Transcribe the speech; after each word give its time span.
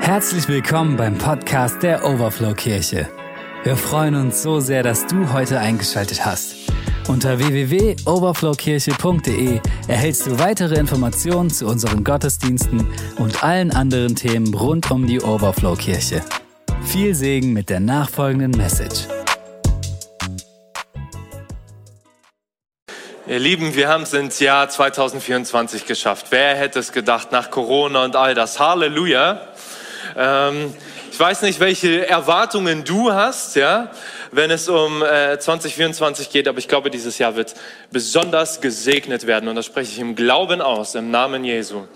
Herzlich 0.00 0.48
willkommen 0.48 0.96
beim 0.96 1.16
Podcast 1.18 1.82
der 1.82 2.02
Overflow 2.04 2.54
Kirche. 2.54 3.06
Wir 3.64 3.76
freuen 3.76 4.14
uns 4.14 4.42
so 4.42 4.58
sehr, 4.58 4.82
dass 4.82 5.06
du 5.06 5.30
heute 5.32 5.60
eingeschaltet 5.60 6.24
hast. 6.24 6.56
Unter 7.06 7.38
www.overflowkirche.de 7.38 9.60
erhältst 9.88 10.26
du 10.26 10.38
weitere 10.38 10.76
Informationen 10.76 11.50
zu 11.50 11.66
unseren 11.66 12.02
Gottesdiensten 12.02 12.86
und 13.18 13.44
allen 13.44 13.72
anderen 13.72 14.16
Themen 14.16 14.54
rund 14.54 14.90
um 14.90 15.06
die 15.06 15.20
Overflow 15.20 15.76
Kirche. 15.76 16.22
Viel 16.82 17.14
Segen 17.14 17.52
mit 17.52 17.68
der 17.68 17.80
nachfolgenden 17.80 18.52
Message. 18.52 19.06
Ihr 23.30 23.38
Lieben, 23.38 23.76
wir 23.76 23.88
haben 23.88 24.02
es 24.02 24.12
ins 24.12 24.40
Jahr 24.40 24.68
2024 24.68 25.86
geschafft. 25.86 26.26
Wer 26.30 26.56
hätte 26.56 26.80
es 26.80 26.90
gedacht 26.90 27.30
nach 27.30 27.52
Corona 27.52 28.04
und 28.04 28.16
all 28.16 28.34
das? 28.34 28.58
Halleluja. 28.58 29.46
Ähm, 30.16 30.74
ich 31.10 31.18
weiß 31.18 31.42
nicht, 31.42 31.60
welche 31.60 32.08
Erwartungen 32.08 32.84
du 32.84 33.12
hast, 33.12 33.56
ja, 33.56 33.90
wenn 34.32 34.50
es 34.50 34.68
um 34.68 35.02
äh, 35.02 35.38
2024 35.38 36.30
geht, 36.30 36.48
aber 36.48 36.58
ich 36.58 36.68
glaube, 36.68 36.90
dieses 36.90 37.18
Jahr 37.18 37.36
wird 37.36 37.54
besonders 37.90 38.60
gesegnet 38.60 39.26
werden 39.26 39.48
und 39.48 39.56
das 39.56 39.66
spreche 39.66 39.92
ich 39.92 39.98
im 39.98 40.14
Glauben 40.14 40.60
aus, 40.60 40.94
im 40.94 41.10
Namen 41.10 41.44
Jesu. 41.44 41.86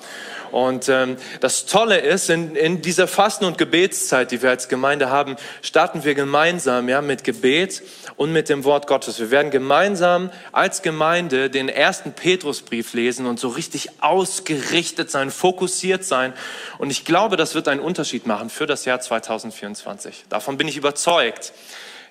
Und 0.51 0.89
ähm, 0.89 1.17
das 1.41 1.67
Tolle 1.67 1.99
ist, 1.99 2.31
in, 2.31 2.57
in 2.57 2.83
dieser 2.83 3.07
Fasten- 3.07 3.45
und 3.45 3.59
Gebetszeit, 3.59 4.31
die 4.31 4.43
wir 4.43 4.51
als 4.51 4.69
Gemeinde 4.69 5.11
haben, 5.11 5.37
starten 5.63 6.05
wir 6.05 6.15
gemeinsam 6.15 6.89
ja, 6.89 7.01
mit 7.01 7.25
Gebet 7.25 7.83
und 8.17 8.33
mit 8.33 8.49
dem 8.49 8.65
Wort 8.65 8.87
Gottes. 8.87 9.19
Wir 9.19 9.31
werden 9.31 9.51
gemeinsam 9.51 10.31
als 10.53 10.83
Gemeinde 10.83 11.51
den 11.51 11.69
ersten 11.69 12.13
Petrusbrief 12.13 12.95
lesen 12.95 13.27
und 13.27 13.41
so 13.41 13.49
richtig 13.49 13.91
ausgerichtet 14.01 15.11
sein, 15.11 15.31
fokussiert 15.31 16.05
sein. 16.05 16.33
Und 16.79 16.91
ich 16.91 17.05
glaube, 17.05 17.37
das 17.37 17.55
wird 17.55 17.69
einen 17.69 17.81
Unterschied 17.81 18.27
machen 18.27 18.51
für 18.51 18.67
das 18.67 18.85
Jahr 18.85 19.01
2024. 19.01 20.25
Davon 20.29 20.57
bin 20.57 20.69
ich 20.69 20.77
überzeugt 20.77 21.53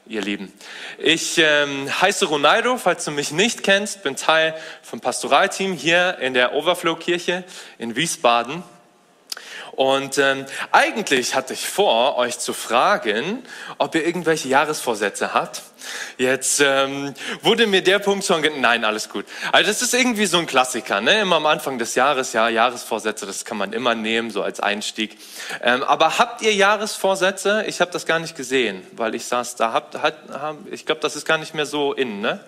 ihr 0.05 0.21
Lieben. 0.21 0.51
Ich 0.97 1.37
ähm, 1.37 1.89
heiße 2.01 2.25
Ronaldo, 2.25 2.77
falls 2.77 3.05
du 3.05 3.11
mich 3.11 3.31
nicht 3.31 3.63
kennst, 3.63 4.03
bin 4.03 4.15
Teil 4.15 4.55
vom 4.81 4.99
Pastoralteam 4.99 5.73
hier 5.73 6.17
in 6.19 6.33
der 6.33 6.53
Overflow-Kirche 6.53 7.43
in 7.77 7.95
Wiesbaden. 7.95 8.63
Und 9.75 10.19
ähm, 10.19 10.45
eigentlich 10.71 11.33
hatte 11.33 11.53
ich 11.53 11.67
vor, 11.67 12.17
euch 12.17 12.37
zu 12.37 12.53
fragen, 12.53 13.43
ob 13.79 13.95
ihr 13.95 14.05
irgendwelche 14.05 14.47
Jahresvorsätze 14.47 15.33
habt. 15.33 15.63
Jetzt 16.17 16.59
ähm, 16.59 17.13
wurde 17.41 17.65
mir 17.65 17.81
der 17.81 17.99
Punkt 17.99 18.23
schon, 18.23 18.43
nein, 18.61 18.85
alles 18.85 19.09
gut. 19.09 19.25
Also 19.51 19.69
das 19.69 19.81
ist 19.81 19.93
irgendwie 19.93 20.27
so 20.27 20.37
ein 20.37 20.45
Klassiker, 20.45 21.01
ne? 21.01 21.21
Immer 21.21 21.37
am 21.37 21.47
Anfang 21.47 21.79
des 21.79 21.95
Jahres, 21.95 22.33
ja, 22.33 22.49
Jahresvorsätze, 22.49 23.25
das 23.25 23.45
kann 23.45 23.57
man 23.57 23.73
immer 23.73 23.95
nehmen, 23.95 24.29
so 24.29 24.43
als 24.43 24.59
Einstieg. 24.59 25.17
Ähm, 25.61 25.83
aber 25.83 26.19
habt 26.19 26.43
ihr 26.43 26.53
Jahresvorsätze? 26.53 27.65
Ich 27.67 27.81
habe 27.81 27.91
das 27.91 28.05
gar 28.05 28.19
nicht 28.19 28.35
gesehen, 28.35 28.85
weil 28.91 29.15
ich 29.15 29.25
saß 29.25 29.55
da. 29.55 29.73
Habt, 29.73 29.95
hat, 30.01 30.15
hab, 30.31 30.57
ich 30.71 30.85
glaube, 30.85 31.01
das 31.01 31.15
ist 31.15 31.25
gar 31.25 31.39
nicht 31.39 31.55
mehr 31.55 31.65
so 31.65 31.93
in, 31.93 32.21
ne? 32.21 32.39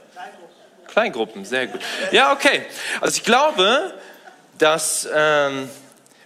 Kleingruppen. 0.88 1.44
Sehr 1.44 1.68
gut. 1.68 1.82
Ja, 2.12 2.32
okay. 2.32 2.62
Also 3.02 3.18
ich 3.18 3.24
glaube, 3.24 3.94
dass 4.60 5.10
ähm, 5.14 5.70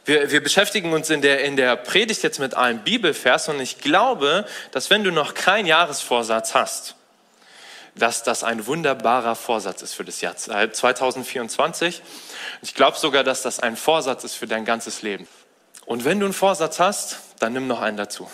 wir, 0.09 0.31
wir 0.31 0.41
beschäftigen 0.41 0.91
uns 0.91 1.11
in 1.11 1.21
der, 1.21 1.43
in 1.43 1.55
der 1.55 1.75
Predigt 1.75 2.23
jetzt 2.23 2.39
mit 2.39 2.55
einem 2.55 2.79
Bibelvers 2.79 3.47
und 3.47 3.59
ich 3.59 3.77
glaube, 3.77 4.45
dass 4.71 4.89
wenn 4.89 5.03
du 5.03 5.11
noch 5.11 5.35
keinen 5.35 5.67
Jahresvorsatz 5.67 6.55
hast, 6.55 6.95
dass 7.95 8.23
das 8.23 8.43
ein 8.43 8.65
wunderbarer 8.65 9.35
Vorsatz 9.35 9.83
ist 9.83 9.93
für 9.93 10.03
das 10.03 10.19
Jahr 10.21 10.35
2024. 10.35 12.02
Ich 12.61 12.73
glaube 12.73 12.97
sogar, 12.97 13.23
dass 13.23 13.43
das 13.43 13.59
ein 13.59 13.75
Vorsatz 13.75 14.23
ist 14.23 14.35
für 14.35 14.47
dein 14.47 14.65
ganzes 14.65 15.03
Leben. 15.03 15.27
Und 15.85 16.05
wenn 16.05 16.19
du 16.19 16.25
einen 16.25 16.33
Vorsatz 16.33 16.80
hast, 16.80 17.19
dann 17.39 17.53
nimm 17.53 17.67
noch 17.67 17.81
einen 17.81 17.97
dazu, 17.97 18.30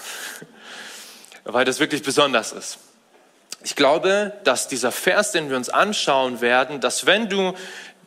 weil 1.44 1.66
das 1.66 1.80
wirklich 1.80 2.04
besonders 2.04 2.54
ist. 2.54 2.78
Ich 3.64 3.76
glaube, 3.76 4.34
dass 4.46 4.68
dieser 4.70 4.92
Vers, 4.92 5.32
den 5.32 5.50
wir 5.50 5.58
uns 5.58 5.70
anschauen 5.70 6.40
werden, 6.40 6.80
dass 6.80 7.06
wenn 7.06 7.28
du 7.28 7.54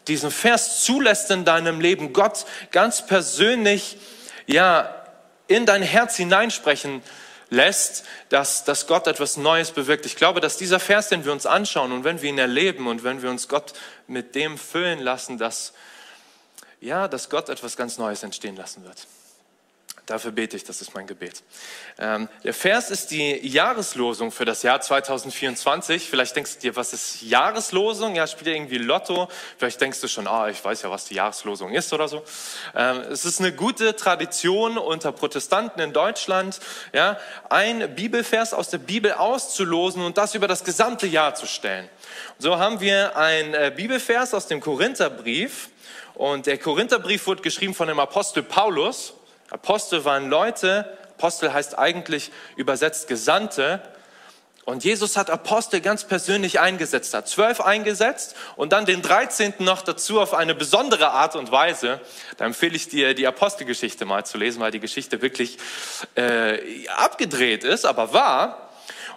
diesen 0.08 0.30
Vers 0.30 0.84
zulässt 0.84 1.30
in 1.30 1.44
deinem 1.44 1.80
Leben, 1.80 2.12
Gott 2.12 2.46
ganz 2.70 3.06
persönlich, 3.06 3.98
ja, 4.46 4.94
in 5.46 5.66
dein 5.66 5.82
Herz 5.82 6.16
hineinsprechen 6.16 7.02
lässt, 7.50 8.04
dass, 8.28 8.64
dass 8.64 8.86
Gott 8.86 9.06
etwas 9.06 9.36
Neues 9.36 9.70
bewirkt. 9.70 10.06
Ich 10.06 10.16
glaube, 10.16 10.40
dass 10.40 10.56
dieser 10.56 10.80
Vers, 10.80 11.08
den 11.08 11.24
wir 11.24 11.32
uns 11.32 11.46
anschauen 11.46 11.92
und 11.92 12.04
wenn 12.04 12.20
wir 12.20 12.28
ihn 12.28 12.38
erleben 12.38 12.86
und 12.86 13.04
wenn 13.04 13.22
wir 13.22 13.30
uns 13.30 13.48
Gott 13.48 13.72
mit 14.06 14.34
dem 14.34 14.58
füllen 14.58 15.00
lassen, 15.00 15.38
dass, 15.38 15.72
ja, 16.80 17.08
dass 17.08 17.30
Gott 17.30 17.48
etwas 17.48 17.76
ganz 17.76 17.98
Neues 17.98 18.22
entstehen 18.22 18.56
lassen 18.56 18.84
wird. 18.84 19.06
Dafür 20.08 20.30
bete 20.30 20.56
ich, 20.56 20.64
das 20.64 20.80
ist 20.80 20.94
mein 20.94 21.06
Gebet. 21.06 21.42
Ähm, 21.98 22.30
der 22.42 22.54
Vers 22.54 22.90
ist 22.90 23.10
die 23.10 23.46
Jahreslosung 23.46 24.32
für 24.32 24.46
das 24.46 24.62
Jahr 24.62 24.80
2024. 24.80 26.08
Vielleicht 26.08 26.34
denkst 26.34 26.54
du 26.54 26.60
dir, 26.60 26.76
was 26.76 26.94
ist 26.94 27.20
Jahreslosung? 27.20 28.14
Ja, 28.14 28.26
spielt 28.26 28.56
irgendwie 28.56 28.78
Lotto. 28.78 29.28
Vielleicht 29.58 29.82
denkst 29.82 30.00
du 30.00 30.08
schon, 30.08 30.26
ah, 30.26 30.48
ich 30.48 30.64
weiß 30.64 30.80
ja, 30.80 30.90
was 30.90 31.04
die 31.04 31.16
Jahreslosung 31.16 31.74
ist 31.74 31.92
oder 31.92 32.08
so. 32.08 32.24
Ähm, 32.74 33.02
es 33.10 33.26
ist 33.26 33.38
eine 33.38 33.52
gute 33.52 33.96
Tradition 33.96 34.78
unter 34.78 35.12
Protestanten 35.12 35.78
in 35.82 35.92
Deutschland, 35.92 36.58
ja, 36.94 37.18
ein 37.50 37.94
Bibelvers 37.94 38.54
aus 38.54 38.70
der 38.70 38.78
Bibel 38.78 39.12
auszulosen 39.12 40.02
und 40.02 40.16
das 40.16 40.34
über 40.34 40.48
das 40.48 40.64
gesamte 40.64 41.06
Jahr 41.06 41.34
zu 41.34 41.44
stellen. 41.44 41.86
so 42.38 42.58
haben 42.58 42.80
wir 42.80 43.14
ein 43.18 43.52
äh, 43.52 43.70
Bibelvers 43.76 44.32
aus 44.32 44.46
dem 44.46 44.60
Korintherbrief. 44.60 45.68
Und 46.14 46.46
der 46.46 46.56
Korintherbrief 46.56 47.26
wurde 47.26 47.42
geschrieben 47.42 47.74
von 47.74 47.88
dem 47.88 48.00
Apostel 48.00 48.42
Paulus. 48.42 49.12
Apostel 49.50 50.04
waren 50.04 50.28
Leute, 50.28 50.98
Apostel 51.16 51.52
heißt 51.52 51.78
eigentlich 51.78 52.30
übersetzt 52.56 53.08
Gesandte. 53.08 53.82
Und 54.64 54.84
Jesus 54.84 55.16
hat 55.16 55.30
Apostel 55.30 55.80
ganz 55.80 56.04
persönlich 56.04 56.60
eingesetzt, 56.60 57.14
hat 57.14 57.26
zwölf 57.26 57.62
eingesetzt 57.62 58.36
und 58.54 58.72
dann 58.74 58.84
den 58.84 59.00
dreizehnten 59.00 59.64
noch 59.64 59.80
dazu 59.80 60.20
auf 60.20 60.34
eine 60.34 60.54
besondere 60.54 61.10
Art 61.12 61.36
und 61.36 61.50
Weise. 61.50 62.00
Da 62.36 62.44
empfehle 62.44 62.76
ich 62.76 62.86
dir, 62.88 63.14
die 63.14 63.26
Apostelgeschichte 63.26 64.04
mal 64.04 64.26
zu 64.26 64.36
lesen, 64.36 64.60
weil 64.60 64.70
die 64.70 64.78
Geschichte 64.78 65.22
wirklich 65.22 65.56
äh, 66.16 66.86
abgedreht 66.88 67.64
ist, 67.64 67.86
aber 67.86 68.12
wahr. 68.12 68.67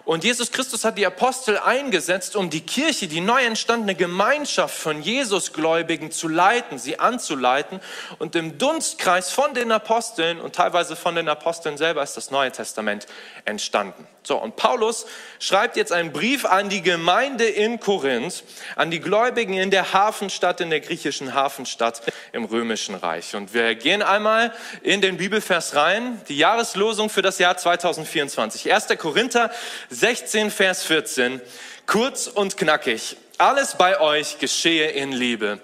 Und 0.04 0.24
Jesus 0.24 0.50
Christus 0.50 0.84
hat 0.84 0.98
die 0.98 1.06
Apostel 1.06 1.58
eingesetzt, 1.58 2.34
um 2.34 2.50
die 2.50 2.62
Kirche, 2.62 3.06
die 3.06 3.20
neu 3.20 3.44
entstandene 3.44 3.94
Gemeinschaft 3.94 4.76
von 4.76 5.00
Jesusgläubigen 5.00 6.10
zu 6.10 6.26
leiten, 6.26 6.78
sie 6.78 6.98
anzuleiten. 6.98 7.80
Und 8.18 8.34
im 8.34 8.58
Dunstkreis 8.58 9.30
von 9.30 9.54
den 9.54 9.70
Aposteln 9.70 10.40
und 10.40 10.56
teilweise 10.56 10.96
von 10.96 11.14
den 11.14 11.28
Aposteln 11.28 11.76
selber 11.76 12.02
ist 12.02 12.16
das 12.16 12.32
Neue 12.32 12.50
Testament 12.50 13.06
entstanden. 13.44 14.06
So, 14.24 14.36
und 14.36 14.54
Paulus 14.54 15.06
schreibt 15.40 15.76
jetzt 15.76 15.90
einen 15.90 16.12
Brief 16.12 16.44
an 16.44 16.68
die 16.68 16.80
Gemeinde 16.80 17.44
in 17.44 17.80
Korinth, 17.80 18.44
an 18.76 18.92
die 18.92 19.00
Gläubigen 19.00 19.54
in 19.54 19.72
der 19.72 19.92
Hafenstadt, 19.92 20.60
in 20.60 20.70
der 20.70 20.78
griechischen 20.78 21.34
Hafenstadt 21.34 22.02
im 22.30 22.44
Römischen 22.44 22.94
Reich. 22.94 23.34
Und 23.34 23.52
wir 23.52 23.74
gehen 23.74 24.00
einmal 24.00 24.52
in 24.82 25.00
den 25.00 25.16
Bibelvers 25.16 25.74
rein, 25.74 26.20
die 26.28 26.38
Jahreslosung 26.38 27.10
für 27.10 27.22
das 27.22 27.40
Jahr 27.40 27.56
2024. 27.56 28.72
1. 28.72 28.86
Korinther 28.96 29.50
16, 29.90 30.52
Vers 30.52 30.84
14. 30.84 31.40
Kurz 31.86 32.28
und 32.28 32.56
knackig. 32.56 33.16
Alles 33.38 33.74
bei 33.76 34.00
euch 34.00 34.38
geschehe 34.38 34.90
in 34.90 35.10
Liebe. 35.10 35.58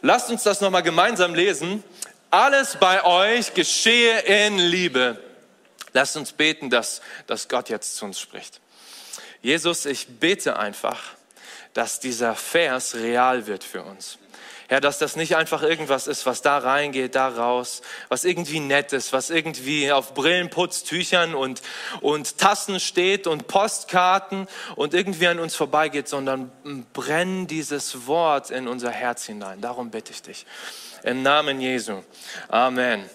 Lasst 0.00 0.30
uns 0.30 0.44
das 0.44 0.60
nochmal 0.60 0.84
gemeinsam 0.84 1.34
lesen. 1.34 1.82
Alles 2.30 2.76
bei 2.78 3.02
euch 3.02 3.52
geschehe 3.52 4.20
in 4.20 4.58
Liebe. 4.58 5.25
Lasst 5.96 6.18
uns 6.18 6.32
beten, 6.32 6.68
dass, 6.68 7.00
dass 7.26 7.48
Gott 7.48 7.70
jetzt 7.70 7.96
zu 7.96 8.04
uns 8.04 8.20
spricht. 8.20 8.60
Jesus, 9.40 9.86
ich 9.86 10.06
bete 10.20 10.58
einfach, 10.58 11.14
dass 11.72 12.00
dieser 12.00 12.34
Vers 12.34 12.96
real 12.96 13.46
wird 13.46 13.64
für 13.64 13.82
uns. 13.82 14.18
Ja, 14.68 14.78
dass 14.80 14.98
das 14.98 15.16
nicht 15.16 15.36
einfach 15.36 15.62
irgendwas 15.62 16.06
ist, 16.06 16.26
was 16.26 16.42
da 16.42 16.58
reingeht, 16.58 17.14
da 17.14 17.28
raus, 17.28 17.80
was 18.10 18.24
irgendwie 18.24 18.60
nett 18.60 18.92
ist, 18.92 19.14
was 19.14 19.30
irgendwie 19.30 19.90
auf 19.90 20.12
Brillenputztüchern 20.12 21.34
und, 21.34 21.62
und 22.02 22.36
Tassen 22.36 22.78
steht 22.78 23.26
und 23.26 23.46
Postkarten 23.46 24.48
und 24.74 24.92
irgendwie 24.92 25.28
an 25.28 25.38
uns 25.38 25.56
vorbeigeht, 25.56 26.08
sondern 26.08 26.52
brenn 26.92 27.46
dieses 27.46 28.06
Wort 28.06 28.50
in 28.50 28.68
unser 28.68 28.90
Herz 28.90 29.24
hinein. 29.24 29.62
Darum 29.62 29.90
bitte 29.90 30.12
ich 30.12 30.20
dich. 30.20 30.44
Im 31.04 31.22
Namen 31.22 31.58
Jesu. 31.58 32.02
Amen. 32.48 33.08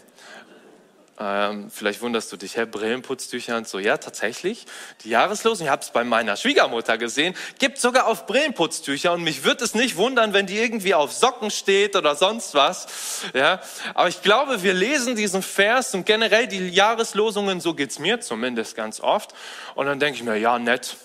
Ähm, 1.24 1.70
vielleicht 1.70 2.02
wunderst 2.02 2.32
du 2.32 2.38
dich, 2.38 2.58
Herr, 2.58 2.66
Brillenputztücher 2.66 3.56
und 3.56 3.68
so. 3.68 3.78
Ja, 3.78 3.98
tatsächlich. 3.98 4.66
Die 5.04 5.10
Jahreslosung, 5.10 5.68
ich 5.68 5.72
habe 5.72 5.84
es 5.84 5.92
bei 5.92 6.04
meiner 6.04 6.36
Schwiegermutter 6.36 6.98
gesehen, 6.98 7.36
gibt 7.60 7.78
sogar 7.78 8.08
auf 8.08 8.26
Brillenputztücher 8.26 9.14
und 9.14 9.22
mich 9.22 9.44
wird 9.44 9.62
es 9.62 9.76
nicht 9.76 9.98
wundern, 9.98 10.34
wenn 10.34 10.48
die 10.48 10.58
irgendwie 10.58 10.96
auf 10.96 11.14
Socken 11.14 11.52
steht 11.52 11.96
oder 11.96 12.16
sonst 12.16 12.56
was. 12.56 12.88
Ja, 13.36 13.62
aber 13.94 14.10
ich 14.10 14.24
glaube, 14.24 14.64
wir 14.64 14.74
lesen 14.74 15.16
diesen 15.16 15.44
Vers 15.44 15.94
und 15.94 16.08
generell 16.08 16.48
die 16.48 16.70
Jahreslosungen, 16.70 17.62
so 17.62 17.76
geht's 17.76 18.00
mir 18.00 18.20
zumindest 18.20 18.76
ganz 18.76 19.00
oft. 19.00 19.36
Und 19.76 19.86
dann 19.86 20.00
denke 20.00 20.18
ich 20.18 20.24
mir, 20.24 20.38
ja, 20.38 20.58
nett, 20.58 20.98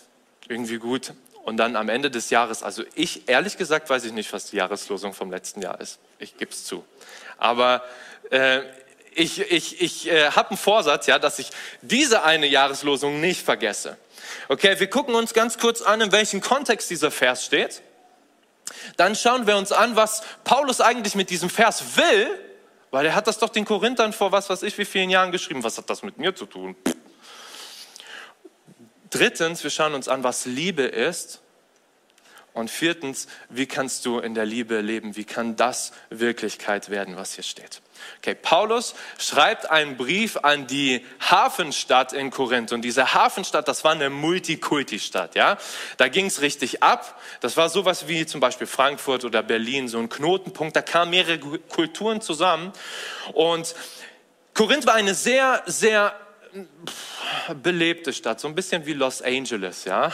irgendwie 0.48 0.78
gut. 0.78 1.12
Und 1.44 1.58
dann 1.58 1.76
am 1.76 1.90
Ende 1.90 2.10
des 2.10 2.30
Jahres, 2.30 2.62
also 2.62 2.84
ich, 2.94 3.28
ehrlich 3.28 3.58
gesagt, 3.58 3.90
weiß 3.90 4.04
ich 4.04 4.12
nicht, 4.12 4.32
was 4.32 4.46
die 4.46 4.56
Jahreslosung 4.56 5.12
vom 5.12 5.30
letzten 5.30 5.60
Jahr 5.60 5.78
ist. 5.78 5.98
Ich 6.18 6.38
gebe 6.38 6.50
es 6.50 6.64
zu. 6.64 6.86
Aber 7.36 7.84
äh, 8.30 8.62
ich, 9.16 9.40
ich, 9.50 9.80
ich 9.80 10.08
äh, 10.08 10.30
habe 10.30 10.50
einen 10.50 10.58
Vorsatz, 10.58 11.06
ja, 11.06 11.18
dass 11.18 11.38
ich 11.38 11.50
diese 11.80 12.22
eine 12.22 12.46
Jahreslosung 12.46 13.20
nicht 13.20 13.42
vergesse. 13.42 13.96
Okay, 14.48 14.78
wir 14.78 14.88
gucken 14.88 15.14
uns 15.14 15.32
ganz 15.32 15.58
kurz 15.58 15.80
an, 15.80 16.00
in 16.00 16.12
welchem 16.12 16.40
Kontext 16.40 16.90
dieser 16.90 17.10
Vers 17.10 17.44
steht. 17.44 17.82
Dann 18.96 19.14
schauen 19.14 19.46
wir 19.46 19.56
uns 19.56 19.72
an, 19.72 19.96
was 19.96 20.22
Paulus 20.44 20.80
eigentlich 20.80 21.14
mit 21.14 21.30
diesem 21.30 21.48
Vers 21.48 21.96
will, 21.96 22.28
weil 22.90 23.06
er 23.06 23.14
hat 23.14 23.26
das 23.26 23.38
doch 23.38 23.48
den 23.48 23.64
Korinthern 23.64 24.12
vor 24.12 24.32
was 24.32 24.50
weiß 24.50 24.62
ich 24.62 24.76
wie 24.78 24.84
vielen 24.84 25.10
Jahren 25.10 25.32
geschrieben. 25.32 25.64
Was 25.64 25.78
hat 25.78 25.88
das 25.88 26.02
mit 26.02 26.18
mir 26.18 26.34
zu 26.34 26.46
tun? 26.46 26.76
Drittens, 29.10 29.62
wir 29.62 29.70
schauen 29.70 29.94
uns 29.94 30.08
an, 30.08 30.24
was 30.24 30.44
Liebe 30.44 30.82
ist. 30.82 31.40
Und 32.56 32.70
viertens, 32.70 33.28
wie 33.50 33.66
kannst 33.66 34.06
du 34.06 34.18
in 34.18 34.34
der 34.34 34.46
Liebe 34.46 34.80
leben? 34.80 35.14
Wie 35.14 35.24
kann 35.24 35.56
das 35.56 35.92
Wirklichkeit 36.08 36.88
werden, 36.88 37.14
was 37.14 37.34
hier 37.34 37.44
steht? 37.44 37.82
Okay, 38.16 38.34
Paulus 38.34 38.94
schreibt 39.18 39.70
einen 39.70 39.98
Brief 39.98 40.38
an 40.38 40.66
die 40.66 41.04
Hafenstadt 41.20 42.14
in 42.14 42.30
Korinth. 42.30 42.72
Und 42.72 42.80
diese 42.80 43.12
Hafenstadt, 43.12 43.68
das 43.68 43.84
war 43.84 43.92
eine 43.92 44.08
Multikulti-Stadt, 44.08 45.34
ja. 45.34 45.58
Da 45.98 46.08
ging 46.08 46.24
es 46.24 46.40
richtig 46.40 46.82
ab. 46.82 47.20
Das 47.42 47.58
war 47.58 47.68
sowas 47.68 48.08
wie 48.08 48.24
zum 48.24 48.40
Beispiel 48.40 48.66
Frankfurt 48.66 49.26
oder 49.26 49.42
Berlin, 49.42 49.86
so 49.86 49.98
ein 49.98 50.08
Knotenpunkt. 50.08 50.74
Da 50.74 50.80
kamen 50.80 51.10
mehrere 51.10 51.38
Kulturen 51.38 52.22
zusammen. 52.22 52.72
Und 53.34 53.74
Korinth 54.54 54.86
war 54.86 54.94
eine 54.94 55.14
sehr, 55.14 55.62
sehr 55.66 56.18
belebte 57.62 58.12
Stadt, 58.12 58.40
so 58.40 58.48
ein 58.48 58.54
bisschen 58.54 58.86
wie 58.86 58.92
Los 58.92 59.22
Angeles, 59.22 59.84
ja. 59.84 60.12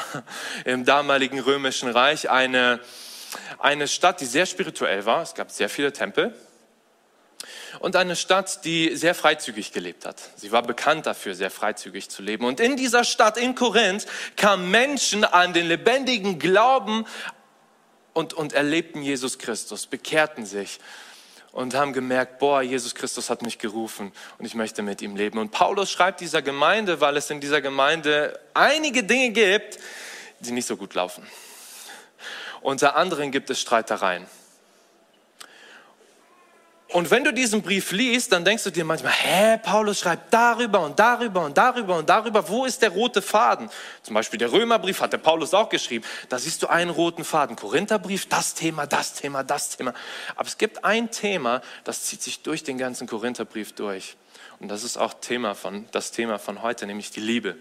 Im 0.64 0.84
damaligen 0.84 1.40
römischen 1.40 1.90
Reich 1.90 2.30
eine, 2.30 2.80
eine 3.58 3.88
Stadt, 3.88 4.20
die 4.20 4.26
sehr 4.26 4.46
spirituell 4.46 5.04
war. 5.06 5.22
Es 5.22 5.34
gab 5.34 5.50
sehr 5.50 5.68
viele 5.68 5.92
Tempel 5.92 6.34
und 7.80 7.96
eine 7.96 8.16
Stadt, 8.16 8.64
die 8.64 8.94
sehr 8.96 9.14
freizügig 9.14 9.72
gelebt 9.72 10.06
hat. 10.06 10.16
Sie 10.36 10.52
war 10.52 10.62
bekannt 10.62 11.06
dafür, 11.06 11.34
sehr 11.34 11.50
freizügig 11.50 12.08
zu 12.08 12.22
leben. 12.22 12.44
Und 12.44 12.60
in 12.60 12.76
dieser 12.76 13.04
Stadt, 13.04 13.36
in 13.36 13.54
Korinth, 13.54 14.06
kamen 14.36 14.70
Menschen 14.70 15.24
an 15.24 15.52
den 15.52 15.66
lebendigen 15.66 16.38
Glauben 16.38 17.04
und, 18.12 18.34
und 18.34 18.52
erlebten 18.52 19.02
Jesus 19.02 19.38
Christus, 19.38 19.86
bekehrten 19.86 20.44
sich 20.44 20.80
und 21.52 21.74
haben 21.74 21.92
gemerkt, 21.92 22.38
boah, 22.38 22.62
Jesus 22.62 22.94
Christus 22.94 23.30
hat 23.30 23.42
mich 23.42 23.58
gerufen 23.58 24.12
und 24.38 24.44
ich 24.44 24.54
möchte 24.54 24.82
mit 24.82 25.02
ihm 25.02 25.16
leben. 25.16 25.38
Und 25.38 25.50
Paulus 25.50 25.90
schreibt 25.90 26.20
dieser 26.20 26.42
Gemeinde, 26.42 27.00
weil 27.00 27.16
es 27.16 27.30
in 27.30 27.40
dieser 27.40 27.60
Gemeinde 27.60 28.40
einige 28.54 29.04
Dinge 29.04 29.30
gibt, 29.30 29.78
die 30.40 30.50
nicht 30.50 30.66
so 30.66 30.76
gut 30.76 30.94
laufen. 30.94 31.26
Unter 32.62 32.96
anderem 32.96 33.30
gibt 33.30 33.50
es 33.50 33.60
Streitereien. 33.60 34.26
Und 36.92 37.10
wenn 37.10 37.24
du 37.24 37.32
diesen 37.32 37.62
Brief 37.62 37.90
liest, 37.92 38.32
dann 38.32 38.44
denkst 38.44 38.64
du 38.64 38.70
dir 38.70 38.84
manchmal, 38.84 39.12
hä, 39.12 39.58
Paulus 39.62 40.00
schreibt 40.00 40.32
darüber 40.32 40.80
und 40.80 40.98
darüber 40.98 41.46
und 41.46 41.56
darüber 41.56 41.96
und 41.96 42.08
darüber. 42.08 42.46
Wo 42.46 42.66
ist 42.66 42.82
der 42.82 42.90
rote 42.90 43.22
Faden? 43.22 43.70
Zum 44.02 44.14
Beispiel 44.14 44.38
der 44.38 44.52
Römerbrief 44.52 45.00
hat 45.00 45.14
der 45.14 45.18
Paulus 45.18 45.54
auch 45.54 45.70
geschrieben. 45.70 46.04
Da 46.28 46.38
siehst 46.38 46.62
du 46.62 46.66
einen 46.66 46.90
roten 46.90 47.24
Faden. 47.24 47.56
Korintherbrief, 47.56 48.28
das 48.28 48.52
Thema, 48.52 48.86
das 48.86 49.14
Thema, 49.14 49.42
das 49.42 49.70
Thema. 49.70 49.94
Aber 50.36 50.46
es 50.46 50.58
gibt 50.58 50.84
ein 50.84 51.10
Thema, 51.10 51.62
das 51.84 52.04
zieht 52.04 52.22
sich 52.22 52.42
durch 52.42 52.62
den 52.62 52.76
ganzen 52.76 53.06
Korintherbrief 53.06 53.72
durch. 53.72 54.16
Und 54.60 54.68
das 54.68 54.84
ist 54.84 54.98
auch 54.98 55.14
Thema 55.14 55.54
von, 55.54 55.86
das 55.92 56.10
Thema 56.10 56.38
von 56.38 56.60
heute, 56.60 56.86
nämlich 56.86 57.10
die 57.10 57.20
Liebe. 57.20 57.56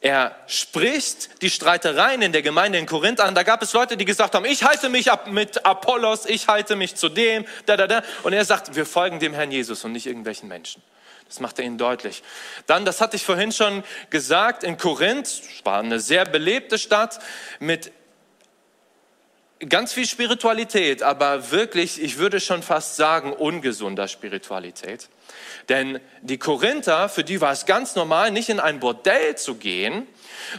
Er 0.00 0.36
spricht 0.46 1.42
die 1.42 1.50
Streitereien 1.50 2.22
in 2.22 2.30
der 2.30 2.42
Gemeinde 2.42 2.78
in 2.78 2.86
Korinth 2.86 3.20
an. 3.20 3.34
Da 3.34 3.42
gab 3.42 3.62
es 3.62 3.72
Leute, 3.72 3.96
die 3.96 4.04
gesagt 4.04 4.34
haben, 4.34 4.44
ich 4.44 4.62
halte 4.62 4.88
mich 4.88 5.10
ab 5.10 5.26
mit 5.26 5.66
Apollos, 5.66 6.24
ich 6.26 6.46
halte 6.46 6.76
mich 6.76 6.94
zu 6.94 7.08
dem, 7.08 7.44
da, 7.66 7.76
da, 7.76 7.88
da. 7.88 8.02
Und 8.22 8.32
er 8.32 8.44
sagt, 8.44 8.76
wir 8.76 8.86
folgen 8.86 9.18
dem 9.18 9.34
Herrn 9.34 9.50
Jesus 9.50 9.84
und 9.84 9.92
nicht 9.92 10.06
irgendwelchen 10.06 10.48
Menschen. 10.48 10.82
Das 11.26 11.40
macht 11.40 11.58
er 11.58 11.64
ihnen 11.64 11.78
deutlich. 11.78 12.22
Dann, 12.66 12.84
das 12.84 13.00
hatte 13.00 13.16
ich 13.16 13.24
vorhin 13.24 13.52
schon 13.52 13.82
gesagt, 14.08 14.62
in 14.62 14.78
Korinth, 14.78 15.42
war 15.64 15.80
eine 15.80 16.00
sehr 16.00 16.24
belebte 16.24 16.78
Stadt 16.78 17.18
mit 17.58 17.92
ganz 19.68 19.92
viel 19.92 20.06
Spiritualität, 20.06 21.02
aber 21.02 21.50
wirklich, 21.50 22.00
ich 22.00 22.18
würde 22.18 22.40
schon 22.40 22.62
fast 22.62 22.96
sagen, 22.96 23.32
ungesunder 23.32 24.06
Spiritualität. 24.06 25.08
Denn 25.68 26.00
die 26.22 26.38
Korinther, 26.38 27.08
für 27.08 27.24
die 27.24 27.40
war 27.40 27.52
es 27.52 27.66
ganz 27.66 27.94
normal, 27.94 28.30
nicht 28.30 28.48
in 28.48 28.60
ein 28.60 28.80
Bordell 28.80 29.36
zu 29.36 29.56
gehen, 29.56 30.06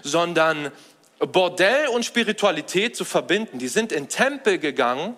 sondern 0.03 0.71
Bordell 1.19 1.87
und 1.87 2.05
Spiritualität 2.05 2.95
zu 2.95 3.05
verbinden. 3.05 3.59
Die 3.59 3.67
sind 3.67 3.91
in 3.91 4.09
Tempel 4.09 4.57
gegangen 4.57 5.15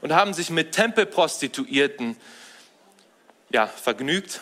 und 0.00 0.12
haben 0.12 0.34
sich 0.34 0.50
mit 0.50 0.72
Tempelprostituierten 0.72 2.16
ja, 3.50 3.66
vergnügt. 3.66 4.40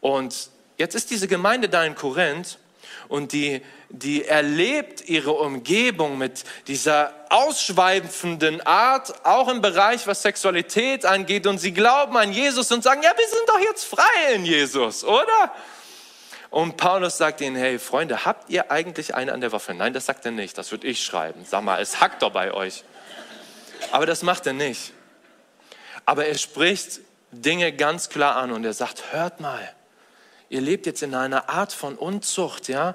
Und 0.00 0.50
jetzt 0.78 0.94
ist 0.94 1.10
diese 1.10 1.28
Gemeinde 1.28 1.68
da 1.68 1.84
in 1.84 1.94
Korinth 1.94 2.58
und 3.08 3.32
die, 3.32 3.62
die 3.88 4.24
erlebt 4.24 5.08
ihre 5.08 5.32
Umgebung 5.32 6.18
mit 6.18 6.44
dieser 6.66 7.12
ausschweifenden 7.30 8.60
Art, 8.60 9.24
auch 9.24 9.48
im 9.48 9.60
Bereich, 9.60 10.06
was 10.06 10.22
Sexualität 10.22 11.04
angeht. 11.04 11.46
Und 11.46 11.58
sie 11.58 11.72
glauben 11.72 12.16
an 12.16 12.32
Jesus 12.32 12.70
und 12.72 12.82
sagen, 12.82 13.02
ja, 13.02 13.12
wir 13.16 13.28
sind 13.28 13.48
doch 13.48 13.60
jetzt 13.60 13.84
frei 13.84 14.34
in 14.34 14.44
Jesus, 14.44 15.04
oder? 15.04 15.52
Und 16.50 16.76
Paulus 16.76 17.18
sagt 17.18 17.40
ihnen, 17.40 17.56
hey 17.56 17.78
Freunde, 17.78 18.24
habt 18.24 18.48
ihr 18.50 18.70
eigentlich 18.70 19.14
eine 19.14 19.32
an 19.32 19.40
der 19.40 19.52
Waffe? 19.52 19.74
Nein, 19.74 19.92
das 19.92 20.06
sagt 20.06 20.24
er 20.24 20.30
nicht, 20.30 20.56
das 20.56 20.70
würde 20.70 20.86
ich 20.86 21.04
schreiben. 21.04 21.44
Sag 21.44 21.62
mal, 21.62 21.80
es 21.80 22.00
hackt 22.00 22.22
doch 22.22 22.30
bei 22.30 22.52
euch. 22.52 22.84
Aber 23.92 24.06
das 24.06 24.22
macht 24.22 24.46
er 24.46 24.52
nicht. 24.52 24.92
Aber 26.04 26.26
er 26.26 26.38
spricht 26.38 27.00
Dinge 27.30 27.72
ganz 27.72 28.08
klar 28.08 28.36
an 28.36 28.52
und 28.52 28.64
er 28.64 28.72
sagt, 28.72 29.12
hört 29.12 29.40
mal, 29.40 29.75
Ihr 30.48 30.60
lebt 30.60 30.86
jetzt 30.86 31.02
in 31.02 31.14
einer 31.14 31.48
Art 31.48 31.72
von 31.72 31.96
Unzucht, 31.96 32.68
ja? 32.68 32.94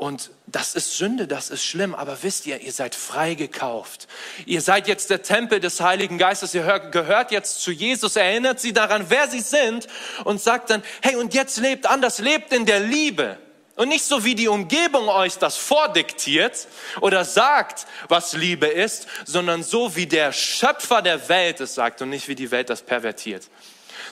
Und 0.00 0.30
das 0.46 0.74
ist 0.74 0.96
Sünde, 0.96 1.26
das 1.26 1.50
ist 1.50 1.62
schlimm, 1.62 1.94
aber 1.94 2.22
wisst 2.22 2.46
ihr, 2.46 2.62
ihr 2.62 2.72
seid 2.72 2.94
freigekauft. 2.94 4.08
Ihr 4.46 4.62
seid 4.62 4.88
jetzt 4.88 5.10
der 5.10 5.20
Tempel 5.22 5.60
des 5.60 5.82
Heiligen 5.82 6.16
Geistes, 6.16 6.54
ihr 6.54 6.62
gehört 6.90 7.30
jetzt 7.32 7.60
zu 7.60 7.70
Jesus, 7.70 8.16
erinnert 8.16 8.60
sie 8.60 8.72
daran, 8.72 9.06
wer 9.10 9.28
sie 9.28 9.40
sind 9.40 9.88
und 10.24 10.40
sagt 10.40 10.70
dann, 10.70 10.82
hey, 11.02 11.16
und 11.16 11.34
jetzt 11.34 11.58
lebt 11.58 11.84
anders, 11.84 12.18
lebt 12.18 12.54
in 12.54 12.64
der 12.64 12.80
Liebe. 12.80 13.36
Und 13.76 13.88
nicht 13.88 14.04
so, 14.04 14.24
wie 14.24 14.34
die 14.34 14.48
Umgebung 14.48 15.08
euch 15.08 15.36
das 15.36 15.58
vordiktiert 15.58 16.66
oder 17.02 17.26
sagt, 17.26 17.86
was 18.08 18.32
Liebe 18.32 18.68
ist, 18.68 19.06
sondern 19.26 19.62
so, 19.62 19.96
wie 19.96 20.06
der 20.06 20.32
Schöpfer 20.32 21.02
der 21.02 21.28
Welt 21.28 21.60
es 21.60 21.74
sagt 21.74 22.00
und 22.00 22.08
nicht, 22.08 22.26
wie 22.26 22.34
die 22.34 22.50
Welt 22.50 22.70
das 22.70 22.80
pervertiert. 22.80 23.48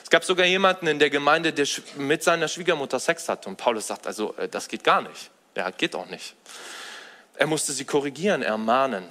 Es 0.09 0.11
gab 0.11 0.25
sogar 0.25 0.47
jemanden 0.47 0.87
in 0.87 0.97
der 0.97 1.11
Gemeinde, 1.11 1.53
der 1.53 1.67
mit 1.97 2.23
seiner 2.23 2.47
Schwiegermutter 2.47 2.99
Sex 2.99 3.29
hatte. 3.29 3.47
Und 3.47 3.57
Paulus 3.57 3.85
sagt, 3.85 4.07
also 4.07 4.35
äh, 4.37 4.49
das 4.49 4.67
geht 4.67 4.83
gar 4.83 5.03
nicht. 5.03 5.29
Ja, 5.55 5.69
geht 5.69 5.93
auch 5.93 6.07
nicht. 6.07 6.33
Er 7.35 7.45
musste 7.45 7.73
sie 7.73 7.85
korrigieren, 7.85 8.41
ermahnen. 8.41 9.07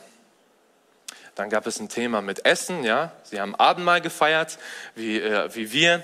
Dann 1.37 1.51
gab 1.51 1.69
es 1.69 1.79
ein 1.79 1.89
Thema 1.89 2.21
mit 2.21 2.45
Essen. 2.45 2.83
Ja, 2.83 3.13
sie 3.23 3.41
haben 3.41 3.55
Abendmahl 3.55 4.01
gefeiert, 4.01 4.59
wie, 4.97 5.21
äh, 5.21 5.55
wie 5.55 5.71
wir. 5.71 6.03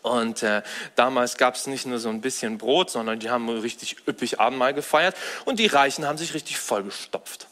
Und 0.00 0.42
äh, 0.44 0.62
damals 0.94 1.36
gab 1.36 1.56
es 1.56 1.66
nicht 1.66 1.84
nur 1.84 1.98
so 1.98 2.08
ein 2.08 2.22
bisschen 2.22 2.56
Brot, 2.56 2.88
sondern 2.88 3.20
die 3.20 3.28
haben 3.28 3.50
richtig 3.50 4.08
üppig 4.08 4.40
Abendmahl 4.40 4.72
gefeiert. 4.72 5.14
Und 5.44 5.58
die 5.58 5.66
Reichen 5.66 6.06
haben 6.06 6.16
sich 6.16 6.32
richtig 6.32 6.58
vollgestopft. 6.58 7.48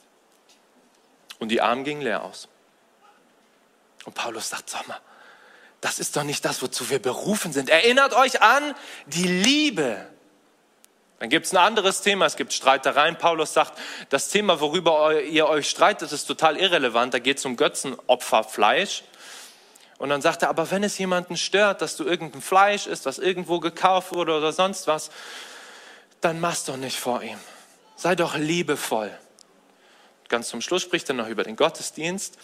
Und 1.41 1.51
die 1.51 1.61
Armen 1.61 1.85
gingen 1.85 2.01
leer 2.01 2.23
aus. 2.23 2.49
Und 4.07 4.15
Paulus 4.15 4.49
sagt, 4.49 4.71
sag 4.71 4.89
mal, 4.89 4.99
das 5.81 5.99
ist 5.99 6.17
doch 6.17 6.25
nicht 6.25 6.45
das, 6.45 6.61
wozu 6.63 6.91
wir 6.91 6.99
berufen 6.99 7.53
sind. 7.53 7.71
Erinnert 7.71 8.13
euch 8.13 8.43
an 8.43 8.75
die 9.07 9.29
Liebe. 9.29 10.05
Dann 11.21 11.29
gibt 11.29 11.47
es 11.47 11.53
ein 11.53 11.59
anderes 11.59 12.03
Thema, 12.03 12.27
es 12.27 12.37
gibt 12.37 12.53
Streitereien. 12.53 13.17
Paulus 13.17 13.53
sagt, 13.53 13.79
das 14.09 14.29
Thema, 14.29 14.61
worüber 14.61 15.21
ihr 15.23 15.49
euch 15.49 15.69
streitet, 15.69 16.13
ist 16.13 16.27
total 16.27 16.57
irrelevant. 16.57 17.15
Da 17.15 17.19
geht 17.19 17.39
es 17.39 17.45
um 17.45 17.57
Götzenopferfleisch. 17.57 19.03
Und 19.99 20.11
dann 20.11 20.23
sagt 20.23 20.43
er, 20.43 20.49
aber 20.49 20.71
wenn 20.71 20.85
es 20.85 20.97
jemanden 20.99 21.37
stört, 21.37 21.83
dass 21.83 21.97
du 21.97 22.05
irgendein 22.05 22.41
Fleisch 22.41 22.87
isst, 22.87 23.05
was 23.05 23.19
irgendwo 23.19 23.59
gekauft 23.59 24.13
wurde 24.13 24.37
oder 24.37 24.53
sonst 24.53 24.87
was, 24.87 25.11
dann 26.21 26.41
mach's 26.41 26.65
doch 26.65 26.77
nicht 26.77 26.99
vor 26.99 27.23
ihm. 27.23 27.39
Sei 27.97 28.15
doch 28.15 28.37
liebevoll. 28.37 29.11
Ganz 30.29 30.49
zum 30.49 30.61
Schluss 30.61 30.83
spricht 30.83 31.09
er 31.09 31.15
noch 31.15 31.29
über 31.29 31.43
den 31.43 31.57
Gottesdienst. 31.57 32.39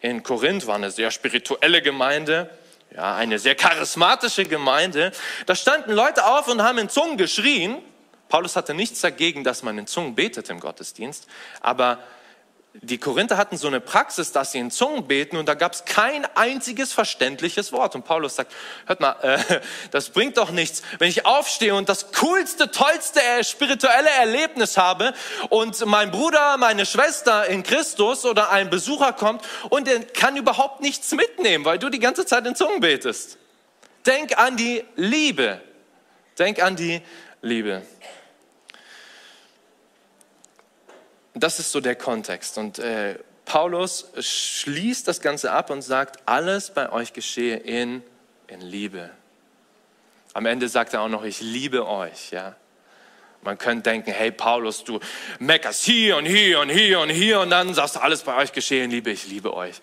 In 0.00 0.22
Korinth 0.22 0.66
war 0.66 0.74
eine 0.74 0.90
sehr 0.90 1.10
spirituelle 1.10 1.80
Gemeinde 1.80 2.50
ja, 2.94 3.14
eine 3.14 3.38
sehr 3.38 3.54
charismatische 3.54 4.44
Gemeinde. 4.44 5.12
Da 5.46 5.54
standen 5.54 5.92
Leute 5.92 6.26
auf 6.26 6.48
und 6.48 6.62
haben 6.62 6.78
in 6.78 6.88
Zungen 6.88 7.16
geschrien. 7.16 7.78
Paulus 8.28 8.56
hatte 8.56 8.74
nichts 8.74 9.00
dagegen, 9.00 9.44
dass 9.44 9.62
man 9.62 9.78
in 9.78 9.86
Zungen 9.86 10.14
betet 10.14 10.50
im 10.50 10.60
Gottesdienst, 10.60 11.26
aber 11.60 11.98
die 12.74 12.98
Korinther 12.98 13.36
hatten 13.36 13.56
so 13.56 13.66
eine 13.66 13.80
Praxis, 13.80 14.30
dass 14.30 14.52
sie 14.52 14.58
in 14.58 14.70
Zungen 14.70 15.08
beten 15.08 15.36
und 15.36 15.48
da 15.48 15.54
gab 15.54 15.72
es 15.72 15.84
kein 15.84 16.24
einziges 16.36 16.92
verständliches 16.92 17.72
Wort. 17.72 17.96
Und 17.96 18.04
Paulus 18.04 18.36
sagt, 18.36 18.52
hört 18.86 19.00
mal, 19.00 19.16
äh, 19.22 19.60
das 19.90 20.10
bringt 20.10 20.36
doch 20.36 20.50
nichts, 20.50 20.82
wenn 20.98 21.08
ich 21.08 21.26
aufstehe 21.26 21.74
und 21.74 21.88
das 21.88 22.12
coolste, 22.12 22.70
tollste 22.70 23.20
äh, 23.20 23.42
spirituelle 23.42 24.10
Erlebnis 24.10 24.76
habe 24.76 25.12
und 25.48 25.84
mein 25.86 26.12
Bruder, 26.12 26.56
meine 26.58 26.86
Schwester 26.86 27.46
in 27.46 27.64
Christus 27.64 28.24
oder 28.24 28.50
ein 28.50 28.70
Besucher 28.70 29.12
kommt 29.12 29.42
und 29.68 29.88
der 29.88 30.04
kann 30.04 30.36
überhaupt 30.36 30.80
nichts 30.80 31.10
mitnehmen, 31.12 31.64
weil 31.64 31.78
du 31.78 31.88
die 31.88 32.00
ganze 32.00 32.24
Zeit 32.24 32.46
in 32.46 32.54
Zungen 32.54 32.80
betest. 32.80 33.36
denk 34.06 34.38
an 34.38 34.56
die 34.56 34.84
Liebe. 34.94 35.60
Denk 36.38 36.62
an 36.62 36.76
die 36.76 37.02
Liebe. 37.42 37.82
Das 41.34 41.58
ist 41.58 41.72
so 41.72 41.80
der 41.80 41.94
Kontext. 41.94 42.58
Und 42.58 42.78
äh, 42.78 43.18
Paulus 43.44 44.06
schließt 44.18 45.06
das 45.08 45.20
Ganze 45.20 45.52
ab 45.52 45.70
und 45.70 45.82
sagt, 45.82 46.20
alles 46.26 46.70
bei 46.70 46.90
euch 46.90 47.12
geschehe 47.12 47.56
in, 47.56 48.02
in 48.48 48.60
Liebe. 48.60 49.10
Am 50.32 50.46
Ende 50.46 50.68
sagt 50.68 50.94
er 50.94 51.02
auch 51.02 51.08
noch, 51.08 51.24
ich 51.24 51.40
liebe 51.40 51.86
euch. 51.86 52.30
Ja? 52.30 52.54
Man 53.42 53.58
könnte 53.58 53.90
denken, 53.90 54.12
hey 54.12 54.30
Paulus, 54.30 54.84
du 54.84 55.00
meckerst 55.38 55.84
hier 55.84 56.16
und 56.16 56.26
hier 56.26 56.60
und 56.60 56.68
hier 56.68 57.00
und 57.00 57.10
hier 57.10 57.40
und 57.40 57.50
dann 57.50 57.74
sagst 57.74 57.96
du, 57.96 58.00
alles 58.00 58.22
bei 58.22 58.36
euch 58.36 58.52
geschehe 58.52 58.84
in 58.84 58.90
Liebe, 58.90 59.10
ich 59.10 59.26
liebe 59.26 59.54
euch. 59.54 59.80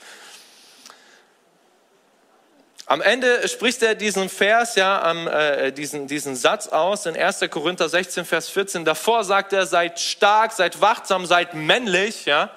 Am 2.89 3.01
Ende 3.01 3.45
spricht 3.49 3.83
er 3.83 3.95
diesen 3.95 4.29
Vers, 4.29 4.75
ja, 4.75 5.11
äh, 5.11 5.73
diesen, 5.73 6.07
diesen 6.07 6.37
Satz 6.37 6.67
aus 6.69 7.05
in 7.05 7.17
1. 7.17 7.41
Korinther 7.49 7.89
16, 7.89 8.23
Vers 8.23 8.47
14. 8.47 8.85
Davor 8.85 9.25
sagt 9.25 9.51
er, 9.51 9.65
seid 9.65 9.99
stark, 9.99 10.53
seid 10.53 10.79
wachsam, 10.79 11.25
seid 11.25 11.53
männlich, 11.53 12.23
ja. 12.25 12.49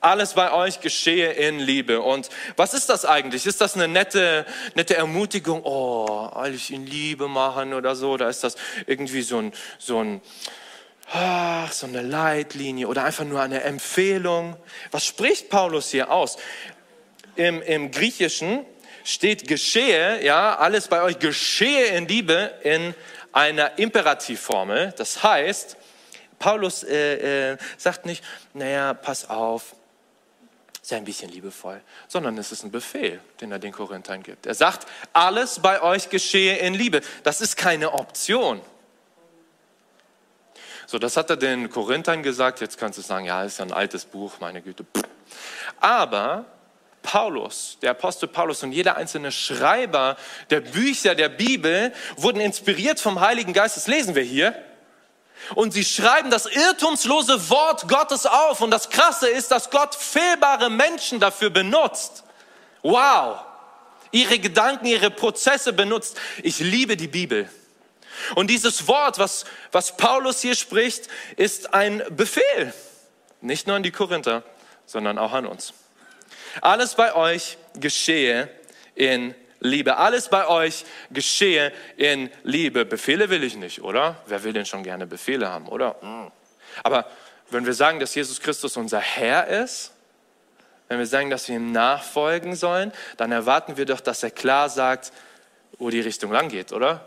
Alles 0.00 0.32
bei 0.32 0.50
euch 0.50 0.80
geschehe 0.80 1.30
in 1.30 1.58
Liebe. 1.58 2.00
Und 2.00 2.30
was 2.56 2.72
ist 2.72 2.88
das 2.88 3.04
eigentlich? 3.04 3.44
Ist 3.44 3.60
das 3.60 3.74
eine 3.74 3.86
nette, 3.86 4.46
nette 4.76 4.96
Ermutigung? 4.96 5.60
Oh, 5.62 6.30
alles 6.32 6.70
in 6.70 6.86
Liebe 6.86 7.28
machen 7.28 7.74
oder 7.74 7.94
so? 7.94 8.12
Oder 8.12 8.30
ist 8.30 8.42
das 8.42 8.56
irgendwie 8.86 9.20
so 9.20 9.40
ein, 9.40 9.52
so 9.78 10.02
ein, 10.02 10.22
ach, 11.12 11.70
so 11.70 11.86
eine 11.86 12.00
Leitlinie 12.00 12.88
oder 12.88 13.04
einfach 13.04 13.24
nur 13.24 13.42
eine 13.42 13.62
Empfehlung? 13.62 14.56
Was 14.90 15.04
spricht 15.04 15.50
Paulus 15.50 15.90
hier 15.90 16.10
aus? 16.10 16.38
Im, 17.36 17.60
im 17.60 17.90
Griechischen 17.90 18.64
steht 19.04 19.48
geschehe, 19.48 20.24
ja, 20.24 20.56
alles 20.56 20.88
bei 20.88 21.02
euch 21.02 21.18
geschehe 21.18 21.86
in 21.86 22.06
Liebe 22.08 22.52
in 22.62 22.94
einer 23.32 23.78
Imperativformel. 23.78 24.94
Das 24.96 25.22
heißt, 25.22 25.76
Paulus 26.38 26.82
äh, 26.82 27.52
äh, 27.52 27.58
sagt 27.76 28.06
nicht, 28.06 28.24
naja, 28.52 28.94
pass 28.94 29.30
auf, 29.30 29.74
sei 30.82 30.96
ein 30.96 31.04
bisschen 31.04 31.30
liebevoll, 31.30 31.80
sondern 32.08 32.36
es 32.38 32.50
ist 32.50 32.64
ein 32.64 32.70
Befehl, 32.70 33.20
den 33.40 33.52
er 33.52 33.58
den 33.58 33.72
Korinthern 33.72 34.22
gibt. 34.22 34.46
Er 34.46 34.54
sagt, 34.54 34.88
alles 35.12 35.60
bei 35.60 35.80
euch 35.80 36.08
geschehe 36.08 36.58
in 36.58 36.74
Liebe. 36.74 37.00
Das 37.22 37.40
ist 37.40 37.56
keine 37.56 37.92
Option. 37.92 38.60
So, 40.86 40.98
das 40.98 41.16
hat 41.16 41.30
er 41.30 41.36
den 41.36 41.70
Korinthern 41.70 42.22
gesagt. 42.22 42.60
Jetzt 42.60 42.76
kannst 42.76 42.98
du 42.98 43.02
sagen, 43.02 43.24
ja, 43.24 43.44
ist 43.44 43.58
ja 43.58 43.64
ein 43.64 43.72
altes 43.72 44.04
Buch, 44.04 44.40
meine 44.40 44.60
Güte. 44.60 44.84
Aber 45.80 46.44
Paulus, 47.02 47.78
der 47.82 47.90
Apostel 47.90 48.28
Paulus 48.28 48.62
und 48.62 48.72
jeder 48.72 48.96
einzelne 48.96 49.32
Schreiber 49.32 50.16
der 50.50 50.60
Bücher 50.60 51.14
der 51.14 51.28
Bibel 51.28 51.92
wurden 52.16 52.40
inspiriert 52.40 53.00
vom 53.00 53.20
Heiligen 53.20 53.52
Geist. 53.52 53.76
Das 53.76 53.86
lesen 53.86 54.14
wir 54.14 54.22
hier. 54.22 54.54
Und 55.54 55.72
sie 55.72 55.84
schreiben 55.84 56.30
das 56.30 56.46
irrtumslose 56.46 57.50
Wort 57.50 57.88
Gottes 57.88 58.26
auf. 58.26 58.60
Und 58.60 58.70
das 58.70 58.90
Krasse 58.90 59.28
ist, 59.28 59.50
dass 59.50 59.70
Gott 59.70 59.94
fehlbare 59.94 60.70
Menschen 60.70 61.20
dafür 61.20 61.50
benutzt. 61.50 62.24
Wow! 62.82 63.40
Ihre 64.12 64.38
Gedanken, 64.38 64.86
ihre 64.86 65.10
Prozesse 65.10 65.72
benutzt. 65.72 66.18
Ich 66.42 66.60
liebe 66.60 66.96
die 66.96 67.08
Bibel. 67.08 67.50
Und 68.34 68.48
dieses 68.48 68.86
Wort, 68.86 69.18
was, 69.18 69.44
was 69.72 69.96
Paulus 69.96 70.40
hier 70.40 70.54
spricht, 70.54 71.08
ist 71.36 71.74
ein 71.74 72.02
Befehl. 72.10 72.72
Nicht 73.40 73.66
nur 73.66 73.76
an 73.76 73.82
die 73.82 73.90
Korinther, 73.90 74.42
sondern 74.86 75.18
auch 75.18 75.32
an 75.32 75.46
uns. 75.46 75.72
Alles 76.60 76.94
bei 76.94 77.14
euch 77.14 77.56
geschehe 77.74 78.48
in 78.94 79.34
Liebe. 79.60 79.96
Alles 79.96 80.28
bei 80.28 80.46
euch 80.48 80.84
geschehe 81.10 81.72
in 81.96 82.30
Liebe. 82.42 82.84
Befehle 82.84 83.30
will 83.30 83.44
ich 83.44 83.56
nicht, 83.56 83.82
oder? 83.82 84.16
Wer 84.26 84.42
will 84.44 84.52
denn 84.52 84.66
schon 84.66 84.82
gerne 84.82 85.06
Befehle 85.06 85.48
haben, 85.48 85.68
oder? 85.68 85.96
Mm. 86.02 86.30
Aber 86.82 87.06
wenn 87.50 87.64
wir 87.66 87.74
sagen, 87.74 88.00
dass 88.00 88.14
Jesus 88.14 88.40
Christus 88.40 88.76
unser 88.76 89.00
Herr 89.00 89.46
ist, 89.46 89.92
wenn 90.88 90.98
wir 90.98 91.06
sagen, 91.06 91.30
dass 91.30 91.48
wir 91.48 91.56
ihm 91.56 91.72
nachfolgen 91.72 92.54
sollen, 92.54 92.92
dann 93.16 93.32
erwarten 93.32 93.76
wir 93.76 93.86
doch, 93.86 94.00
dass 94.00 94.22
er 94.22 94.30
klar 94.30 94.68
sagt, 94.68 95.12
wo 95.78 95.90
die 95.90 96.00
Richtung 96.00 96.32
lang 96.32 96.48
geht, 96.48 96.72
oder? 96.72 97.06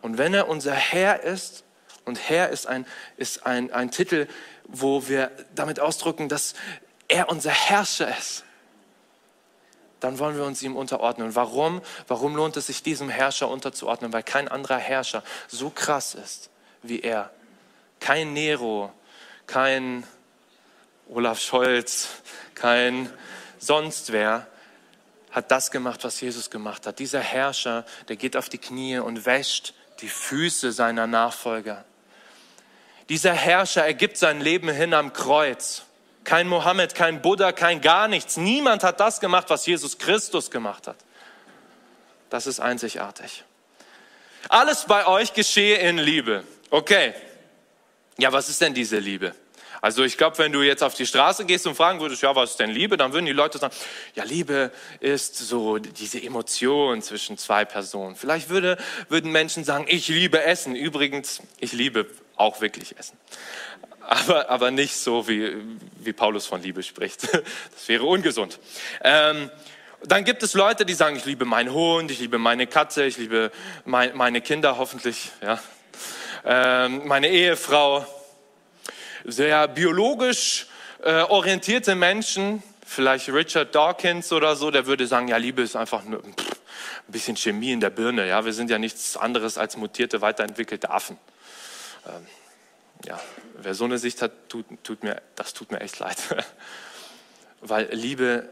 Und 0.00 0.18
wenn 0.18 0.32
er 0.32 0.48
unser 0.48 0.72
Herr 0.72 1.22
ist, 1.22 1.64
und 2.04 2.28
Herr 2.28 2.48
ist 2.48 2.66
ein, 2.66 2.86
ist 3.16 3.46
ein, 3.46 3.72
ein 3.72 3.90
Titel, 3.90 4.26
wo 4.64 5.08
wir 5.08 5.30
damit 5.54 5.80
ausdrücken, 5.80 6.28
dass 6.28 6.54
er 7.08 7.28
unser 7.28 7.50
Herrscher 7.50 8.16
ist, 8.16 8.44
dann 10.00 10.18
wollen 10.18 10.36
wir 10.36 10.44
uns 10.44 10.62
ihm 10.62 10.76
unterordnen. 10.76 11.36
warum? 11.36 11.80
Warum 12.08 12.34
lohnt 12.34 12.56
es 12.56 12.66
sich, 12.66 12.82
diesem 12.82 13.08
Herrscher 13.08 13.48
unterzuordnen? 13.48 14.12
Weil 14.12 14.24
kein 14.24 14.48
anderer 14.48 14.78
Herrscher 14.78 15.22
so 15.46 15.70
krass 15.70 16.14
ist 16.14 16.50
wie 16.82 17.00
er. 17.00 17.30
Kein 18.00 18.32
Nero, 18.32 18.92
kein 19.46 20.04
Olaf 21.08 21.40
Scholz, 21.40 22.08
kein 22.54 23.10
sonst 23.58 24.10
wer 24.12 24.46
hat 25.30 25.50
das 25.50 25.70
gemacht, 25.70 26.04
was 26.04 26.20
Jesus 26.20 26.50
gemacht 26.50 26.86
hat. 26.86 26.98
Dieser 26.98 27.20
Herrscher, 27.20 27.86
der 28.08 28.16
geht 28.16 28.36
auf 28.36 28.48
die 28.48 28.58
Knie 28.58 28.98
und 28.98 29.24
wäscht 29.24 29.72
die 30.00 30.08
Füße 30.08 30.72
seiner 30.72 31.06
Nachfolger. 31.06 31.84
Dieser 33.08 33.32
Herrscher 33.32 33.84
ergibt 33.84 34.18
sein 34.18 34.40
Leben 34.40 34.68
hin 34.68 34.94
am 34.94 35.12
Kreuz. 35.12 35.84
Kein 36.24 36.48
Mohammed, 36.48 36.94
kein 36.94 37.20
Buddha, 37.20 37.52
kein 37.52 37.80
gar 37.80 38.08
nichts. 38.08 38.36
Niemand 38.36 38.84
hat 38.84 39.00
das 39.00 39.20
gemacht, 39.20 39.50
was 39.50 39.66
Jesus 39.66 39.98
Christus 39.98 40.50
gemacht 40.50 40.86
hat. 40.86 40.96
Das 42.30 42.46
ist 42.46 42.60
einzigartig. 42.60 43.44
Alles 44.48 44.84
bei 44.86 45.06
euch 45.06 45.34
geschehe 45.34 45.76
in 45.76 45.98
Liebe. 45.98 46.44
Okay. 46.70 47.14
Ja, 48.18 48.32
was 48.32 48.48
ist 48.48 48.60
denn 48.60 48.74
diese 48.74 48.98
Liebe? 48.98 49.34
Also 49.80 50.04
ich 50.04 50.16
glaube, 50.16 50.38
wenn 50.38 50.52
du 50.52 50.62
jetzt 50.62 50.82
auf 50.84 50.94
die 50.94 51.06
Straße 51.06 51.44
gehst 51.44 51.66
und 51.66 51.74
fragen 51.74 52.00
würdest, 52.00 52.22
ja, 52.22 52.34
was 52.36 52.52
ist 52.52 52.60
denn 52.60 52.70
Liebe, 52.70 52.96
dann 52.96 53.12
würden 53.12 53.26
die 53.26 53.32
Leute 53.32 53.58
sagen, 53.58 53.74
ja, 54.14 54.22
Liebe 54.22 54.70
ist 55.00 55.36
so 55.36 55.78
diese 55.78 56.22
Emotion 56.22 57.02
zwischen 57.02 57.36
zwei 57.36 57.64
Personen. 57.64 58.14
Vielleicht 58.14 58.48
würde, 58.48 58.78
würden 59.08 59.32
Menschen 59.32 59.64
sagen, 59.64 59.86
ich 59.88 60.06
liebe 60.06 60.40
Essen. 60.44 60.76
Übrigens, 60.76 61.42
ich 61.58 61.72
liebe 61.72 62.06
auch 62.36 62.60
wirklich 62.60 62.96
Essen 62.96 63.18
aber, 64.06 64.50
aber 64.50 64.70
nicht 64.70 64.96
so, 64.96 65.28
wie, 65.28 65.54
wie 65.96 66.12
Paulus 66.12 66.46
von 66.46 66.62
Liebe 66.62 66.82
spricht. 66.82 67.22
Das 67.72 67.88
wäre 67.88 68.04
ungesund. 68.04 68.58
Ähm, 69.02 69.50
dann 70.04 70.24
gibt 70.24 70.42
es 70.42 70.54
Leute, 70.54 70.84
die 70.84 70.94
sagen, 70.94 71.16
ich 71.16 71.24
liebe 71.24 71.44
meinen 71.44 71.72
Hund, 71.72 72.10
ich 72.10 72.20
liebe 72.20 72.38
meine 72.38 72.66
Katze, 72.66 73.04
ich 73.04 73.16
liebe 73.16 73.50
mein, 73.84 74.16
meine 74.16 74.40
Kinder 74.40 74.78
hoffentlich, 74.78 75.30
ja. 75.40 75.60
Ähm, 76.44 77.06
meine 77.06 77.28
Ehefrau. 77.28 78.06
Sehr 79.24 79.68
biologisch 79.68 80.66
äh, 81.02 81.22
orientierte 81.22 81.94
Menschen, 81.94 82.62
vielleicht 82.86 83.28
Richard 83.28 83.74
Dawkins 83.74 84.32
oder 84.32 84.56
so, 84.56 84.70
der 84.70 84.86
würde 84.86 85.06
sagen, 85.06 85.28
ja, 85.28 85.36
Liebe 85.36 85.62
ist 85.62 85.76
einfach 85.76 86.04
nur 86.04 86.22
ein 86.24 86.34
bisschen 87.08 87.36
Chemie 87.36 87.72
in 87.72 87.80
der 87.80 87.90
Birne. 87.90 88.26
Ja, 88.26 88.44
wir 88.44 88.52
sind 88.52 88.70
ja 88.70 88.78
nichts 88.78 89.16
anderes 89.16 89.58
als 89.58 89.76
mutierte, 89.76 90.20
weiterentwickelte 90.20 90.90
Affen. 90.90 91.18
Ähm, 92.06 92.26
ja, 93.04 93.20
wer 93.54 93.74
so 93.74 93.84
eine 93.84 93.98
Sicht 93.98 94.22
hat, 94.22 94.48
tut, 94.48 94.66
tut 94.82 95.02
mir, 95.02 95.20
das 95.34 95.54
tut 95.54 95.70
mir 95.70 95.80
echt 95.80 95.98
leid. 95.98 96.16
Weil 97.60 97.88
Liebe 97.92 98.48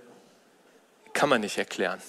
kann 1.12 1.28
man 1.28 1.40
nicht 1.40 1.58
erklären. 1.58 2.00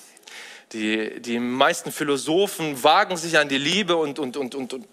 Die, 0.74 1.22
die 1.22 1.40
meisten 1.40 1.92
Philosophen 1.92 2.82
wagen 2.84 3.18
sich 3.18 3.38
an 3.38 3.50
die 3.50 3.58
Liebe 3.58 3.98
und, 3.98 4.20
und, 4.20 4.38
und, 4.38 4.56
und, 4.56 4.74
und 4.74 4.88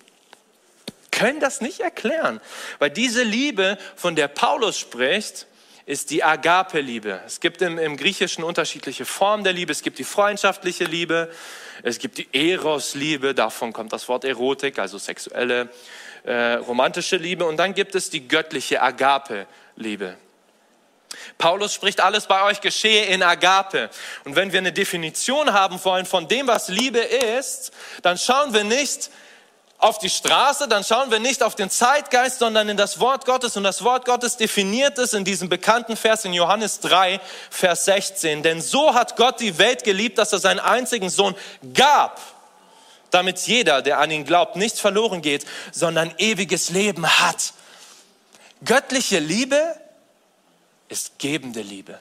können 1.11 1.41
das 1.41 1.61
nicht 1.61 1.81
erklären. 1.81 2.41
Weil 2.79 2.91
diese 2.91 3.23
Liebe, 3.23 3.79
von 3.97 4.17
der 4.17 4.29
Paulus 4.29 4.79
spricht, 4.79 5.47
ist 5.87 6.11
die 6.11 6.23
Agape-Liebe. 6.23 7.23
Es 7.25 7.41
gibt 7.41 7.63
im, 7.63 7.79
im, 7.79 7.97
Griechischen 7.97 8.45
unterschiedliche 8.45 9.05
Formen 9.05 9.43
der 9.43 9.53
Liebe. 9.53 9.73
Es 9.73 9.83
gibt 9.83 9.99
die 9.99 10.05
freundschaftliche 10.05 10.85
Liebe, 10.85 11.31
es 11.83 11.99
gibt 11.99 12.19
die 12.19 12.29
Eros-Liebe, 12.33 13.35
davon 13.35 13.73
kommt 13.73 13.93
das 13.93 14.09
Wort 14.09 14.25
Erotik, 14.25 14.79
also 14.79 14.99
sexuelle 14.99 15.71
äh, 16.25 16.55
romantische 16.55 17.17
Liebe 17.17 17.45
und 17.45 17.57
dann 17.57 17.75
gibt 17.75 17.95
es 17.95 18.11
die 18.11 18.27
göttliche 18.27 18.83
Agape-Liebe. 18.83 20.17
Paulus 21.39 21.73
spricht, 21.73 22.01
alles 22.01 22.27
bei 22.27 22.43
euch 22.43 22.61
geschehe 22.61 23.07
in 23.07 23.23
Agape. 23.23 23.91
Und 24.25 24.37
wenn 24.37 24.53
wir 24.53 24.59
eine 24.59 24.73
Definition 24.73 25.53
haben 25.53 25.83
wollen 25.85 26.07
von 26.07 26.29
dem, 26.29 26.47
was 26.47 26.69
Liebe 26.69 26.99
ist, 26.99 27.73
dann 28.03 28.19
schauen 28.19 28.53
wir 28.53 28.65
nicht 28.65 29.11
auf 29.79 29.99
die 29.99 30.11
Straße, 30.11 30.67
dann 30.67 30.83
schauen 30.83 31.11
wir 31.13 31.21
nicht 31.21 31.43
auf 31.43 31.55
den 31.55 31.71
Zeitgeist, 31.71 32.41
sondern 32.41 32.69
in 32.69 32.77
das 32.77 32.99
Wort 32.99 33.25
Gottes. 33.25 33.57
Und 33.57 33.63
das 33.63 33.85
Wort 33.85 34.05
Gottes 34.05 34.37
definiert 34.37 34.99
es 34.99 35.13
in 35.15 35.25
diesem 35.25 35.49
bekannten 35.49 35.97
Vers 35.97 36.25
in 36.25 36.33
Johannes 36.33 36.81
3, 36.81 37.21
Vers 37.51 37.85
16. 37.85 38.43
Denn 38.43 38.61
so 38.61 38.93
hat 38.93 39.17
Gott 39.17 39.39
die 39.41 39.57
Welt 39.59 39.85
geliebt, 39.85 40.19
dass 40.19 40.33
er 40.33 40.41
seinen 40.41 40.59
einzigen 40.59 41.09
Sohn 41.09 41.37
gab 41.75 42.21
damit 43.11 43.39
jeder, 43.41 43.83
der 43.83 43.99
an 43.99 44.11
ihn 44.11 44.25
glaubt, 44.25 44.57
nicht 44.57 44.79
verloren 44.79 45.23
geht, 45.23 45.47
sondern 45.73 46.15
ewiges 46.19 46.71
Leben 46.71 47.07
hat. 47.21 47.53
Göttliche 48.65 49.19
Liebe 49.19 49.75
ist 50.89 51.19
gebende 51.19 51.63
Liebe. 51.63 51.99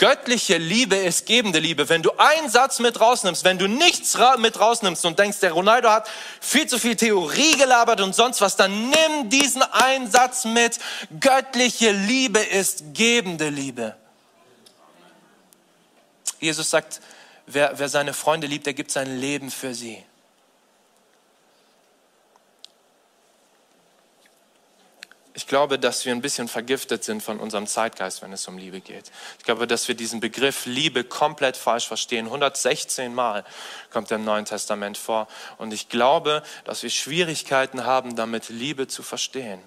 Göttliche 0.00 0.56
Liebe 0.56 0.96
ist 0.96 1.26
gebende 1.26 1.58
Liebe. 1.58 1.90
Wenn 1.90 2.02
du 2.02 2.12
einen 2.16 2.48
Satz 2.48 2.78
mit 2.78 3.00
rausnimmst, 3.00 3.44
wenn 3.44 3.58
du 3.58 3.66
nichts 3.66 4.16
mit 4.38 4.58
rausnimmst 4.58 5.04
und 5.04 5.18
denkst, 5.18 5.40
der 5.40 5.52
Ronaldo 5.52 5.90
hat 5.90 6.08
viel 6.40 6.66
zu 6.66 6.78
viel 6.78 6.96
Theorie 6.96 7.58
gelabert 7.58 8.00
und 8.00 8.14
sonst 8.14 8.40
was, 8.40 8.56
dann 8.56 8.88
nimm 8.88 9.28
diesen 9.28 9.62
einen 9.62 10.10
Satz 10.10 10.46
mit. 10.46 10.78
Göttliche 11.20 11.90
Liebe 11.90 12.38
ist 12.38 12.94
gebende 12.94 13.50
Liebe. 13.50 13.94
Jesus 16.38 16.70
sagt, 16.70 17.02
wer, 17.54 17.78
wer 17.78 17.88
seine 17.88 18.12
Freunde 18.12 18.46
liebt, 18.46 18.66
der 18.66 18.74
gibt 18.74 18.90
sein 18.90 19.18
Leben 19.18 19.50
für 19.50 19.74
sie. 19.74 20.02
Ich 25.32 25.46
glaube, 25.46 25.78
dass 25.78 26.04
wir 26.04 26.12
ein 26.12 26.20
bisschen 26.20 26.48
vergiftet 26.48 27.02
sind 27.02 27.22
von 27.22 27.40
unserem 27.40 27.66
Zeitgeist, 27.66 28.20
wenn 28.20 28.32
es 28.32 28.46
um 28.46 28.58
Liebe 28.58 28.80
geht. 28.80 29.10
Ich 29.38 29.44
glaube, 29.44 29.66
dass 29.66 29.88
wir 29.88 29.94
diesen 29.94 30.20
Begriff 30.20 30.66
Liebe 30.66 31.02
komplett 31.02 31.56
falsch 31.56 31.86
verstehen. 31.86 32.26
116 32.26 33.14
Mal 33.14 33.44
kommt 33.90 34.10
er 34.10 34.18
im 34.18 34.24
Neuen 34.24 34.44
Testament 34.44 34.98
vor. 34.98 35.28
Und 35.56 35.72
ich 35.72 35.88
glaube, 35.88 36.42
dass 36.64 36.82
wir 36.82 36.90
Schwierigkeiten 36.90 37.84
haben, 37.84 38.16
damit 38.16 38.48
Liebe 38.48 38.86
zu 38.86 39.02
verstehen 39.02 39.60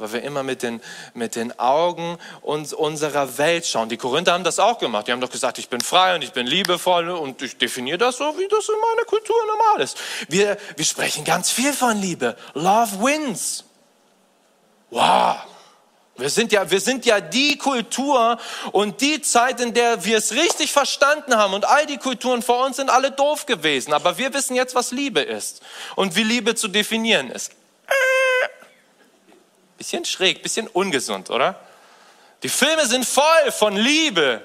weil 0.00 0.12
wir 0.12 0.22
immer 0.22 0.42
mit 0.42 0.62
den, 0.62 0.80
mit 1.14 1.36
den 1.36 1.58
Augen 1.58 2.18
uns, 2.42 2.72
unserer 2.72 3.38
Welt 3.38 3.66
schauen. 3.66 3.88
Die 3.88 3.96
Korinther 3.96 4.32
haben 4.32 4.44
das 4.44 4.58
auch 4.58 4.78
gemacht. 4.78 5.08
Die 5.08 5.12
haben 5.12 5.20
doch 5.20 5.30
gesagt, 5.30 5.58
ich 5.58 5.68
bin 5.68 5.80
frei 5.80 6.14
und 6.14 6.22
ich 6.22 6.32
bin 6.32 6.46
liebevoll 6.46 7.10
und 7.10 7.42
ich 7.42 7.56
definiere 7.56 7.98
das 7.98 8.16
so, 8.16 8.36
wie 8.38 8.48
das 8.48 8.68
in 8.68 8.80
meiner 8.80 9.04
Kultur 9.04 9.36
normal 9.46 9.82
ist. 9.82 9.98
Wir, 10.28 10.56
wir 10.76 10.84
sprechen 10.84 11.24
ganz 11.24 11.50
viel 11.50 11.72
von 11.72 11.96
Liebe. 11.96 12.36
Love 12.54 13.02
wins. 13.02 13.64
Wow. 14.90 15.36
Wir 16.20 16.28
sind, 16.28 16.52
ja, 16.52 16.70
wir 16.70 16.80
sind 16.80 17.06
ja 17.06 17.20
die 17.20 17.56
Kultur 17.56 18.38
und 18.72 19.00
die 19.00 19.22
Zeit, 19.22 19.60
in 19.60 19.72
der 19.72 20.04
wir 20.04 20.18
es 20.18 20.32
richtig 20.32 20.70
verstanden 20.70 21.34
haben. 21.36 21.54
Und 21.54 21.64
all 21.64 21.86
die 21.86 21.96
Kulturen 21.96 22.42
vor 22.42 22.66
uns 22.66 22.76
sind 22.76 22.90
alle 22.90 23.10
doof 23.10 23.46
gewesen. 23.46 23.94
Aber 23.94 24.18
wir 24.18 24.34
wissen 24.34 24.54
jetzt, 24.54 24.74
was 24.74 24.90
Liebe 24.90 25.20
ist 25.20 25.62
und 25.96 26.16
wie 26.16 26.22
Liebe 26.22 26.54
zu 26.54 26.68
definieren 26.68 27.30
ist. 27.30 27.52
Bisschen 29.80 30.04
schräg, 30.04 30.42
bisschen 30.42 30.68
ungesund, 30.68 31.30
oder? 31.30 31.58
Die 32.42 32.50
Filme 32.50 32.84
sind 32.84 33.06
voll 33.06 33.50
von 33.50 33.74
Liebe. 33.74 34.44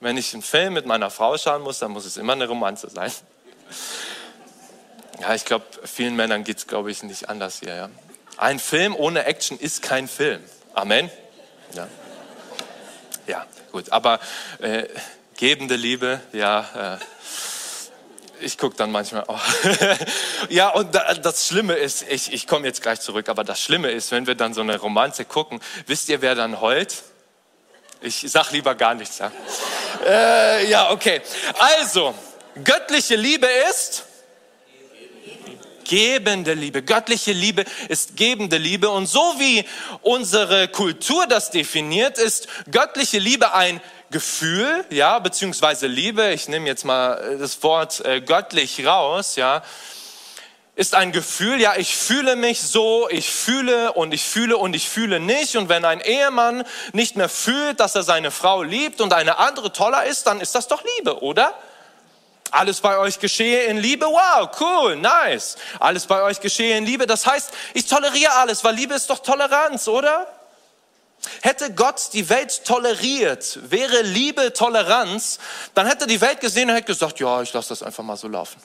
Wenn 0.00 0.18
ich 0.18 0.34
einen 0.34 0.42
Film 0.42 0.74
mit 0.74 0.84
meiner 0.84 1.08
Frau 1.08 1.38
schauen 1.38 1.62
muss, 1.62 1.78
dann 1.78 1.90
muss 1.92 2.04
es 2.04 2.18
immer 2.18 2.34
eine 2.34 2.46
Romanze 2.46 2.90
sein. 2.90 3.10
Ja, 5.22 5.34
ich 5.34 5.46
glaube, 5.46 5.64
vielen 5.84 6.16
Männern 6.16 6.44
geht 6.44 6.58
es, 6.58 6.66
glaube 6.66 6.90
ich, 6.90 7.02
nicht 7.02 7.30
anders 7.30 7.60
hier. 7.60 7.74
Ja. 7.74 7.90
Ein 8.36 8.58
Film 8.58 8.94
ohne 8.94 9.24
Action 9.24 9.58
ist 9.58 9.80
kein 9.80 10.06
Film. 10.06 10.44
Amen. 10.74 11.10
Ja, 11.72 11.88
ja 13.26 13.46
gut. 13.72 13.90
Aber 13.90 14.20
äh, 14.58 14.84
gebende 15.38 15.76
Liebe, 15.76 16.20
ja. 16.34 16.98
Äh, 16.98 16.98
ich 18.40 18.58
gucke 18.58 18.76
dann 18.76 18.90
manchmal 18.92 19.24
auch. 19.24 19.40
ja, 20.48 20.68
und 20.70 20.94
das 20.94 21.46
Schlimme 21.46 21.74
ist, 21.74 22.04
ich, 22.08 22.32
ich 22.32 22.46
komme 22.46 22.66
jetzt 22.66 22.82
gleich 22.82 23.00
zurück, 23.00 23.28
aber 23.28 23.44
das 23.44 23.60
Schlimme 23.60 23.90
ist, 23.90 24.10
wenn 24.10 24.26
wir 24.26 24.34
dann 24.34 24.54
so 24.54 24.60
eine 24.60 24.78
Romanze 24.78 25.24
gucken, 25.24 25.60
wisst 25.86 26.08
ihr, 26.08 26.22
wer 26.22 26.34
dann 26.34 26.60
heult? 26.60 27.02
Ich 28.00 28.24
sag 28.26 28.50
lieber 28.52 28.74
gar 28.74 28.94
nichts. 28.94 29.18
Ja, 29.18 29.32
äh, 30.06 30.68
ja 30.68 30.90
okay. 30.90 31.22
Also, 31.58 32.14
göttliche 32.62 33.16
Liebe 33.16 33.48
ist 33.70 34.04
gebende 35.88 36.54
Liebe. 36.54 36.82
Göttliche 36.82 37.32
Liebe 37.32 37.64
ist 37.88 38.16
gebende 38.16 38.58
Liebe. 38.58 38.90
Und 38.90 39.06
so 39.06 39.20
wie 39.38 39.64
unsere 40.02 40.68
Kultur 40.68 41.26
das 41.26 41.50
definiert, 41.50 42.18
ist 42.18 42.48
göttliche 42.70 43.18
Liebe 43.18 43.54
ein 43.54 43.80
Gefühl, 44.10 44.84
ja, 44.90 45.18
beziehungsweise 45.18 45.86
Liebe, 45.86 46.32
ich 46.32 46.48
nehme 46.48 46.66
jetzt 46.66 46.84
mal 46.84 47.36
das 47.38 47.62
Wort 47.62 48.04
äh, 48.04 48.20
göttlich 48.20 48.86
raus, 48.86 49.36
ja, 49.36 49.62
ist 50.76 50.94
ein 50.94 51.10
Gefühl, 51.10 51.58
ja, 51.58 51.74
ich 51.76 51.96
fühle 51.96 52.36
mich 52.36 52.60
so, 52.60 53.08
ich 53.08 53.30
fühle 53.30 53.92
und 53.92 54.12
ich 54.12 54.22
fühle 54.22 54.58
und 54.58 54.76
ich 54.76 54.88
fühle 54.88 55.20
nicht. 55.20 55.56
Und 55.56 55.70
wenn 55.70 55.86
ein 55.86 56.00
Ehemann 56.00 56.64
nicht 56.92 57.16
mehr 57.16 57.30
fühlt, 57.30 57.80
dass 57.80 57.94
er 57.94 58.02
seine 58.02 58.30
Frau 58.30 58.62
liebt 58.62 59.00
und 59.00 59.14
eine 59.14 59.38
andere 59.38 59.72
toller 59.72 60.04
ist, 60.04 60.26
dann 60.26 60.40
ist 60.40 60.54
das 60.54 60.68
doch 60.68 60.84
Liebe, 60.96 61.22
oder? 61.22 61.54
Alles 62.50 62.82
bei 62.82 62.98
euch 62.98 63.18
geschehe 63.18 63.64
in 63.64 63.78
Liebe, 63.78 64.04
wow, 64.06 64.50
cool, 64.60 64.96
nice. 64.96 65.56
Alles 65.80 66.06
bei 66.06 66.22
euch 66.22 66.40
geschehe 66.40 66.76
in 66.76 66.84
Liebe, 66.84 67.06
das 67.06 67.26
heißt, 67.26 67.52
ich 67.72 67.86
toleriere 67.86 68.34
alles, 68.34 68.62
weil 68.62 68.74
Liebe 68.74 68.94
ist 68.94 69.08
doch 69.08 69.20
Toleranz, 69.20 69.88
oder? 69.88 70.26
Hätte 71.42 71.72
Gott 71.74 72.10
die 72.12 72.28
Welt 72.28 72.64
toleriert, 72.64 73.58
wäre 73.70 74.02
Liebe 74.02 74.52
Toleranz, 74.52 75.38
dann 75.74 75.86
hätte 75.86 76.06
die 76.06 76.20
Welt 76.20 76.40
gesehen 76.40 76.70
und 76.70 76.76
hätte 76.76 76.86
gesagt, 76.86 77.20
ja, 77.20 77.42
ich 77.42 77.52
lasse 77.52 77.70
das 77.70 77.82
einfach 77.82 78.04
mal 78.04 78.16
so 78.16 78.28
laufen. 78.28 78.60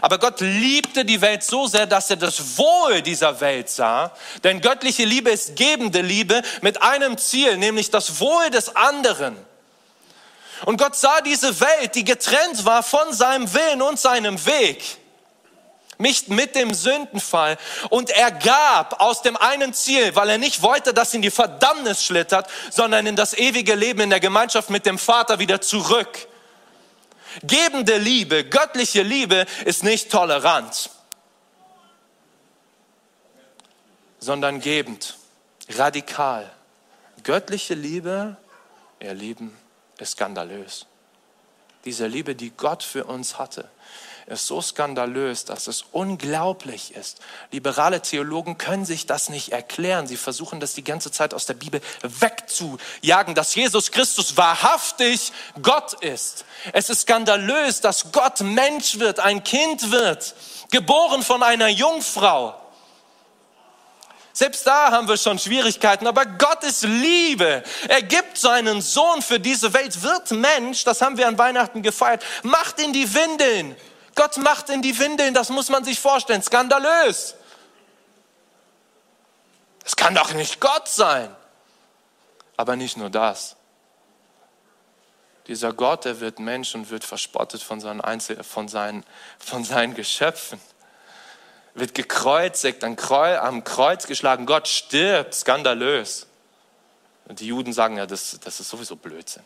Aber 0.00 0.18
Gott 0.18 0.40
liebte 0.40 1.04
die 1.04 1.20
Welt 1.20 1.42
so 1.42 1.66
sehr, 1.66 1.86
dass 1.86 2.10
er 2.10 2.16
das 2.16 2.58
Wohl 2.58 3.02
dieser 3.02 3.40
Welt 3.40 3.70
sah. 3.70 4.12
Denn 4.44 4.60
göttliche 4.60 5.04
Liebe 5.04 5.30
ist 5.30 5.56
gebende 5.56 6.02
Liebe 6.02 6.42
mit 6.60 6.82
einem 6.82 7.16
Ziel, 7.18 7.56
nämlich 7.56 7.90
das 7.90 8.20
Wohl 8.20 8.50
des 8.50 8.76
anderen. 8.76 9.36
Und 10.64 10.76
Gott 10.76 10.94
sah 10.94 11.20
diese 11.22 11.60
Welt, 11.60 11.94
die 11.94 12.04
getrennt 12.04 12.64
war 12.64 12.82
von 12.82 13.12
seinem 13.12 13.52
Willen 13.52 13.82
und 13.82 13.98
seinem 13.98 14.44
Weg 14.46 14.82
nicht 16.02 16.28
mit 16.28 16.54
dem 16.54 16.74
Sündenfall. 16.74 17.56
Und 17.88 18.10
er 18.10 18.30
gab 18.30 19.00
aus 19.00 19.22
dem 19.22 19.36
einen 19.36 19.72
Ziel, 19.72 20.14
weil 20.14 20.28
er 20.28 20.38
nicht 20.38 20.60
wollte, 20.60 20.92
dass 20.92 21.14
in 21.14 21.22
die 21.22 21.30
Verdammnis 21.30 22.04
schlittert, 22.04 22.50
sondern 22.70 23.06
in 23.06 23.16
das 23.16 23.32
ewige 23.32 23.74
Leben 23.74 24.00
in 24.00 24.10
der 24.10 24.20
Gemeinschaft 24.20 24.68
mit 24.68 24.84
dem 24.84 24.98
Vater 24.98 25.38
wieder 25.38 25.60
zurück. 25.60 26.28
Gebende 27.42 27.96
Liebe, 27.96 28.44
göttliche 28.44 29.02
Liebe 29.02 29.46
ist 29.64 29.84
nicht 29.84 30.10
tolerant, 30.10 30.90
sondern 34.18 34.60
gebend, 34.60 35.16
radikal. 35.70 36.50
Göttliche 37.22 37.74
Liebe, 37.74 38.36
ihr 39.00 39.14
Lieben, 39.14 39.56
ist 39.98 40.12
skandalös. 40.12 40.86
Diese 41.84 42.06
Liebe, 42.06 42.34
die 42.34 42.50
Gott 42.50 42.82
für 42.82 43.04
uns 43.04 43.38
hatte, 43.38 43.68
ist 44.26 44.46
so 44.46 44.60
skandalös, 44.60 45.44
dass 45.44 45.66
es 45.66 45.84
unglaublich 45.92 46.94
ist. 46.94 47.18
Liberale 47.50 48.02
Theologen 48.02 48.58
können 48.58 48.84
sich 48.84 49.06
das 49.06 49.28
nicht 49.28 49.50
erklären. 49.50 50.06
Sie 50.06 50.16
versuchen 50.16 50.60
das 50.60 50.74
die 50.74 50.84
ganze 50.84 51.10
Zeit 51.10 51.34
aus 51.34 51.46
der 51.46 51.54
Bibel 51.54 51.80
wegzujagen, 52.02 53.34
dass 53.34 53.54
Jesus 53.54 53.90
Christus 53.90 54.36
wahrhaftig 54.36 55.32
Gott 55.60 55.94
ist. 56.02 56.44
Es 56.72 56.90
ist 56.90 57.02
skandalös, 57.02 57.80
dass 57.80 58.12
Gott 58.12 58.40
Mensch 58.40 58.98
wird, 58.98 59.18
ein 59.20 59.42
Kind 59.42 59.90
wird, 59.90 60.34
geboren 60.70 61.22
von 61.22 61.42
einer 61.42 61.68
Jungfrau. 61.68 62.58
Selbst 64.34 64.66
da 64.66 64.90
haben 64.90 65.08
wir 65.08 65.18
schon 65.18 65.38
Schwierigkeiten, 65.38 66.06
aber 66.06 66.24
Gott 66.24 66.64
ist 66.64 66.84
Liebe. 66.84 67.62
Er 67.88 68.02
gibt 68.02 68.38
seinen 68.38 68.80
Sohn 68.80 69.20
für 69.20 69.38
diese 69.38 69.74
Welt, 69.74 70.02
wird 70.02 70.30
Mensch, 70.30 70.84
das 70.84 71.02
haben 71.02 71.18
wir 71.18 71.28
an 71.28 71.36
Weihnachten 71.36 71.82
gefeiert, 71.82 72.24
macht 72.42 72.80
in 72.80 72.94
die 72.94 73.12
Windeln, 73.12 73.76
Gott 74.14 74.36
macht 74.36 74.68
in 74.70 74.82
die 74.82 74.98
Windeln, 74.98 75.34
das 75.34 75.48
muss 75.48 75.68
man 75.68 75.84
sich 75.84 75.98
vorstellen, 75.98 76.42
skandalös. 76.42 77.34
Es 79.84 79.96
kann 79.96 80.14
doch 80.14 80.32
nicht 80.32 80.60
Gott 80.60 80.88
sein. 80.88 81.34
Aber 82.56 82.76
nicht 82.76 82.96
nur 82.96 83.10
das. 83.10 83.56
Dieser 85.48 85.72
Gott, 85.72 86.04
der 86.04 86.20
wird 86.20 86.38
Mensch 86.38 86.74
und 86.74 86.90
wird 86.90 87.04
verspottet 87.04 87.62
von 87.62 87.80
seinen, 87.80 88.00
Einzel 88.00 88.42
von 88.44 88.68
seinen, 88.68 89.04
von 89.38 89.64
seinen 89.64 89.94
Geschöpfen. 89.94 90.60
Wird 91.74 91.94
gekreuzigt, 91.94 92.84
am 92.84 92.96
Kreuz, 92.96 93.40
am 93.40 93.64
Kreuz 93.64 94.06
geschlagen. 94.06 94.46
Gott 94.46 94.68
stirbt, 94.68 95.34
skandalös. 95.34 96.26
Und 97.24 97.40
die 97.40 97.46
Juden 97.46 97.72
sagen 97.72 97.96
ja, 97.96 98.06
das, 98.06 98.38
das 98.44 98.60
ist 98.60 98.68
sowieso 98.68 98.94
Blödsinn. 98.94 99.42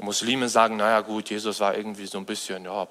Muslime 0.00 0.48
sagen, 0.48 0.76
naja 0.76 1.00
gut, 1.00 1.30
Jesus 1.30 1.60
war 1.60 1.76
irgendwie 1.76 2.06
so 2.06 2.18
ein 2.18 2.26
bisschen, 2.26 2.64
ja, 2.64 2.88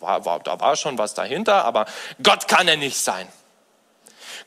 war, 0.00 0.24
war, 0.24 0.40
da 0.40 0.58
war 0.60 0.76
schon 0.76 0.98
was 0.98 1.14
dahinter, 1.14 1.64
aber 1.64 1.86
Gott 2.22 2.48
kann 2.48 2.68
er 2.68 2.76
nicht 2.76 2.98
sein. 2.98 3.28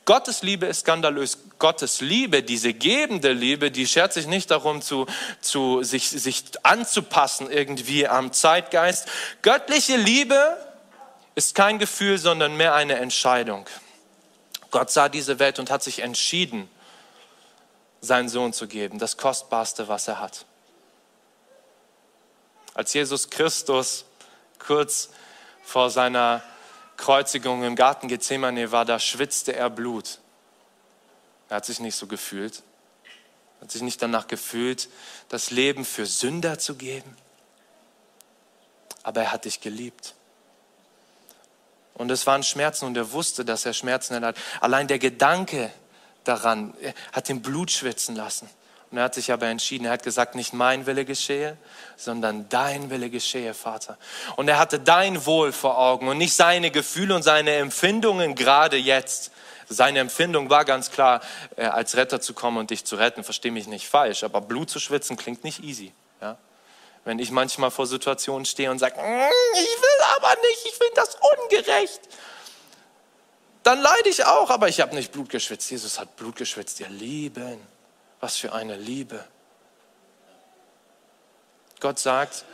Gottes 0.05 0.41
Liebe 0.41 0.65
ist 0.65 0.81
skandalös. 0.81 1.37
Gottes 1.59 2.01
Liebe, 2.01 2.41
diese 2.41 2.73
gebende 2.73 3.31
Liebe, 3.31 3.69
die 3.69 3.85
schert 3.85 4.13
sich 4.13 4.27
nicht 4.27 4.49
darum, 4.49 4.81
zu, 4.81 5.05
zu, 5.41 5.83
sich, 5.83 6.09
sich 6.09 6.45
anzupassen 6.63 7.51
irgendwie 7.51 8.07
am 8.07 8.31
Zeitgeist. 8.31 9.07
Göttliche 9.41 9.97
Liebe 9.97 10.57
ist 11.35 11.53
kein 11.53 11.79
Gefühl, 11.79 12.17
sondern 12.17 12.55
mehr 12.55 12.73
eine 12.73 12.95
Entscheidung. 12.95 13.65
Gott 14.71 14.89
sah 14.89 15.09
diese 15.09 15.39
Welt 15.39 15.59
und 15.59 15.69
hat 15.69 15.83
sich 15.83 15.99
entschieden, 15.99 16.69
seinen 18.01 18.29
Sohn 18.29 18.53
zu 18.53 18.67
geben, 18.67 18.99
das 18.99 19.17
Kostbarste, 19.17 19.87
was 19.87 20.07
er 20.07 20.19
hat. 20.19 20.45
Als 22.79 22.93
Jesus 22.93 23.29
Christus 23.29 24.05
kurz 24.57 25.09
vor 25.63 25.89
seiner 25.89 26.41
Kreuzigung 26.95 27.65
im 27.65 27.75
Garten 27.75 28.07
Gethsemane 28.07 28.71
war, 28.71 28.85
da 28.85 28.99
schwitzte 28.99 29.53
er 29.53 29.69
Blut. 29.69 30.19
Er 31.49 31.57
hat 31.57 31.65
sich 31.65 31.81
nicht 31.81 31.97
so 31.97 32.07
gefühlt. 32.07 32.63
Hat 33.59 33.69
sich 33.69 33.81
nicht 33.81 34.01
danach 34.01 34.27
gefühlt, 34.27 34.87
das 35.27 35.51
Leben 35.51 35.83
für 35.83 36.05
Sünder 36.05 36.57
zu 36.57 36.75
geben. 36.75 37.17
Aber 39.03 39.23
er 39.23 39.33
hat 39.33 39.43
dich 39.43 39.59
geliebt. 39.59 40.15
Und 41.95 42.09
es 42.11 42.25
waren 42.27 42.43
Schmerzen 42.43 42.85
und 42.85 42.95
er 42.95 43.11
wusste, 43.11 43.43
dass 43.43 43.65
er 43.65 43.73
Schmerzen 43.73 44.23
hat. 44.23 44.37
Allein 44.61 44.87
der 44.87 44.99
Gedanke 44.99 45.69
daran 46.23 46.73
hat 47.11 47.29
ihn 47.29 47.41
Blut 47.41 47.71
schwitzen 47.71 48.15
lassen. 48.15 48.49
Und 48.91 48.97
er 48.97 49.03
hat 49.03 49.13
sich 49.13 49.31
aber 49.31 49.45
entschieden, 49.47 49.85
er 49.85 49.91
hat 49.91 50.03
gesagt, 50.03 50.33
nicht 50.33 50.51
mein 50.51 50.87
Wille 50.87 51.05
geschehe, 51.05 51.57
sondern 51.95 52.49
dein 52.49 52.89
Wille 52.89 53.09
geschehe, 53.09 53.53
Vater. 53.53 53.97
Und 54.35 54.47
er 54.47 54.57
hatte 54.57 54.79
dein 54.79 55.25
Wohl 55.27 55.51
vor 55.51 55.77
Augen 55.77 56.07
und 56.07 56.17
nicht 56.17 56.33
seine 56.33 56.71
Gefühle 56.71 57.13
und 57.15 57.21
seine 57.21 57.55
Empfindungen 57.55 58.33
gerade 58.33 58.77
jetzt. 58.77 59.31
Seine 59.67 59.99
Empfindung 59.99 60.49
war 60.49 60.65
ganz 60.65 60.89
klar, 60.89 61.21
äh, 61.55 61.65
als 61.65 61.95
Retter 61.95 62.19
zu 62.19 62.33
kommen 62.33 62.57
und 62.57 62.71
dich 62.71 62.85
zu 62.85 62.95
retten. 62.95 63.23
Verstehe 63.23 63.51
mich 63.51 63.67
nicht 63.67 63.87
falsch, 63.87 64.23
aber 64.23 64.41
Blut 64.41 64.71
zu 64.71 64.79
schwitzen 64.79 65.15
klingt 65.15 65.43
nicht 65.43 65.63
easy. 65.63 65.93
Ja? 66.19 66.39
Wenn 67.05 67.19
ich 67.19 67.29
manchmal 67.29 67.69
vor 67.69 67.85
Situationen 67.85 68.45
stehe 68.45 68.71
und 68.71 68.79
sage, 68.79 68.95
mm, 68.95 69.29
ich 69.53 69.81
will 69.81 70.05
aber 70.17 70.29
nicht, 70.41 70.65
ich 70.65 70.71
finde 70.71 70.95
das 70.95 71.15
ungerecht, 71.43 72.01
dann 73.61 73.79
leide 73.81 74.09
ich 74.09 74.25
auch, 74.25 74.49
aber 74.49 74.67
ich 74.67 74.81
habe 74.81 74.95
nicht 74.95 75.11
Blut 75.11 75.29
geschwitzt. 75.29 75.69
Jesus 75.69 75.99
hat 75.99 76.15
Blut 76.15 76.35
geschwitzt, 76.35 76.79
ihr 76.79 76.89
Lieben. 76.89 77.59
Was 78.19 78.37
für 78.37 78.53
eine 78.53 78.75
Liebe. 78.75 79.23
Gott 81.79 81.99
sagt 81.99 82.45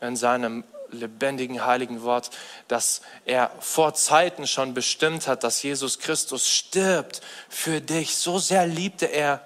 in 0.00 0.16
seinem 0.16 0.64
lebendigen, 0.90 1.64
heiligen 1.64 2.02
Wort, 2.02 2.30
dass 2.68 3.02
er 3.24 3.50
vor 3.60 3.94
Zeiten 3.94 4.46
schon 4.46 4.74
bestimmt 4.74 5.26
hat, 5.26 5.44
dass 5.44 5.62
Jesus 5.62 5.98
Christus 5.98 6.48
stirbt 6.48 7.20
für 7.48 7.80
dich. 7.80 8.16
So 8.16 8.38
sehr 8.38 8.66
liebte 8.66 9.06
er. 9.06 9.44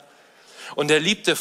Und 0.75 0.91
er 0.91 1.01
liebte 1.01 1.37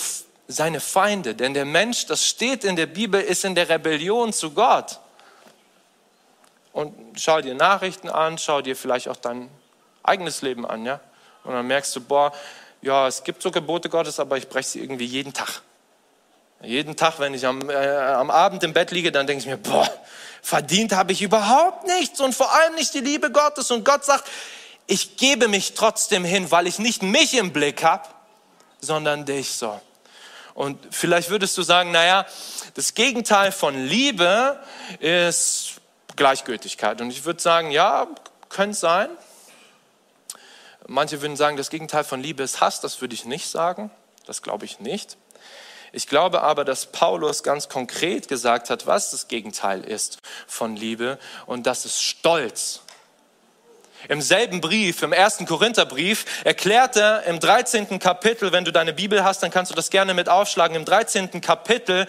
seine 0.47 0.79
Feinde, 0.79 1.35
denn 1.35 1.53
der 1.53 1.65
Mensch, 1.65 2.05
das 2.05 2.25
steht 2.25 2.63
in 2.63 2.77
der 2.77 2.85
Bibel, 2.85 3.21
ist 3.21 3.43
in 3.43 3.53
der 3.53 3.67
Rebellion 3.67 4.31
zu 4.31 4.51
Gott. 4.51 4.99
Und 6.71 7.19
schau 7.19 7.41
dir 7.41 7.53
Nachrichten 7.53 8.07
an, 8.07 8.37
schau 8.37 8.61
dir 8.61 8.75
vielleicht 8.75 9.09
auch 9.09 9.17
dein 9.17 9.49
eigenes 10.03 10.41
Leben 10.41 10.65
an, 10.65 10.85
ja? 10.85 11.01
Und 11.43 11.53
dann 11.53 11.67
merkst 11.67 11.95
du, 11.95 12.01
boah, 12.01 12.33
ja, 12.81 13.07
es 13.07 13.23
gibt 13.23 13.41
so 13.41 13.51
Gebote 13.51 13.89
Gottes, 13.89 14.19
aber 14.19 14.37
ich 14.37 14.47
breche 14.47 14.69
sie 14.69 14.79
irgendwie 14.79 15.05
jeden 15.05 15.33
Tag. 15.33 15.61
Jeden 16.61 16.95
Tag, 16.95 17.19
wenn 17.19 17.33
ich 17.33 17.45
am, 17.45 17.69
äh, 17.69 17.75
am 17.75 18.31
Abend 18.31 18.63
im 18.63 18.73
Bett 18.73 18.91
liege, 18.91 19.11
dann 19.11 19.27
denke 19.27 19.41
ich 19.41 19.47
mir, 19.47 19.57
boah, 19.57 19.87
verdient 20.41 20.93
habe 20.93 21.11
ich 21.11 21.21
überhaupt 21.21 21.85
nichts 21.85 22.19
und 22.19 22.33
vor 22.33 22.53
allem 22.53 22.75
nicht 22.75 22.93
die 22.93 22.99
Liebe 22.99 23.31
Gottes. 23.31 23.69
Und 23.69 23.85
Gott 23.85 24.05
sagt, 24.05 24.25
ich 24.87 25.17
gebe 25.17 25.47
mich 25.47 25.73
trotzdem 25.73 26.23
hin, 26.23 26.49
weil 26.49 26.65
ich 26.65 26.79
nicht 26.79 27.03
mich 27.03 27.35
im 27.35 27.51
Blick 27.51 27.83
habe, 27.83 28.07
sondern 28.79 29.25
dich 29.25 29.51
so. 29.51 29.79
Und 30.53 30.79
vielleicht 30.89 31.29
würdest 31.29 31.55
du 31.57 31.61
sagen, 31.61 31.91
naja, 31.91 32.25
das 32.73 32.95
Gegenteil 32.95 33.51
von 33.51 33.85
Liebe 33.85 34.59
ist 34.99 35.73
Gleichgültigkeit. 36.15 36.99
Und 37.01 37.11
ich 37.11 37.25
würde 37.25 37.39
sagen, 37.39 37.69
ja, 37.69 38.07
könnte 38.49 38.75
sein. 38.75 39.09
Manche 40.87 41.21
würden 41.21 41.35
sagen, 41.35 41.57
das 41.57 41.69
Gegenteil 41.69 42.03
von 42.03 42.21
Liebe 42.21 42.43
ist 42.43 42.61
Hass. 42.61 42.79
Das 42.81 43.01
würde 43.01 43.13
ich 43.13 43.25
nicht 43.25 43.49
sagen. 43.49 43.91
Das 44.25 44.41
glaube 44.41 44.65
ich 44.65 44.79
nicht. 44.79 45.17
Ich 45.91 46.07
glaube 46.07 46.41
aber, 46.41 46.65
dass 46.65 46.87
Paulus 46.87 47.43
ganz 47.43 47.69
konkret 47.69 48.27
gesagt 48.27 48.69
hat, 48.69 48.87
was 48.87 49.11
das 49.11 49.27
Gegenteil 49.27 49.83
ist 49.83 50.19
von 50.47 50.75
Liebe. 50.75 51.17
Und 51.45 51.67
das 51.67 51.85
ist 51.85 52.01
Stolz. 52.01 52.81
Im 54.09 54.21
selben 54.21 54.61
Brief, 54.61 55.01
im 55.01 55.11
ersten 55.11 55.45
Korintherbrief, 55.45 56.25
erklärt 56.43 56.95
er 56.95 57.23
im 57.23 57.39
13. 57.39 57.99
Kapitel, 57.99 58.51
wenn 58.51 58.63
du 58.63 58.71
deine 58.71 58.93
Bibel 58.93 59.23
hast, 59.23 59.43
dann 59.43 59.51
kannst 59.51 59.71
du 59.71 59.75
das 59.75 59.89
gerne 59.89 60.13
mit 60.13 60.29
aufschlagen, 60.29 60.75
im 60.75 60.85
13. 60.85 61.41
Kapitel, 61.41 62.07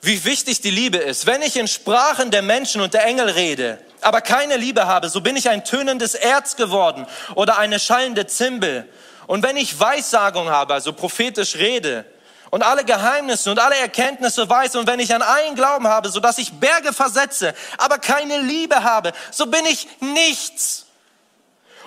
wie 0.00 0.24
wichtig 0.24 0.60
die 0.60 0.70
Liebe 0.70 0.98
ist. 0.98 1.26
Wenn 1.26 1.42
ich 1.42 1.56
in 1.56 1.68
Sprachen 1.68 2.30
der 2.30 2.42
Menschen 2.42 2.80
und 2.80 2.94
der 2.94 3.04
Engel 3.04 3.30
rede, 3.30 3.78
aber 4.00 4.20
keine 4.20 4.56
Liebe 4.56 4.86
habe, 4.86 5.08
so 5.08 5.20
bin 5.20 5.36
ich 5.36 5.48
ein 5.48 5.64
tönendes 5.64 6.14
Erz 6.14 6.56
geworden 6.56 7.06
oder 7.34 7.58
eine 7.58 7.80
schallende 7.80 8.26
Zimbel. 8.26 8.88
Und 9.26 9.42
wenn 9.42 9.56
ich 9.56 9.78
Weissagung 9.78 10.48
habe, 10.48 10.74
also 10.74 10.92
prophetisch 10.92 11.56
rede, 11.56 12.04
und 12.50 12.62
alle 12.62 12.84
Geheimnisse 12.84 13.50
und 13.50 13.58
alle 13.58 13.76
Erkenntnisse 13.76 14.48
weiß 14.48 14.76
und 14.76 14.86
wenn 14.86 15.00
ich 15.00 15.14
an 15.14 15.22
einen 15.22 15.54
Glauben 15.54 15.86
habe, 15.86 16.08
so 16.08 16.20
dass 16.20 16.38
ich 16.38 16.52
Berge 16.52 16.92
versetze, 16.92 17.54
aber 17.76 17.98
keine 17.98 18.38
Liebe 18.38 18.82
habe, 18.82 19.12
so 19.30 19.46
bin 19.46 19.66
ich 19.66 19.86
nichts. 20.00 20.86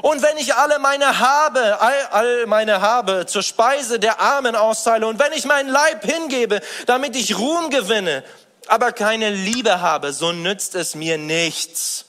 Und 0.02 0.24
wenn 0.24 0.38
ich 0.38 0.56
alle 0.56 0.80
meine 0.80 1.20
Habe, 1.20 1.80
all, 1.80 2.08
all 2.12 2.46
meine 2.48 2.82
Habe 2.82 3.26
zur 3.28 3.44
Speise 3.44 4.00
der 4.00 4.20
Armen 4.20 4.56
austeile 4.56 5.06
und 5.08 5.20
wenn 5.20 5.32
ich 5.34 5.46
meinen 5.46 5.70
Leib 5.70 6.04
hingebe, 6.04 6.62
damit 6.88 7.16
ich 7.16 7.38
Ruhm 7.38 7.70
gewinne, 7.70 8.24
aber 8.68 8.92
keine 8.92 9.30
Liebe 9.30 9.82
habe, 9.82 10.14
so 10.14 10.32
nützt 10.32 10.76
es 10.76 10.96
mir 10.96 11.18
nichts. 11.18 12.06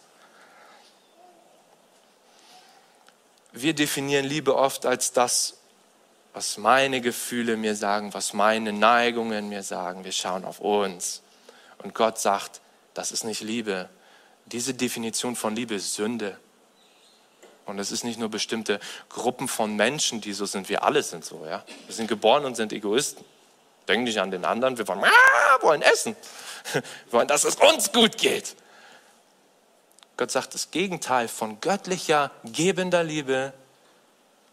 Wir 3.52 3.74
definieren 3.74 4.24
Liebe 4.24 4.57
oft 4.57 4.87
als 4.87 5.12
das, 5.12 5.59
was 6.33 6.57
meine 6.57 7.02
Gefühle 7.02 7.59
mir 7.59 7.76
sagen, 7.76 8.14
was 8.14 8.33
meine 8.33 8.72
Neigungen 8.72 9.50
mir 9.50 9.62
sagen. 9.62 10.05
Wir 10.05 10.12
schauen 10.12 10.46
auf 10.46 10.61
uns. 10.61 11.20
Und 11.83 11.94
Gott 11.94 12.18
sagt, 12.18 12.62
das 12.94 13.12
ist 13.12 13.24
nicht 13.24 13.42
Liebe. 13.42 13.90
Diese 14.46 14.72
Definition 14.72 15.37
von 15.37 15.55
Liebe 15.55 15.74
ist 15.74 15.94
Sünde. 15.94 16.38
Und 17.66 17.79
es 17.79 17.92
ist 17.92 18.05
nicht 18.05 18.18
nur 18.18 18.29
bestimmte 18.29 18.81
Gruppen 19.09 19.48
von 19.48 19.77
Menschen, 19.77 20.20
die 20.20 20.33
so 20.33 20.46
sind. 20.46 20.68
Wir 20.68 20.83
alle 20.83 21.03
sind 21.03 21.25
so. 21.25 21.44
Ja? 21.46 21.64
Wir 21.87 21.94
sind 21.94 22.09
geboren 22.09 22.44
und 22.44 22.57
sind 22.57 22.72
Egoisten. 22.72 23.25
Denken 23.88 24.05
nicht 24.05 24.18
an 24.18 24.31
den 24.31 24.44
anderen. 24.44 24.79
Wir 24.79 24.87
wollen, 24.88 25.05
ah, 25.05 25.62
wollen 25.62 25.83
essen. 25.83 26.16
Wir 26.72 26.83
wollen, 27.11 27.29
dass 27.29 27.44
es 27.44 27.57
uns 27.57 27.92
gut 27.92 28.18
geht. 28.18 28.57
Gott 30.16 30.31
sagt, 30.31 30.55
das 30.55 30.70
Gegenteil 30.70 31.27
von 31.27 31.61
göttlicher, 31.61 32.31
gebender 32.44 33.03
Liebe 33.03 33.53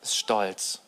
ist 0.02 0.15
Stolz. 0.15 0.80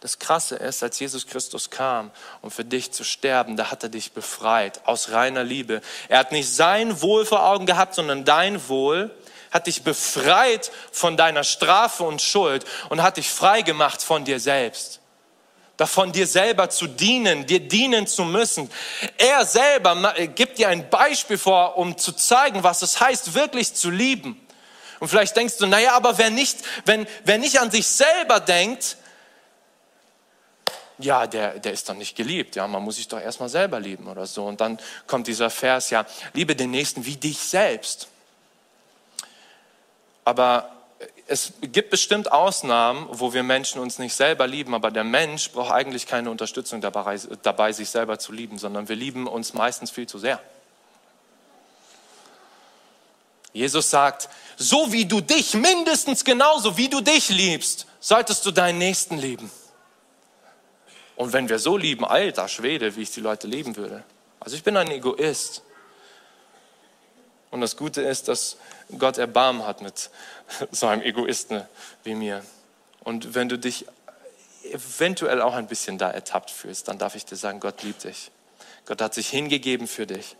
Das 0.00 0.18
Krasse 0.18 0.56
ist, 0.56 0.82
als 0.82 0.98
Jesus 0.98 1.26
Christus 1.26 1.70
kam, 1.70 2.10
um 2.42 2.50
für 2.50 2.64
dich 2.64 2.92
zu 2.92 3.04
sterben, 3.04 3.56
da 3.56 3.70
hat 3.70 3.82
er 3.82 3.88
dich 3.88 4.12
befreit 4.12 4.80
aus 4.86 5.10
reiner 5.10 5.44
Liebe. 5.44 5.82
Er 6.08 6.18
hat 6.18 6.32
nicht 6.32 6.52
sein 6.52 7.02
Wohl 7.02 7.26
vor 7.26 7.44
Augen 7.44 7.66
gehabt, 7.66 7.94
sondern 7.94 8.24
dein 8.24 8.68
Wohl 8.68 9.10
hat 9.54 9.68
dich 9.68 9.84
befreit 9.84 10.72
von 10.90 11.16
deiner 11.16 11.44
Strafe 11.44 12.02
und 12.02 12.20
Schuld 12.20 12.64
und 12.88 13.02
hat 13.02 13.18
dich 13.18 13.30
frei 13.30 13.62
gemacht 13.62 14.02
von 14.02 14.24
dir 14.24 14.40
selbst. 14.40 15.00
Davon 15.76 16.10
dir 16.10 16.26
selber 16.26 16.70
zu 16.70 16.88
dienen, 16.88 17.46
dir 17.46 17.60
dienen 17.60 18.08
zu 18.08 18.24
müssen. 18.24 18.68
Er 19.16 19.46
selber 19.46 20.14
gibt 20.34 20.58
dir 20.58 20.68
ein 20.68 20.90
Beispiel 20.90 21.38
vor, 21.38 21.78
um 21.78 21.96
zu 21.96 22.12
zeigen, 22.12 22.64
was 22.64 22.82
es 22.82 23.00
heißt, 23.00 23.34
wirklich 23.34 23.74
zu 23.74 23.90
lieben. 23.90 24.40
Und 24.98 25.08
vielleicht 25.08 25.36
denkst 25.36 25.56
du, 25.58 25.66
naja, 25.66 25.92
aber 25.92 26.18
wer 26.18 26.30
nicht, 26.30 26.58
wenn, 26.84 27.06
wer 27.24 27.38
nicht 27.38 27.60
an 27.60 27.70
sich 27.70 27.86
selber 27.86 28.40
denkt, 28.40 28.96
ja, 30.98 31.26
der, 31.26 31.58
der 31.58 31.72
ist 31.72 31.88
doch 31.88 31.94
nicht 31.94 32.16
geliebt. 32.16 32.56
Ja, 32.56 32.66
man 32.66 32.82
muss 32.82 32.96
sich 32.96 33.06
doch 33.06 33.20
erstmal 33.20 33.48
selber 33.48 33.78
lieben 33.78 34.08
oder 34.08 34.26
so. 34.26 34.46
Und 34.46 34.60
dann 34.60 34.80
kommt 35.06 35.28
dieser 35.28 35.50
Vers, 35.50 35.90
ja, 35.90 36.06
liebe 36.32 36.56
den 36.56 36.70
Nächsten 36.70 37.04
wie 37.04 37.16
dich 37.16 37.38
selbst. 37.38 38.08
Aber 40.24 40.70
es 41.26 41.52
gibt 41.60 41.90
bestimmt 41.90 42.30
Ausnahmen, 42.30 43.06
wo 43.10 43.32
wir 43.32 43.42
Menschen 43.42 43.80
uns 43.80 43.98
nicht 43.98 44.14
selber 44.14 44.46
lieben, 44.46 44.74
aber 44.74 44.90
der 44.90 45.04
Mensch 45.04 45.50
braucht 45.50 45.72
eigentlich 45.72 46.06
keine 46.06 46.30
Unterstützung 46.30 46.80
dabei, 46.80 47.18
dabei, 47.42 47.72
sich 47.72 47.88
selber 47.88 48.18
zu 48.18 48.32
lieben, 48.32 48.58
sondern 48.58 48.88
wir 48.88 48.96
lieben 48.96 49.26
uns 49.26 49.54
meistens 49.54 49.90
viel 49.90 50.06
zu 50.06 50.18
sehr. 50.18 50.40
Jesus 53.52 53.88
sagt, 53.88 54.28
so 54.56 54.92
wie 54.92 55.06
du 55.06 55.20
dich, 55.20 55.54
mindestens 55.54 56.24
genauso 56.24 56.76
wie 56.76 56.88
du 56.88 57.00
dich 57.00 57.28
liebst, 57.28 57.86
solltest 58.00 58.44
du 58.44 58.50
deinen 58.50 58.78
Nächsten 58.78 59.16
lieben. 59.16 59.50
Und 61.16 61.32
wenn 61.32 61.48
wir 61.48 61.60
so 61.60 61.76
lieben, 61.76 62.04
alter 62.04 62.48
Schwede, 62.48 62.96
wie 62.96 63.02
ich 63.02 63.12
die 63.12 63.20
Leute 63.20 63.46
lieben 63.46 63.76
würde. 63.76 64.02
Also 64.40 64.56
ich 64.56 64.64
bin 64.64 64.76
ein 64.76 64.90
Egoist. 64.90 65.62
Und 67.54 67.60
das 67.60 67.76
Gute 67.76 68.02
ist, 68.02 68.26
dass 68.26 68.56
Gott 68.98 69.16
Erbarmen 69.16 69.64
hat 69.64 69.80
mit 69.80 70.10
so 70.72 70.88
einem 70.88 71.02
Egoisten 71.02 71.62
wie 72.02 72.16
mir. 72.16 72.44
Und 73.04 73.36
wenn 73.36 73.48
du 73.48 73.56
dich 73.56 73.86
eventuell 74.64 75.40
auch 75.40 75.54
ein 75.54 75.68
bisschen 75.68 75.96
da 75.96 76.10
ertappt 76.10 76.50
fühlst, 76.50 76.88
dann 76.88 76.98
darf 76.98 77.14
ich 77.14 77.26
dir 77.26 77.36
sagen, 77.36 77.60
Gott 77.60 77.84
liebt 77.84 78.02
dich. 78.02 78.32
Gott 78.86 79.00
hat 79.00 79.14
sich 79.14 79.28
hingegeben 79.28 79.86
für 79.86 80.04
dich. 80.04 80.34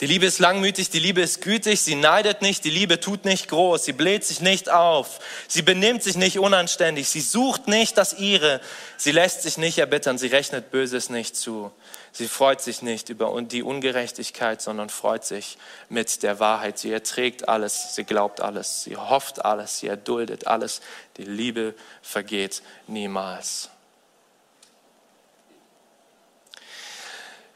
Die 0.00 0.06
Liebe 0.06 0.26
ist 0.26 0.40
langmütig, 0.40 0.90
die 0.90 0.98
Liebe 0.98 1.22
ist 1.22 1.40
gütig, 1.40 1.80
sie 1.80 1.94
neidet 1.94 2.42
nicht, 2.42 2.64
die 2.64 2.70
Liebe 2.70 3.00
tut 3.00 3.24
nicht 3.24 3.48
groß, 3.48 3.82
sie 3.82 3.94
bläht 3.94 4.24
sich 4.24 4.42
nicht 4.42 4.68
auf, 4.68 5.20
sie 5.48 5.62
benimmt 5.62 6.02
sich 6.02 6.18
nicht 6.18 6.38
unanständig, 6.38 7.08
sie 7.08 7.22
sucht 7.22 7.66
nicht 7.66 7.96
das 7.96 8.12
ihre, 8.12 8.60
sie 8.98 9.12
lässt 9.12 9.40
sich 9.40 9.56
nicht 9.56 9.78
erbittern, 9.78 10.18
sie 10.18 10.26
rechnet 10.26 10.70
Böses 10.70 11.08
nicht 11.08 11.34
zu. 11.34 11.72
Sie 12.12 12.28
freut 12.28 12.60
sich 12.60 12.82
nicht 12.82 13.08
über 13.08 13.40
die 13.40 13.62
Ungerechtigkeit, 13.62 14.60
sondern 14.60 14.90
freut 14.90 15.24
sich 15.24 15.56
mit 15.88 16.22
der 16.22 16.40
Wahrheit. 16.40 16.78
Sie 16.78 16.90
erträgt 16.90 17.48
alles, 17.48 17.94
sie 17.94 18.04
glaubt 18.04 18.40
alles, 18.40 18.84
sie 18.84 18.96
hofft 18.96 19.44
alles, 19.44 19.78
sie 19.78 19.88
erduldet 19.88 20.46
alles. 20.46 20.80
Die 21.16 21.24
Liebe 21.24 21.74
vergeht 22.02 22.62
niemals. 22.86 23.70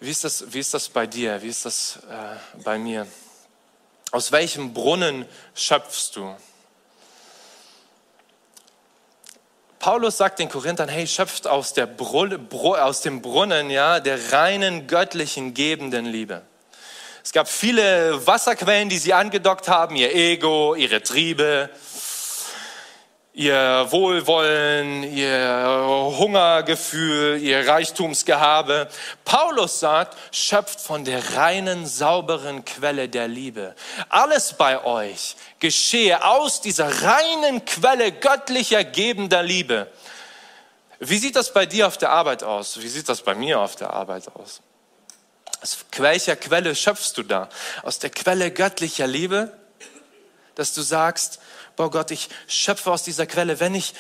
Wie 0.03 0.11
ist 0.11 0.25
das, 0.25 0.51
wie 0.51 0.61
ist 0.61 0.73
das 0.73 0.89
bei 0.89 1.07
dir? 1.07 1.43
Wie 1.43 1.49
ist 1.49 1.67
das 1.67 1.99
äh, 2.11 2.61
bei 2.63 2.79
mir? 2.79 3.07
Aus 4.11 4.33
welchem 4.33 4.73
Brunnen 4.73 5.27
schöpfst 5.55 6.13
du? 6.15 6.35
Paulus 9.79 10.17
sagt 10.17 10.39
den 10.39 10.49
Korinthern, 10.49 10.89
hey, 10.89 11.07
schöpft 11.07 11.47
aus, 11.47 11.75
der 11.75 11.85
Brunne, 11.85 12.41
aus 12.51 13.03
dem 13.03 13.21
Brunnen 13.21 13.69
ja, 13.69 14.01
der 14.01 14.33
reinen, 14.33 14.87
göttlichen, 14.87 15.53
gebenden 15.53 16.07
Liebe. 16.07 16.43
Es 17.23 17.33
gab 17.33 17.47
viele 17.47 18.27
Wasserquellen, 18.27 18.89
die 18.89 18.99
sie 18.99 19.13
angedockt 19.13 19.69
haben, 19.69 19.97
ihr 19.97 20.15
Ego, 20.15 20.75
ihre 20.75 21.03
Triebe, 21.03 21.69
ihr 23.33 23.87
Wohlwollen, 23.91 25.05
ihr 25.05 26.13
Hungergefühl, 26.19 27.41
ihr 27.41 27.67
Reichtumsgehabe. 27.67 28.89
Paulus 29.25 29.81
sagt, 29.81 30.17
schöpft 30.35 30.81
von 30.81 31.05
der 31.05 31.37
reinen, 31.37 31.87
sauberen 31.87 32.65
Quelle 32.65 33.09
der 33.09 33.29
Liebe. 33.29 33.75
Alles 34.09 34.55
bei 34.55 34.85
euch 34.85 35.37
geschehe 35.61 36.25
aus 36.25 36.61
dieser 36.61 37.03
reinen 37.03 37.65
Quelle 37.65 38.13
göttlicher, 38.13 38.83
gebender 38.83 39.43
Liebe. 39.43 39.87
Wie 40.99 41.19
sieht 41.19 41.37
das 41.37 41.53
bei 41.53 41.67
dir 41.67 41.87
auf 41.87 41.97
der 41.97 42.11
Arbeit 42.11 42.43
aus? 42.43 42.83
Wie 42.83 42.89
sieht 42.89 43.09
das 43.09 43.23
bei 43.23 43.35
mir 43.35 43.61
auf 43.61 43.77
der 43.77 43.91
Arbeit 43.91 44.29
aus? 44.35 44.61
Aus 45.63 45.79
welcher 45.97 46.37
Quelle 46.37 46.75
schöpfst 46.75 47.13
du 47.17 47.23
da? 47.23 47.49
Aus 47.83 47.99
der 47.99 48.11
Quelle 48.11 48.51
göttlicher 48.51 49.07
Liebe? 49.07 49.57
Dass 50.57 50.75
du 50.75 50.83
sagst, 50.83 51.41
boah 51.81 51.91
Gott, 51.91 52.11
ich 52.11 52.29
schöpfe 52.47 52.91
aus 52.91 53.05
dieser 53.05 53.25
Quelle, 53.25 53.59
wenn 53.59 53.75
ich 53.75 53.95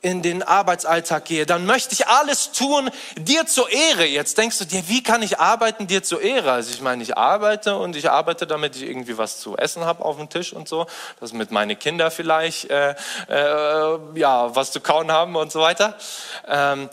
in 0.00 0.22
den 0.22 0.44
Arbeitsalltag 0.44 1.24
gehe, 1.24 1.44
dann 1.44 1.66
möchte 1.66 1.92
ich 1.92 2.06
alles 2.06 2.52
tun, 2.52 2.88
dir 3.16 3.46
zur 3.46 3.68
Ehre. 3.68 4.06
Jetzt 4.06 4.38
denkst 4.38 4.58
du 4.58 4.64
dir, 4.64 4.86
wie 4.86 5.02
kann 5.02 5.20
ich 5.20 5.40
arbeiten, 5.40 5.88
dir 5.88 6.04
zur 6.04 6.22
Ehre? 6.22 6.52
Also 6.52 6.70
ich 6.70 6.80
meine, 6.80 7.02
ich 7.02 7.18
arbeite 7.18 7.76
und 7.76 7.96
ich 7.96 8.08
arbeite, 8.08 8.46
damit 8.46 8.76
ich 8.76 8.82
irgendwie 8.82 9.18
was 9.18 9.40
zu 9.40 9.56
essen 9.56 9.84
habe 9.84 10.04
auf 10.04 10.18
dem 10.18 10.28
Tisch 10.28 10.52
und 10.52 10.68
so, 10.68 10.86
dass 11.18 11.32
mit 11.32 11.50
meine 11.50 11.74
Kinder 11.74 12.12
vielleicht 12.12 12.70
äh, 12.70 12.94
äh, 13.28 13.98
ja 14.14 14.54
was 14.54 14.70
zu 14.70 14.80
kauen 14.80 15.10
haben 15.10 15.34
und 15.34 15.50
so 15.50 15.62
weiter. 15.62 15.98
Ähm, 16.46 16.88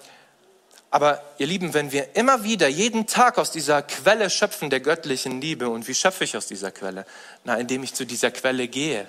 aber 0.89 1.21
ihr 1.37 1.45
Lieben, 1.45 1.75
wenn 1.75 1.91
wir 1.91 2.15
immer 2.15 2.43
wieder 2.43 2.67
jeden 2.67 3.05
Tag 3.05 3.37
aus 3.37 3.51
dieser 3.51 3.83
Quelle 3.83 4.31
schöpfen 4.31 4.71
der 4.71 4.79
göttlichen 4.79 5.41
Liebe, 5.41 5.69
und 5.69 5.87
wie 5.87 5.93
schöpfe 5.93 6.23
ich 6.23 6.35
aus 6.35 6.47
dieser 6.47 6.71
Quelle? 6.71 7.05
Na, 7.43 7.55
indem 7.57 7.83
ich 7.83 7.93
zu 7.93 8.03
dieser 8.03 8.31
Quelle 8.31 8.67
gehe 8.67 9.05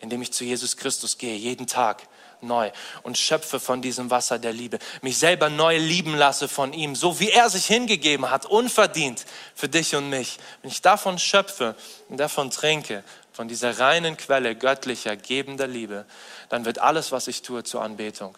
indem 0.00 0.22
ich 0.22 0.32
zu 0.32 0.44
Jesus 0.44 0.76
Christus 0.76 1.18
gehe, 1.18 1.36
jeden 1.36 1.66
Tag 1.66 2.02
neu 2.40 2.70
und 3.02 3.16
schöpfe 3.18 3.60
von 3.60 3.82
diesem 3.82 4.10
Wasser 4.10 4.38
der 4.38 4.52
Liebe, 4.52 4.78
mich 5.02 5.18
selber 5.18 5.48
neu 5.48 5.78
lieben 5.78 6.14
lasse 6.14 6.48
von 6.48 6.72
ihm, 6.72 6.94
so 6.94 7.18
wie 7.20 7.30
er 7.30 7.50
sich 7.50 7.66
hingegeben 7.66 8.30
hat, 8.30 8.46
unverdient 8.46 9.24
für 9.54 9.68
dich 9.68 9.94
und 9.94 10.10
mich. 10.10 10.38
Wenn 10.62 10.70
ich 10.70 10.82
davon 10.82 11.18
schöpfe 11.18 11.74
und 12.08 12.18
davon 12.18 12.50
trinke, 12.50 13.02
von 13.32 13.48
dieser 13.48 13.78
reinen 13.78 14.16
Quelle 14.16 14.56
göttlicher, 14.56 15.16
gebender 15.16 15.66
Liebe, 15.66 16.06
dann 16.48 16.64
wird 16.64 16.78
alles, 16.78 17.12
was 17.12 17.28
ich 17.28 17.42
tue, 17.42 17.64
zur 17.64 17.82
Anbetung, 17.82 18.36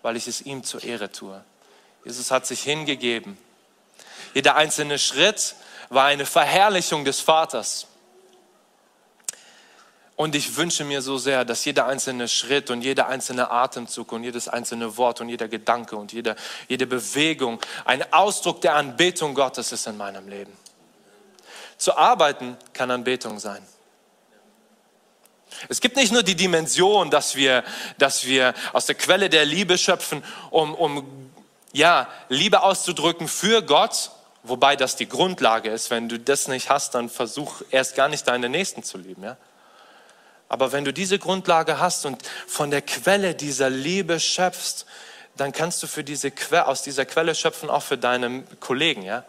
weil 0.00 0.16
ich 0.16 0.26
es 0.26 0.40
ihm 0.40 0.64
zur 0.64 0.82
Ehre 0.82 1.12
tue. 1.12 1.44
Jesus 2.04 2.30
hat 2.30 2.46
sich 2.46 2.62
hingegeben. 2.62 3.36
Jeder 4.32 4.56
einzelne 4.56 4.98
Schritt 4.98 5.54
war 5.90 6.06
eine 6.06 6.24
Verherrlichung 6.24 7.04
des 7.04 7.20
Vaters. 7.20 7.86
Und 10.20 10.34
ich 10.34 10.58
wünsche 10.58 10.84
mir 10.84 11.00
so 11.00 11.16
sehr, 11.16 11.46
dass 11.46 11.64
jeder 11.64 11.86
einzelne 11.86 12.28
Schritt 12.28 12.68
und 12.68 12.82
jeder 12.82 13.08
einzelne 13.08 13.50
Atemzug 13.50 14.12
und 14.12 14.22
jedes 14.22 14.48
einzelne 14.48 14.98
Wort 14.98 15.22
und 15.22 15.30
jeder 15.30 15.48
Gedanke 15.48 15.96
und 15.96 16.12
jede, 16.12 16.36
jede 16.68 16.86
Bewegung 16.86 17.58
ein 17.86 18.12
Ausdruck 18.12 18.60
der 18.60 18.74
Anbetung 18.74 19.34
Gottes 19.34 19.72
ist 19.72 19.86
in 19.86 19.96
meinem 19.96 20.28
Leben. 20.28 20.52
Zu 21.78 21.96
arbeiten 21.96 22.58
kann 22.74 22.90
Anbetung 22.90 23.38
sein. 23.38 23.66
Es 25.70 25.80
gibt 25.80 25.96
nicht 25.96 26.12
nur 26.12 26.22
die 26.22 26.36
Dimension, 26.36 27.08
dass 27.08 27.34
wir, 27.34 27.64
dass 27.96 28.26
wir 28.26 28.52
aus 28.74 28.84
der 28.84 28.96
Quelle 28.96 29.30
der 29.30 29.46
Liebe 29.46 29.78
schöpfen, 29.78 30.22
um, 30.50 30.74
um 30.74 31.30
ja, 31.72 32.08
Liebe 32.28 32.62
auszudrücken 32.62 33.26
für 33.26 33.62
Gott, 33.62 34.10
wobei 34.42 34.76
das 34.76 34.96
die 34.96 35.08
Grundlage 35.08 35.70
ist. 35.70 35.88
Wenn 35.88 36.10
du 36.10 36.18
das 36.18 36.46
nicht 36.46 36.68
hast, 36.68 36.94
dann 36.94 37.08
versuch 37.08 37.62
erst 37.70 37.94
gar 37.96 38.08
nicht 38.08 38.28
deine 38.28 38.50
Nächsten 38.50 38.82
zu 38.82 38.98
lieben. 38.98 39.24
Ja? 39.24 39.38
Aber 40.50 40.72
wenn 40.72 40.84
du 40.84 40.92
diese 40.92 41.20
Grundlage 41.20 41.78
hast 41.78 42.04
und 42.04 42.22
von 42.48 42.72
der 42.72 42.82
Quelle 42.82 43.36
dieser 43.36 43.70
Liebe 43.70 44.18
schöpfst, 44.18 44.84
dann 45.36 45.52
kannst 45.52 45.80
du 45.82 45.86
für 45.86 46.02
diese 46.02 46.32
que 46.32 46.66
aus 46.66 46.82
dieser 46.82 47.06
Quelle 47.06 47.36
schöpfen, 47.36 47.70
auch 47.70 47.84
für 47.84 47.96
deine 47.96 48.42
Kollegen, 48.58 49.02
ja? 49.02 49.24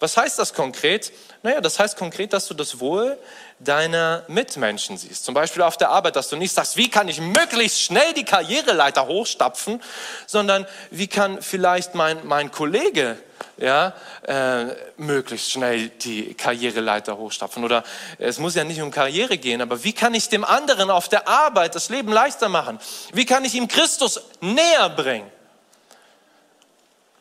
Was 0.00 0.16
heißt 0.16 0.38
das 0.38 0.54
konkret? 0.54 1.12
Naja, 1.42 1.60
das 1.60 1.78
heißt 1.78 1.96
konkret, 1.96 2.32
dass 2.32 2.48
du 2.48 2.54
das 2.54 2.80
Wohl 2.80 3.18
deiner 3.58 4.24
Mitmenschen 4.28 4.96
siehst. 4.96 5.26
Zum 5.26 5.34
Beispiel 5.34 5.62
auf 5.62 5.76
der 5.76 5.90
Arbeit, 5.90 6.16
dass 6.16 6.30
du 6.30 6.36
nicht 6.36 6.54
sagst, 6.54 6.78
wie 6.78 6.90
kann 6.90 7.08
ich 7.08 7.20
möglichst 7.20 7.82
schnell 7.82 8.14
die 8.14 8.24
Karriereleiter 8.24 9.06
hochstapfen, 9.06 9.82
sondern 10.26 10.66
wie 10.90 11.06
kann 11.06 11.42
vielleicht 11.42 11.94
mein, 11.94 12.26
mein 12.26 12.50
Kollege 12.50 13.18
ja, 13.58 13.92
äh, 14.22 14.74
möglichst 14.96 15.50
schnell 15.50 15.90
die 15.90 16.32
Karriereleiter 16.32 17.18
hochstapfen. 17.18 17.62
Oder 17.62 17.84
es 18.18 18.38
muss 18.38 18.54
ja 18.54 18.64
nicht 18.64 18.80
um 18.80 18.90
Karriere 18.90 19.36
gehen, 19.36 19.60
aber 19.60 19.84
wie 19.84 19.92
kann 19.92 20.14
ich 20.14 20.30
dem 20.30 20.44
anderen 20.44 20.90
auf 20.90 21.08
der 21.10 21.28
Arbeit 21.28 21.74
das 21.74 21.90
Leben 21.90 22.10
leichter 22.10 22.48
machen? 22.48 22.78
Wie 23.12 23.26
kann 23.26 23.44
ich 23.44 23.54
ihm 23.54 23.68
Christus 23.68 24.22
näher 24.40 24.88
bringen? 24.88 25.30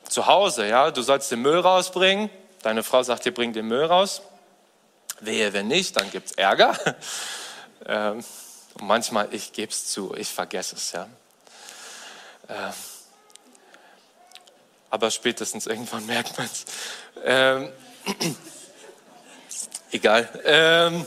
Zu 0.07 0.25
Hause, 0.25 0.67
ja, 0.67 0.91
du 0.91 1.01
sollst 1.01 1.29
den 1.29 1.41
Müll 1.41 1.59
rausbringen, 1.59 2.29
Deine 2.61 2.83
Frau 2.83 3.03
sagt 3.03 3.25
dir, 3.25 3.31
bring 3.31 3.53
den 3.53 3.67
Müll 3.67 3.85
raus. 3.85 4.21
Wehe, 5.21 5.53
wenn 5.53 5.67
nicht, 5.67 5.99
dann 5.99 6.09
gibt 6.11 6.31
es 6.31 6.31
Ärger. 6.33 6.77
Ähm, 7.85 8.21
und 8.73 8.87
manchmal, 8.87 9.33
ich 9.33 9.53
gebe 9.53 9.71
es 9.71 9.87
zu, 9.87 10.13
ich 10.13 10.27
vergesse 10.27 10.75
es. 10.75 10.91
Ja. 10.91 11.07
Ähm, 12.49 12.73
aber 14.89 15.09
spätestens 15.09 15.65
irgendwann 15.65 16.05
merkt 16.05 16.37
man 16.37 16.45
es. 16.45 16.65
Ähm, 17.23 17.71
egal. 19.91 20.27
Ähm, 20.43 21.05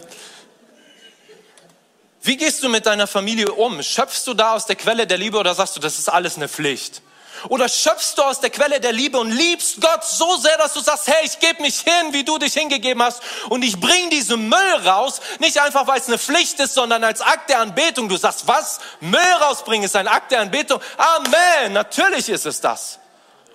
wie 2.23 2.37
gehst 2.37 2.63
du 2.63 2.69
mit 2.69 2.87
deiner 2.87 3.07
Familie 3.07 3.53
um? 3.53 3.83
Schöpfst 3.83 4.27
du 4.27 4.35
da 4.35 4.55
aus 4.55 4.67
der 4.67 4.77
Quelle 4.77 5.07
der 5.07 5.19
Liebe 5.19 5.37
oder 5.37 5.55
sagst 5.55 5.77
du, 5.77 5.81
das 5.81 5.99
ist 5.99 6.09
alles 6.09 6.37
eine 6.37 6.49
Pflicht? 6.49 7.03
Oder 7.49 7.69
schöpfst 7.69 8.15
du 8.17 8.23
aus 8.23 8.41
der 8.41 8.51
Quelle 8.51 8.81
der 8.81 8.93
Liebe 8.93 9.19
und 9.19 9.31
liebst 9.31 9.81
Gott 9.81 10.05
so 10.05 10.37
sehr, 10.37 10.57
dass 10.59 10.75
du 10.75 10.81
sagst, 10.81 11.09
hey, 11.09 11.25
ich 11.25 11.39
gebe 11.39 11.63
mich 11.63 11.81
hin, 11.81 12.13
wie 12.13 12.25
du 12.25 12.39
dich 12.39 12.55
hingegeben 12.55 13.03
hast 13.03 13.23
und 13.49 13.63
ich 13.63 13.79
bring 13.81 14.11
diesen 14.11 14.49
Müll 14.49 14.75
raus, 14.87 15.21
nicht 15.39 15.59
einfach, 15.61 15.87
weil 15.87 15.99
es 15.99 16.09
eine 16.09 16.19
Pflicht 16.19 16.61
ist, 16.61 16.75
sondern 16.75 17.03
als 17.05 17.21
Akt 17.21 17.51
der 17.51 17.61
Anbetung. 17.61 18.09
Du 18.09 18.17
sagst, 18.17 18.47
was? 18.47 18.81
Müll 19.01 19.21
rausbringen 19.41 19.85
ist 19.85 19.97
ein 19.97 20.09
Akt 20.09 20.31
der 20.31 20.41
Anbetung. 20.41 20.81
Amen, 20.97 21.73
natürlich 21.73 22.29
ist 22.29 22.47
es 22.47 22.61
das. 22.61 22.99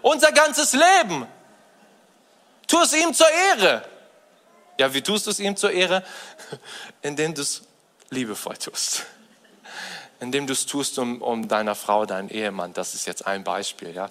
Unser 0.02 0.32
ganzes 0.32 0.74
Leben. 0.74 1.28
Tu 2.68 2.80
es 2.82 2.94
ihm 2.94 3.14
zur 3.14 3.30
Ehre. 3.30 3.84
Ja, 4.80 4.94
wie 4.94 5.02
tust 5.02 5.26
du 5.26 5.32
es 5.32 5.40
ihm 5.40 5.56
zur 5.56 5.72
Ehre? 5.72 6.04
Indem 7.02 7.34
du 7.34 7.42
es 7.42 7.62
liebevoll 8.10 8.58
tust 8.58 9.06
indem 10.20 10.48
du 10.48 10.54
es 10.54 10.66
tust, 10.66 10.98
um, 11.00 11.22
um 11.22 11.48
deiner 11.48 11.76
Frau, 11.76 12.06
deinen 12.06 12.30
Ehemann. 12.30 12.74
Das 12.74 12.94
ist 12.94 13.06
jetzt 13.06 13.28
ein 13.28 13.44
Beispiel, 13.44 13.94
ja. 13.94 14.10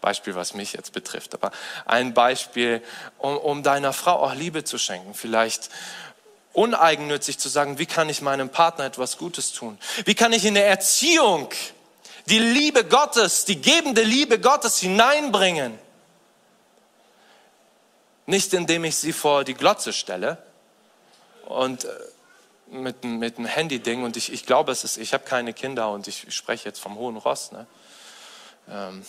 Beispiel, 0.00 0.34
was 0.34 0.54
mich 0.54 0.72
jetzt 0.72 0.92
betrifft. 0.92 1.34
Aber 1.34 1.52
ein 1.84 2.14
Beispiel, 2.14 2.82
um, 3.18 3.36
um 3.36 3.62
deiner 3.62 3.92
Frau 3.92 4.22
auch 4.22 4.34
Liebe 4.34 4.64
zu 4.64 4.78
schenken. 4.78 5.14
Vielleicht 5.14 5.68
uneigennützig 6.52 7.38
zu 7.38 7.48
sagen, 7.48 7.78
wie 7.78 7.86
kann 7.86 8.08
ich 8.08 8.22
meinem 8.22 8.48
Partner 8.48 8.84
etwas 8.84 9.18
Gutes 9.18 9.52
tun? 9.52 9.78
Wie 10.04 10.14
kann 10.14 10.32
ich 10.32 10.44
in 10.44 10.54
der 10.54 10.66
Erziehung 10.66 11.48
die 12.26 12.38
Liebe 12.38 12.84
Gottes, 12.84 13.44
die 13.44 13.60
gebende 13.60 14.02
Liebe 14.02 14.40
Gottes 14.40 14.78
hineinbringen? 14.78 15.78
Nicht 18.26 18.52
indem 18.54 18.84
ich 18.84 18.96
sie 18.96 19.12
vor 19.12 19.44
die 19.44 19.54
Glotze 19.54 19.92
stelle 19.92 20.38
und 21.46 21.84
äh, 21.84 21.88
mit, 22.70 23.04
mit 23.04 23.38
einem 23.38 23.46
Handy-Ding 23.46 24.02
und 24.02 24.16
ich, 24.16 24.32
ich 24.32 24.46
glaube, 24.46 24.72
es 24.72 24.84
ist, 24.84 24.96
ich 24.96 25.12
habe 25.12 25.24
keine 25.24 25.52
Kinder 25.52 25.90
und 25.90 26.08
ich 26.08 26.26
spreche 26.34 26.68
jetzt 26.68 26.80
vom 26.80 26.96
hohen 26.96 27.16
Ross. 27.16 27.52
Ne? 27.52 27.66
Ähm, 28.70 29.04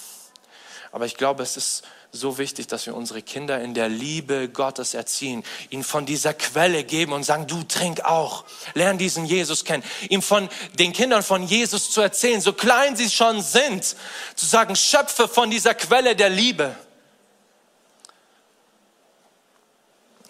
Aber 0.92 1.06
ich 1.06 1.16
glaube, 1.16 1.44
es 1.44 1.58
ist 1.58 1.84
so 2.12 2.38
wichtig, 2.38 2.68
dass 2.68 2.86
wir 2.86 2.96
unsere 2.96 3.22
Kinder 3.22 3.62
in 3.62 3.74
der 3.74 3.88
Liebe 3.88 4.50
Gottes 4.50 4.94
erziehen, 4.94 5.44
ihnen 5.70 5.84
von 5.84 6.06
dieser 6.06 6.34
Quelle 6.34 6.84
geben 6.84 7.14
und 7.14 7.24
sagen, 7.24 7.48
du 7.48 7.64
trink 7.64 8.02
auch, 8.02 8.44
lern 8.74 8.98
diesen 8.98 9.26
Jesus 9.26 9.64
kennen, 9.64 9.84
ihm 10.10 10.22
von 10.22 10.50
den 10.74 10.92
Kindern 10.92 11.24
von 11.24 11.44
Jesus 11.44 11.92
zu 11.92 12.02
erzählen, 12.02 12.42
so 12.42 12.52
klein 12.52 12.98
sie 12.98 13.10
schon 13.10 13.42
sind, 13.42 13.96
zu 14.36 14.46
sagen, 14.46 14.76
schöpfe 14.76 15.30
von 15.30 15.50
dieser 15.50 15.74
Quelle 15.74 16.16
der 16.16 16.30
Liebe. 16.30 16.76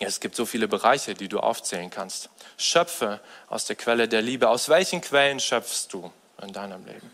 Es 0.04 0.20
gibt 0.20 0.36
so 0.36 0.48
viele 0.48 0.68
Bereiche, 0.68 1.14
die 1.14 1.28
du 1.28 1.40
aufzählen 1.40 1.92
kannst. 1.92 2.30
Schöpfe 2.58 3.20
aus 3.50 3.66
der 3.66 3.76
Quelle 3.76 4.08
der 4.08 4.24
Liebe. 4.24 4.50
Aus 4.50 4.68
welchen 4.68 5.00
Quellen 5.00 5.40
schöpfst 5.40 5.90
du 5.92 6.12
in 6.42 6.52
deinem 6.54 6.84
Leben? 6.86 7.12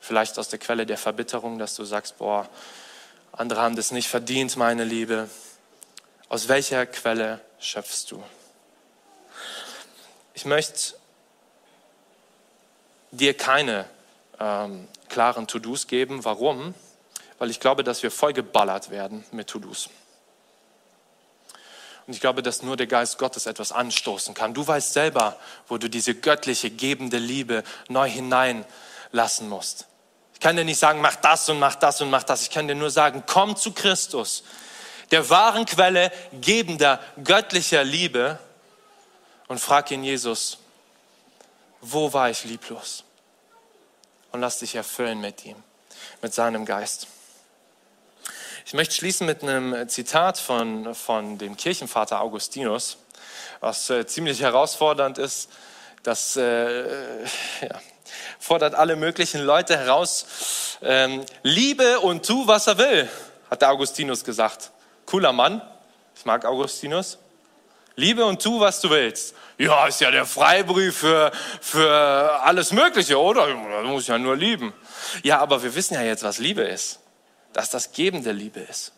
Vielleicht 0.00 0.38
aus 0.38 0.48
der 0.48 0.60
Quelle 0.60 0.86
der 0.86 0.98
Verbitterung, 0.98 1.58
dass 1.58 1.74
du 1.74 1.84
sagst, 1.84 2.18
boah, 2.18 2.48
andere 3.32 3.60
haben 3.60 3.74
das 3.74 3.90
nicht 3.90 4.08
verdient, 4.08 4.56
meine 4.56 4.84
Liebe. 4.84 5.28
Aus 6.28 6.46
welcher 6.46 6.86
Quelle 6.86 7.40
schöpfst 7.58 8.06
du? 8.10 8.22
Ich 10.34 10.44
möchte 10.44 10.94
dir 13.10 13.36
keine 13.36 13.86
ähm, 14.38 14.86
klaren 15.08 15.48
To-Dos 15.48 15.88
geben. 15.88 16.24
Warum? 16.24 16.74
Weil 17.38 17.50
ich 17.50 17.58
glaube, 17.58 17.82
dass 17.82 18.04
wir 18.04 18.12
vollgeballert 18.12 18.90
werden 18.90 19.24
mit 19.32 19.48
To-Dos. 19.48 19.90
Und 22.08 22.14
ich 22.14 22.22
glaube, 22.22 22.42
dass 22.42 22.62
nur 22.62 22.78
der 22.78 22.86
Geist 22.86 23.18
Gottes 23.18 23.44
etwas 23.44 23.70
anstoßen 23.70 24.32
kann. 24.32 24.54
Du 24.54 24.66
weißt 24.66 24.94
selber, 24.94 25.36
wo 25.68 25.76
du 25.76 25.90
diese 25.90 26.14
göttliche, 26.14 26.70
gebende 26.70 27.18
Liebe 27.18 27.62
neu 27.88 28.08
hineinlassen 28.08 29.46
musst. 29.46 29.84
Ich 30.32 30.40
kann 30.40 30.56
dir 30.56 30.64
nicht 30.64 30.78
sagen, 30.78 31.02
mach 31.02 31.16
das 31.16 31.50
und 31.50 31.58
mach 31.58 31.74
das 31.74 32.00
und 32.00 32.08
mach 32.08 32.22
das. 32.22 32.40
Ich 32.40 32.50
kann 32.50 32.66
dir 32.66 32.74
nur 32.74 32.90
sagen, 32.90 33.24
komm 33.26 33.56
zu 33.56 33.72
Christus, 33.72 34.42
der 35.10 35.28
wahren 35.28 35.66
Quelle 35.66 36.10
gebender, 36.40 36.98
göttlicher 37.22 37.84
Liebe 37.84 38.38
und 39.48 39.60
frag 39.60 39.90
ihn, 39.90 40.02
Jesus, 40.02 40.56
wo 41.82 42.10
war 42.14 42.30
ich 42.30 42.42
lieblos? 42.44 43.04
Und 44.32 44.40
lass 44.40 44.60
dich 44.60 44.74
erfüllen 44.76 45.20
mit 45.20 45.44
ihm, 45.44 45.62
mit 46.22 46.32
seinem 46.32 46.64
Geist. 46.64 47.06
Ich 48.68 48.74
möchte 48.74 48.96
schließen 48.96 49.26
mit 49.26 49.42
einem 49.42 49.88
Zitat 49.88 50.36
von, 50.36 50.94
von 50.94 51.38
dem 51.38 51.56
Kirchenvater 51.56 52.20
Augustinus, 52.20 52.98
was 53.60 53.88
äh, 53.88 54.06
ziemlich 54.06 54.42
herausfordernd 54.42 55.16
ist. 55.16 55.48
Das 56.02 56.36
äh, 56.36 57.22
ja, 57.62 57.80
fordert 58.38 58.74
alle 58.74 58.96
möglichen 58.96 59.40
Leute 59.40 59.78
heraus. 59.78 60.76
Ähm, 60.82 61.24
Liebe 61.42 62.00
und 62.00 62.26
tu, 62.26 62.46
was 62.46 62.66
er 62.66 62.76
will, 62.76 63.08
hat 63.50 63.62
der 63.62 63.70
Augustinus 63.70 64.22
gesagt. 64.22 64.70
Cooler 65.06 65.32
Mann. 65.32 65.62
Ich 66.14 66.26
mag 66.26 66.44
Augustinus. 66.44 67.16
Liebe 67.96 68.22
und 68.26 68.42
tu, 68.42 68.60
was 68.60 68.82
du 68.82 68.90
willst. 68.90 69.34
Ja, 69.56 69.86
ist 69.86 70.02
ja 70.02 70.10
der 70.10 70.26
Freibrief 70.26 70.98
für, 70.98 71.32
für 71.62 72.42
alles 72.42 72.72
Mögliche, 72.72 73.18
oder? 73.18 73.46
Du 73.46 73.88
musst 73.88 74.08
ja 74.08 74.18
nur 74.18 74.36
lieben. 74.36 74.74
Ja, 75.22 75.38
aber 75.38 75.62
wir 75.62 75.74
wissen 75.74 75.94
ja 75.94 76.02
jetzt, 76.02 76.22
was 76.22 76.36
Liebe 76.36 76.64
ist. 76.64 77.00
Dass 77.52 77.70
das 77.70 77.92
gebende 77.92 78.32
Liebe 78.32 78.60
ist. 78.60 78.92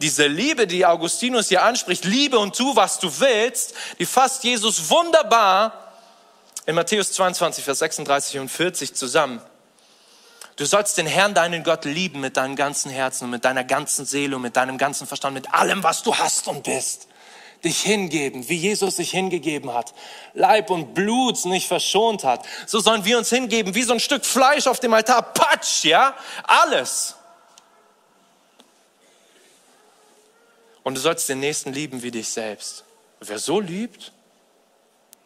Diese 0.00 0.26
Liebe, 0.26 0.66
die 0.66 0.86
Augustinus 0.86 1.48
hier 1.48 1.62
anspricht, 1.62 2.04
Liebe 2.04 2.38
und 2.38 2.56
tu, 2.56 2.74
was 2.74 2.98
du 2.98 3.20
willst, 3.20 3.74
die 3.98 4.06
fasst 4.06 4.44
Jesus 4.44 4.90
wunderbar 4.90 5.92
in 6.66 6.74
Matthäus 6.74 7.12
22, 7.12 7.64
Vers 7.64 7.78
36 7.80 8.40
und 8.40 8.48
40 8.48 8.94
zusammen. 8.94 9.40
Du 10.56 10.64
sollst 10.64 10.98
den 10.98 11.06
Herrn, 11.06 11.34
deinen 11.34 11.64
Gott, 11.64 11.84
lieben 11.84 12.20
mit 12.20 12.36
deinem 12.36 12.54
ganzen 12.56 12.90
Herzen 12.90 13.24
und 13.24 13.30
mit 13.30 13.44
deiner 13.44 13.64
ganzen 13.64 14.06
Seele 14.06 14.36
und 14.36 14.42
mit 14.42 14.56
deinem 14.56 14.78
ganzen 14.78 15.06
Verstand, 15.06 15.34
mit 15.34 15.52
allem, 15.52 15.82
was 15.82 16.02
du 16.02 16.14
hast 16.14 16.46
und 16.46 16.62
bist. 16.62 17.08
Dich 17.64 17.80
hingeben, 17.80 18.48
wie 18.48 18.56
Jesus 18.56 18.96
sich 18.96 19.10
hingegeben 19.10 19.72
hat. 19.72 19.94
Leib 20.34 20.70
und 20.70 20.94
Blut 20.94 21.44
nicht 21.46 21.66
verschont 21.66 22.22
hat. 22.22 22.44
So 22.66 22.78
sollen 22.78 23.04
wir 23.04 23.18
uns 23.18 23.30
hingeben, 23.30 23.74
wie 23.74 23.82
so 23.82 23.94
ein 23.94 24.00
Stück 24.00 24.24
Fleisch 24.24 24.66
auf 24.66 24.80
dem 24.80 24.92
Altar. 24.92 25.22
Patsch, 25.22 25.84
ja? 25.84 26.14
Alles. 26.42 27.16
Und 30.82 30.96
du 30.96 31.00
sollst 31.00 31.28
den 31.28 31.40
Nächsten 31.40 31.72
lieben 31.72 32.02
wie 32.02 32.10
dich 32.10 32.28
selbst. 32.28 32.84
Wer 33.20 33.38
so 33.38 33.58
liebt, 33.58 34.12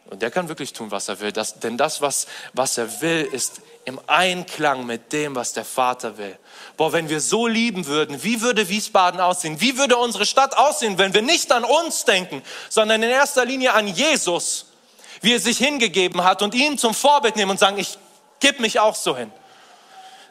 und 0.09 0.23
der 0.23 0.31
kann 0.31 0.49
wirklich 0.49 0.73
tun, 0.73 0.89
was 0.89 1.07
er 1.07 1.19
will. 1.19 1.31
Das, 1.31 1.59
denn 1.59 1.77
das, 1.77 2.01
was, 2.01 2.25
was 2.53 2.79
er 2.79 3.01
will, 3.01 3.29
ist 3.31 3.61
im 3.85 3.99
Einklang 4.07 4.85
mit 4.87 5.13
dem, 5.13 5.35
was 5.35 5.53
der 5.53 5.65
Vater 5.65 6.17
will. 6.17 6.35
Boah, 6.77 6.91
wenn 6.93 7.09
wir 7.09 7.21
so 7.21 7.45
lieben 7.45 7.85
würden, 7.85 8.23
wie 8.23 8.41
würde 8.41 8.69
Wiesbaden 8.69 9.19
aussehen? 9.19 9.61
Wie 9.61 9.77
würde 9.77 9.97
unsere 9.97 10.25
Stadt 10.25 10.57
aussehen, 10.57 10.97
wenn 10.97 11.13
wir 11.13 11.21
nicht 11.21 11.51
an 11.51 11.63
uns 11.63 12.05
denken, 12.05 12.41
sondern 12.69 13.03
in 13.03 13.09
erster 13.11 13.45
Linie 13.45 13.73
an 13.73 13.87
Jesus, 13.87 14.65
wie 15.21 15.33
er 15.33 15.39
sich 15.39 15.59
hingegeben 15.59 16.23
hat 16.23 16.41
und 16.41 16.55
ihn 16.55 16.79
zum 16.79 16.95
Vorbild 16.95 17.35
nehmen 17.35 17.51
und 17.51 17.59
sagen, 17.59 17.77
ich 17.77 17.99
gebe 18.39 18.63
mich 18.63 18.79
auch 18.79 18.95
so 18.95 19.15
hin. 19.15 19.31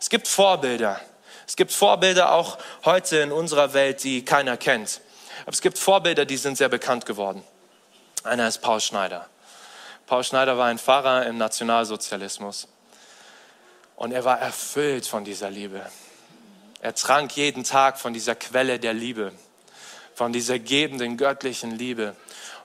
Es 0.01 0.11
gibt 0.11 0.27
Vorbilder. 0.27 1.01
Es 1.47 1.55
gibt 1.55 1.73
Vorbilder 1.73 2.33
auch 2.33 2.59
heute 2.85 3.19
in 3.19 3.31
unserer 3.31 3.75
Welt, 3.75 4.03
die 4.03 4.25
keiner 4.25 4.57
kennt. 4.57 5.01
Aber 5.43 5.53
es 5.53 5.61
gibt 5.61 5.79
Vorbilder, 5.79 6.25
die 6.25 6.37
sind 6.37 6.59
sehr 6.59 6.69
bekannt 6.69 7.07
geworden. 7.07 7.45
Einer 8.25 8.49
ist 8.49 8.59
Paul 8.59 8.81
Schneider. 8.81 9.29
Paul 10.09 10.25
Schneider 10.25 10.57
war 10.57 10.69
ein 10.69 10.79
Pfarrer 10.79 11.27
im 11.27 11.37
Nationalsozialismus. 11.37 12.67
Und 13.95 14.13
er 14.13 14.25
war 14.25 14.41
erfüllt 14.41 15.07
von 15.07 15.23
dieser 15.23 15.51
Liebe. 15.51 15.85
Er 16.81 16.95
trank 16.95 17.37
jeden 17.37 17.63
Tag 17.63 17.99
von 17.99 18.15
dieser 18.15 18.35
Quelle 18.35 18.79
der 18.79 18.95
Liebe, 18.95 19.33
von 20.15 20.33
dieser 20.33 20.59
gebenden 20.59 21.19
göttlichen 21.19 21.73
Liebe. 21.73 22.17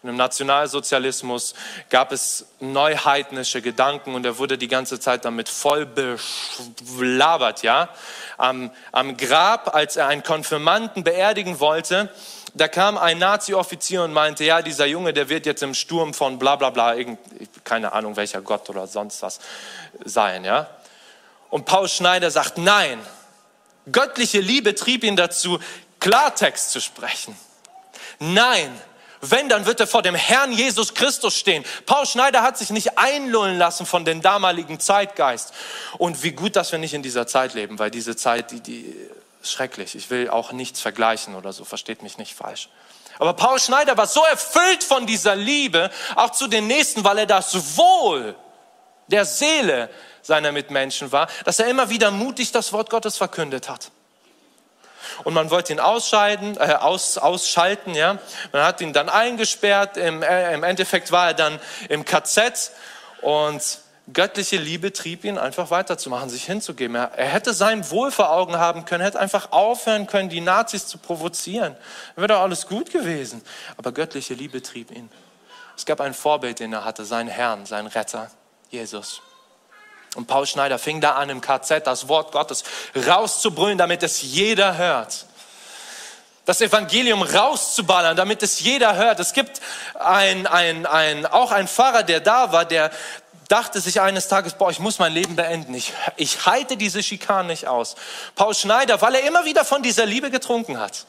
Und 0.01 0.09
im 0.09 0.15
Nationalsozialismus 0.15 1.53
gab 1.89 2.13
es 2.13 2.45
neuheidnische 2.61 3.61
Gedanken 3.61 4.15
und 4.15 4.25
er 4.25 4.37
wurde 4.37 4.57
die 4.57 4.69
ganze 4.69 5.01
Zeit 5.01 5.25
damit 5.25 5.49
voll 5.49 5.85
belabert, 5.85 7.61
ja. 7.61 7.89
Am, 8.37 8.71
am 8.93 9.17
Grab, 9.17 9.75
als 9.75 9.97
er 9.97 10.07
einen 10.07 10.23
Konfirmanten 10.23 11.03
beerdigen 11.03 11.59
wollte, 11.59 12.09
da 12.53 12.67
kam 12.67 12.97
ein 12.97 13.17
Nazi-Offizier 13.17 14.03
und 14.03 14.13
meinte, 14.13 14.43
ja, 14.43 14.61
dieser 14.61 14.85
Junge, 14.85 15.13
der 15.13 15.29
wird 15.29 15.45
jetzt 15.45 15.63
im 15.63 15.73
Sturm 15.73 16.13
von 16.13 16.37
bla 16.37 16.55
bla 16.55 16.69
bla, 16.69 16.95
keine 17.63 17.93
Ahnung 17.93 18.15
welcher 18.15 18.41
Gott 18.41 18.69
oder 18.69 18.87
sonst 18.87 19.21
was 19.21 19.39
sein, 20.05 20.45
ja. 20.45 20.69
Und 21.49 21.65
Paul 21.65 21.87
Schneider 21.87 22.31
sagt, 22.31 22.57
nein, 22.57 22.99
göttliche 23.91 24.39
Liebe 24.39 24.75
trieb 24.75 25.03
ihn 25.03 25.15
dazu, 25.15 25.59
Klartext 25.99 26.71
zu 26.71 26.81
sprechen. 26.81 27.37
Nein, 28.19 28.71
wenn, 29.21 29.47
dann 29.49 29.65
wird 29.65 29.79
er 29.79 29.87
vor 29.87 30.01
dem 30.01 30.15
Herrn 30.15 30.51
Jesus 30.51 30.93
Christus 30.93 31.37
stehen. 31.37 31.63
Paul 31.85 32.05
Schneider 32.05 32.41
hat 32.41 32.57
sich 32.57 32.71
nicht 32.71 32.97
einlullen 32.97 33.57
lassen 33.57 33.85
von 33.85 34.03
dem 34.03 34.21
damaligen 34.21 34.79
Zeitgeist. 34.79 35.53
Und 35.97 36.23
wie 36.23 36.31
gut, 36.31 36.55
dass 36.55 36.71
wir 36.71 36.79
nicht 36.79 36.93
in 36.93 37.03
dieser 37.03 37.25
Zeit 37.25 37.53
leben, 37.53 37.79
weil 37.79 37.89
diese 37.89 38.15
Zeit, 38.15 38.51
die, 38.51 38.59
die 38.59 38.95
schrecklich. 39.51 39.95
Ich 39.95 40.09
will 40.09 40.29
auch 40.29 40.51
nichts 40.51 40.81
vergleichen 40.81 41.35
oder 41.35 41.53
so, 41.53 41.65
versteht 41.65 42.03
mich 42.03 42.17
nicht 42.17 42.33
falsch. 42.33 42.69
Aber 43.19 43.33
Paul 43.33 43.59
Schneider 43.59 43.95
war 43.97 44.07
so 44.07 44.23
erfüllt 44.23 44.83
von 44.83 45.05
dieser 45.05 45.35
Liebe, 45.35 45.91
auch 46.15 46.31
zu 46.31 46.47
den 46.47 46.67
Nächsten, 46.67 47.03
weil 47.03 47.19
er 47.19 47.25
das 47.25 47.77
Wohl 47.77 48.35
der 49.07 49.25
Seele 49.25 49.89
seiner 50.21 50.51
Mitmenschen 50.51 51.11
war, 51.11 51.27
dass 51.45 51.59
er 51.59 51.67
immer 51.67 51.89
wieder 51.89 52.09
mutig 52.09 52.51
das 52.51 52.73
Wort 52.73 52.89
Gottes 52.89 53.17
verkündet 53.17 53.69
hat. 53.69 53.91
Und 55.23 55.33
man 55.33 55.51
wollte 55.51 55.73
ihn 55.73 55.79
ausscheiden, 55.79 56.57
äh, 56.57 56.75
aus, 56.79 57.17
ausschalten, 57.17 57.93
ja. 57.93 58.17
Man 58.51 58.63
hat 58.63 58.81
ihn 58.81 58.93
dann 58.93 59.09
eingesperrt. 59.09 59.97
Im, 59.97 60.23
äh, 60.23 60.53
Im 60.53 60.63
Endeffekt 60.63 61.11
war 61.11 61.27
er 61.27 61.33
dann 61.33 61.59
im 61.89 62.05
KZ 62.05 62.71
und 63.21 63.79
göttliche 64.11 64.57
Liebe 64.57 64.91
trieb 64.91 65.23
ihn, 65.23 65.37
einfach 65.37 65.71
weiterzumachen, 65.71 66.29
sich 66.29 66.45
hinzugeben. 66.45 66.95
Er, 66.95 67.11
er, 67.15 67.27
hätte 67.27 67.53
sein 67.53 67.89
Wohl 67.89 68.11
vor 68.11 68.31
Augen 68.31 68.57
haben 68.57 68.85
können, 68.85 69.03
hätte 69.03 69.19
einfach 69.19 69.51
aufhören 69.51 70.07
können, 70.07 70.29
die 70.29 70.41
Nazis 70.41 70.87
zu 70.87 70.97
provozieren. 70.97 71.75
Wäre 72.15 72.27
doch 72.27 72.41
alles 72.41 72.67
gut 72.67 72.91
gewesen. 72.91 73.41
Aber 73.77 73.91
göttliche 73.91 74.33
Liebe 74.33 74.61
trieb 74.61 74.91
ihn. 74.91 75.09
Es 75.77 75.85
gab 75.85 76.01
ein 76.01 76.13
Vorbild, 76.13 76.59
den 76.59 76.73
er 76.73 76.83
hatte, 76.83 77.05
seinen 77.05 77.29
Herrn, 77.29 77.65
seinen 77.65 77.87
Retter, 77.87 78.29
Jesus. 78.69 79.21
Und 80.15 80.27
Paul 80.27 80.45
Schneider 80.45 80.77
fing 80.77 81.01
da 81.01 81.13
an, 81.13 81.29
im 81.29 81.41
KZ 81.41 81.87
das 81.87 82.07
Wort 82.07 82.31
Gottes 82.31 82.63
rauszubrüllen, 82.95 83.77
damit 83.77 84.03
es 84.03 84.21
jeder 84.21 84.77
hört 84.77 85.25
das 86.45 86.59
Evangelium 86.59 87.21
rauszuballern, 87.21 88.17
damit 88.17 88.43
es 88.43 88.59
jeder 88.59 88.95
hört. 88.95 89.19
Es 89.19 89.33
gibt 89.33 89.61
ein, 89.95 90.45
ein, 90.45 90.85
ein, 90.85 91.25
auch 91.25 91.51
einen 91.51 91.67
Pfarrer, 91.67 92.03
der 92.03 92.19
da 92.19 92.51
war, 92.51 92.65
der, 92.65 92.91
dachte 93.53 93.79
sich 93.79 94.01
eines 94.01 94.27
Tages, 94.27 94.55
boah, 94.55 94.71
ich 94.71 94.79
muss 94.79 94.97
mein 94.97 95.13
Leben 95.13 95.35
beenden. 95.35 95.75
Ich, 95.75 95.93
ich 96.17 96.47
halte 96.47 96.75
diese 96.75 97.03
Schikanen 97.03 97.47
nicht 97.47 97.67
aus. 97.67 97.95
Paul 98.33 98.55
Schneider, 98.55 98.99
weil 98.99 99.13
er 99.13 99.27
immer 99.27 99.45
wieder 99.45 99.63
von 99.63 99.83
dieser 99.83 100.07
Liebe 100.07 100.31
getrunken 100.31 100.79
hat, 100.79 101.05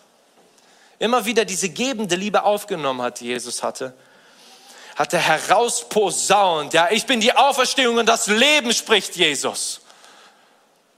immer 0.99 1.25
wieder 1.25 1.47
diese 1.47 1.71
gebende 1.71 2.17
Liebe 2.17 2.43
aufgenommen 2.43 3.01
hat, 3.01 3.21
die 3.21 3.29
Jesus 3.29 3.63
hatte, 3.63 3.95
hat 4.95 5.15
er 5.15 5.21
herausposaunt, 5.21 6.75
ja, 6.75 6.89
ich 6.91 7.07
bin 7.07 7.23
die 7.23 7.35
Auferstehung 7.35 7.97
und 7.97 8.07
das 8.07 8.27
Leben, 8.27 8.75
spricht 8.75 9.17
Jesus. 9.17 9.81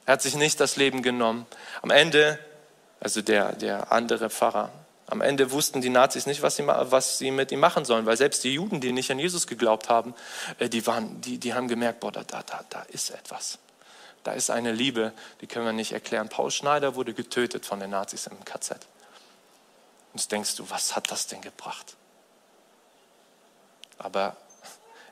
Er 0.04 0.14
hat 0.14 0.22
sich 0.22 0.34
nicht 0.34 0.58
das 0.58 0.74
Leben 0.74 1.00
genommen. 1.00 1.46
Am 1.80 1.90
Ende, 1.90 2.40
also 2.98 3.22
der, 3.22 3.52
der 3.52 3.92
andere 3.92 4.30
Pfarrer, 4.30 4.72
am 5.08 5.20
Ende 5.20 5.52
wussten 5.52 5.80
die 5.80 5.88
Nazis 5.88 6.26
nicht, 6.26 6.42
was 6.42 6.56
sie, 6.56 6.66
was 6.66 7.18
sie 7.18 7.30
mit 7.30 7.52
ihm 7.52 7.60
machen 7.60 7.84
sollen, 7.84 8.06
weil 8.06 8.16
selbst 8.16 8.42
die 8.42 8.54
Juden, 8.54 8.80
die 8.80 8.92
nicht 8.92 9.10
an 9.10 9.18
Jesus 9.18 9.46
geglaubt 9.46 9.88
haben, 9.88 10.14
äh, 10.58 10.68
die, 10.68 10.86
waren, 10.86 11.20
die, 11.20 11.38
die 11.38 11.54
haben 11.54 11.68
gemerkt, 11.68 12.00
boah, 12.00 12.12
da, 12.12 12.24
da, 12.24 12.42
da 12.42 12.82
ist 12.88 13.10
etwas. 13.10 13.58
Da 14.24 14.32
ist 14.32 14.50
eine 14.50 14.72
Liebe, 14.72 15.12
die 15.40 15.46
können 15.46 15.64
wir 15.64 15.72
nicht 15.72 15.92
erklären. 15.92 16.28
Paul 16.28 16.50
Schneider 16.50 16.96
wurde 16.96 17.14
getötet 17.14 17.64
von 17.64 17.78
den 17.78 17.90
Nazis 17.90 18.26
im 18.26 18.44
KZ. 18.44 18.72
Und 20.12 20.20
jetzt 20.20 20.32
denkst 20.32 20.56
du, 20.56 20.68
was 20.68 20.96
hat 20.96 21.12
das 21.12 21.28
denn 21.28 21.40
gebracht? 21.40 21.94
Aber 23.98 24.36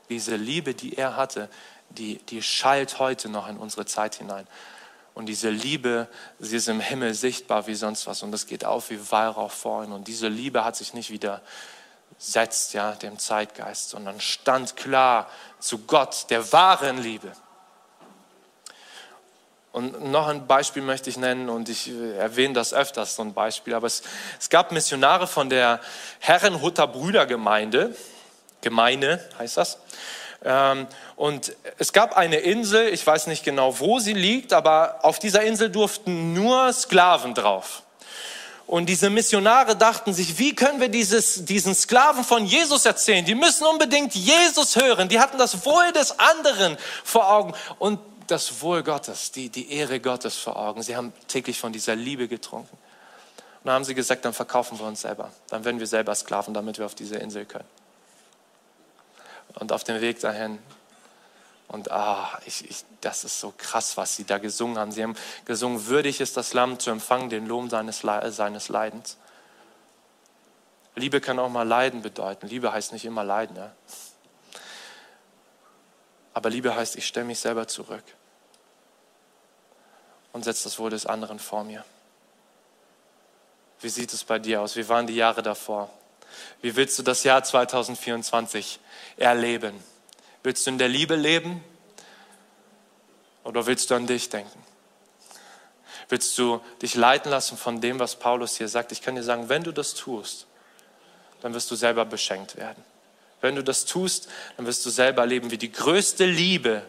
diese 0.09 0.35
Liebe, 0.35 0.73
die 0.73 0.97
er 0.97 1.15
hatte, 1.15 1.49
die, 1.89 2.17
die 2.17 2.41
schallt 2.41 2.99
heute 2.99 3.29
noch 3.29 3.47
in 3.47 3.57
unsere 3.57 3.85
Zeit 3.85 4.15
hinein. 4.15 4.47
Und 5.15 5.27
diese 5.27 5.49
Liebe, 5.49 6.07
sie 6.39 6.57
ist 6.57 6.67
im 6.67 6.81
Himmel 6.81 7.13
sichtbar 7.13 7.67
wie 7.67 7.75
sonst 7.75 8.05
was. 8.05 8.21
Und 8.21 8.31
das 8.31 8.45
geht 8.45 8.65
auf 8.65 8.89
wie 8.89 9.11
Weihrauch 9.11 9.51
vor 9.51 9.83
ihm. 9.83 9.93
Und 9.93 10.07
diese 10.09 10.27
Liebe 10.27 10.65
hat 10.65 10.75
sich 10.75 10.93
nicht 10.93 11.09
widersetzt, 11.09 12.73
ja, 12.73 12.91
dem 12.91 13.17
Zeitgeist, 13.17 13.89
sondern 13.89 14.19
stand 14.19 14.75
klar 14.75 15.29
zu 15.59 15.79
Gott, 15.79 16.27
der 16.29 16.51
wahren 16.51 17.01
Liebe. 17.01 17.31
Und 19.71 20.05
noch 20.09 20.27
ein 20.27 20.47
Beispiel 20.47 20.81
möchte 20.81 21.09
ich 21.09 21.17
nennen 21.17 21.49
und 21.49 21.69
ich 21.69 21.89
erwähne 21.89 22.53
das 22.53 22.73
öfters, 22.73 23.15
so 23.15 23.21
ein 23.23 23.33
Beispiel. 23.33 23.73
Aber 23.73 23.87
es, 23.87 24.03
es 24.39 24.49
gab 24.49 24.71
Missionare 24.73 25.27
von 25.27 25.49
der 25.49 25.79
Herrenhutter 26.19 26.87
Brüdergemeinde, 26.87 27.95
Gemeinde 28.61 29.23
heißt 29.37 29.57
das. 29.57 29.77
Ähm, 30.45 30.85
und 31.15 31.55
es 31.79 31.91
gab 31.91 32.15
eine 32.15 32.37
Insel, 32.37 32.93
ich 32.93 33.05
weiß 33.05 33.27
nicht 33.27 33.43
genau, 33.43 33.79
wo 33.79 33.99
sie 33.99 34.13
liegt, 34.13 34.53
aber 34.53 34.99
auf 35.01 35.17
dieser 35.17 35.41
Insel 35.41 35.71
durften 35.71 36.33
nur 36.33 36.71
Sklaven 36.71 37.33
drauf. 37.33 37.81
Und 38.67 38.87
diese 38.87 39.09
Missionare 39.09 39.75
dachten 39.75 40.13
sich, 40.13 40.39
wie 40.39 40.55
können 40.55 40.79
wir 40.79 40.89
dieses, 40.89 41.45
diesen 41.45 41.75
Sklaven 41.75 42.23
von 42.23 42.45
Jesus 42.45 42.85
erzählen? 42.85 43.25
Die 43.25 43.35
müssen 43.35 43.65
unbedingt 43.65 44.15
Jesus 44.15 44.75
hören. 44.75 45.09
Die 45.09 45.19
hatten 45.19 45.37
das 45.37 45.65
Wohl 45.65 45.91
des 45.93 46.19
anderen 46.19 46.77
vor 47.03 47.31
Augen 47.31 47.53
und 47.77 47.99
das 48.27 48.61
Wohl 48.61 48.81
Gottes, 48.81 49.31
die, 49.31 49.49
die 49.49 49.71
Ehre 49.71 49.99
Gottes 49.99 50.35
vor 50.35 50.57
Augen. 50.57 50.81
Sie 50.81 50.95
haben 50.95 51.13
täglich 51.27 51.59
von 51.59 51.73
dieser 51.73 51.95
Liebe 51.95 52.27
getrunken. 52.27 52.75
Und 52.75 53.65
dann 53.65 53.75
haben 53.75 53.83
sie 53.83 53.93
gesagt, 53.93 54.25
dann 54.25 54.33
verkaufen 54.33 54.79
wir 54.79 54.85
uns 54.85 55.01
selber. 55.01 55.31
Dann 55.49 55.63
werden 55.63 55.79
wir 55.79 55.87
selber 55.87 56.13
Sklaven, 56.15 56.53
damit 56.53 56.79
wir 56.79 56.87
auf 56.87 56.95
diese 56.95 57.17
Insel 57.17 57.45
können 57.45 57.65
und 59.55 59.71
auf 59.71 59.83
dem 59.83 60.01
Weg 60.01 60.19
dahin. 60.19 60.59
Und 61.67 61.91
ah, 61.91 62.39
ich, 62.45 62.69
ich, 62.69 62.85
das 63.01 63.23
ist 63.23 63.39
so 63.39 63.53
krass, 63.57 63.97
was 63.97 64.15
sie 64.15 64.23
da 64.23 64.37
gesungen 64.37 64.77
haben. 64.77 64.91
Sie 64.91 65.01
haben 65.01 65.15
gesungen, 65.45 65.87
würdig 65.87 66.21
ist 66.21 66.37
das 66.37 66.53
Lamm 66.53 66.79
zu 66.79 66.91
empfangen, 66.91 67.29
den 67.29 67.47
Lohn 67.47 67.69
seines, 67.69 67.99
seines 67.99 68.69
Leidens. 68.69 69.17
Liebe 70.95 71.19
kann 71.19 71.39
auch 71.39 71.49
mal 71.49 71.67
Leiden 71.67 72.01
bedeuten. 72.01 72.47
Liebe 72.47 72.71
heißt 72.71 72.93
nicht 72.93 73.05
immer 73.05 73.23
Leiden. 73.23 73.55
Ja? 73.55 73.71
Aber 76.33 76.49
Liebe 76.49 76.75
heißt, 76.75 76.95
ich 76.95 77.07
stelle 77.07 77.25
mich 77.25 77.39
selber 77.39 77.67
zurück 77.67 78.03
und 80.31 80.43
setze 80.43 80.65
das 80.65 80.79
Wohl 80.79 80.89
des 80.89 81.05
anderen 81.05 81.39
vor 81.39 81.63
mir. 81.63 81.83
Wie 83.81 83.89
sieht 83.89 84.13
es 84.13 84.23
bei 84.23 84.39
dir 84.39 84.61
aus? 84.61 84.75
Wie 84.75 84.87
waren 84.87 85.07
die 85.07 85.15
Jahre 85.15 85.41
davor? 85.41 85.89
Wie 86.61 86.75
willst 86.75 86.97
du 86.99 87.03
das 87.03 87.23
Jahr 87.23 87.43
2024 87.43 88.79
erleben? 89.17 89.73
Willst 90.43 90.65
du 90.65 90.71
in 90.71 90.77
der 90.77 90.89
Liebe 90.89 91.15
leben 91.15 91.63
oder 93.43 93.65
willst 93.65 93.89
du 93.91 93.95
an 93.95 94.07
dich 94.07 94.29
denken? 94.29 94.63
Willst 96.09 96.37
du 96.37 96.61
dich 96.81 96.95
leiten 96.95 97.31
lassen 97.31 97.57
von 97.57 97.81
dem, 97.81 97.99
was 97.99 98.15
Paulus 98.17 98.57
hier 98.57 98.67
sagt? 98.67 98.91
Ich 98.91 99.01
kann 99.01 99.15
dir 99.15 99.23
sagen, 99.23 99.49
wenn 99.49 99.63
du 99.63 99.71
das 99.71 99.95
tust, 99.95 100.45
dann 101.41 101.53
wirst 101.53 101.69
du 101.71 101.75
selber 101.75 102.05
beschenkt 102.05 102.57
werden. 102.57 102.83
Wenn 103.41 103.55
du 103.55 103.63
das 103.63 103.85
tust, 103.85 104.27
dann 104.57 104.65
wirst 104.65 104.85
du 104.85 104.89
selber 104.89 105.21
erleben, 105.21 105.51
wie 105.51 105.57
die 105.57 105.71
größte 105.71 106.25
Liebe, 106.25 106.83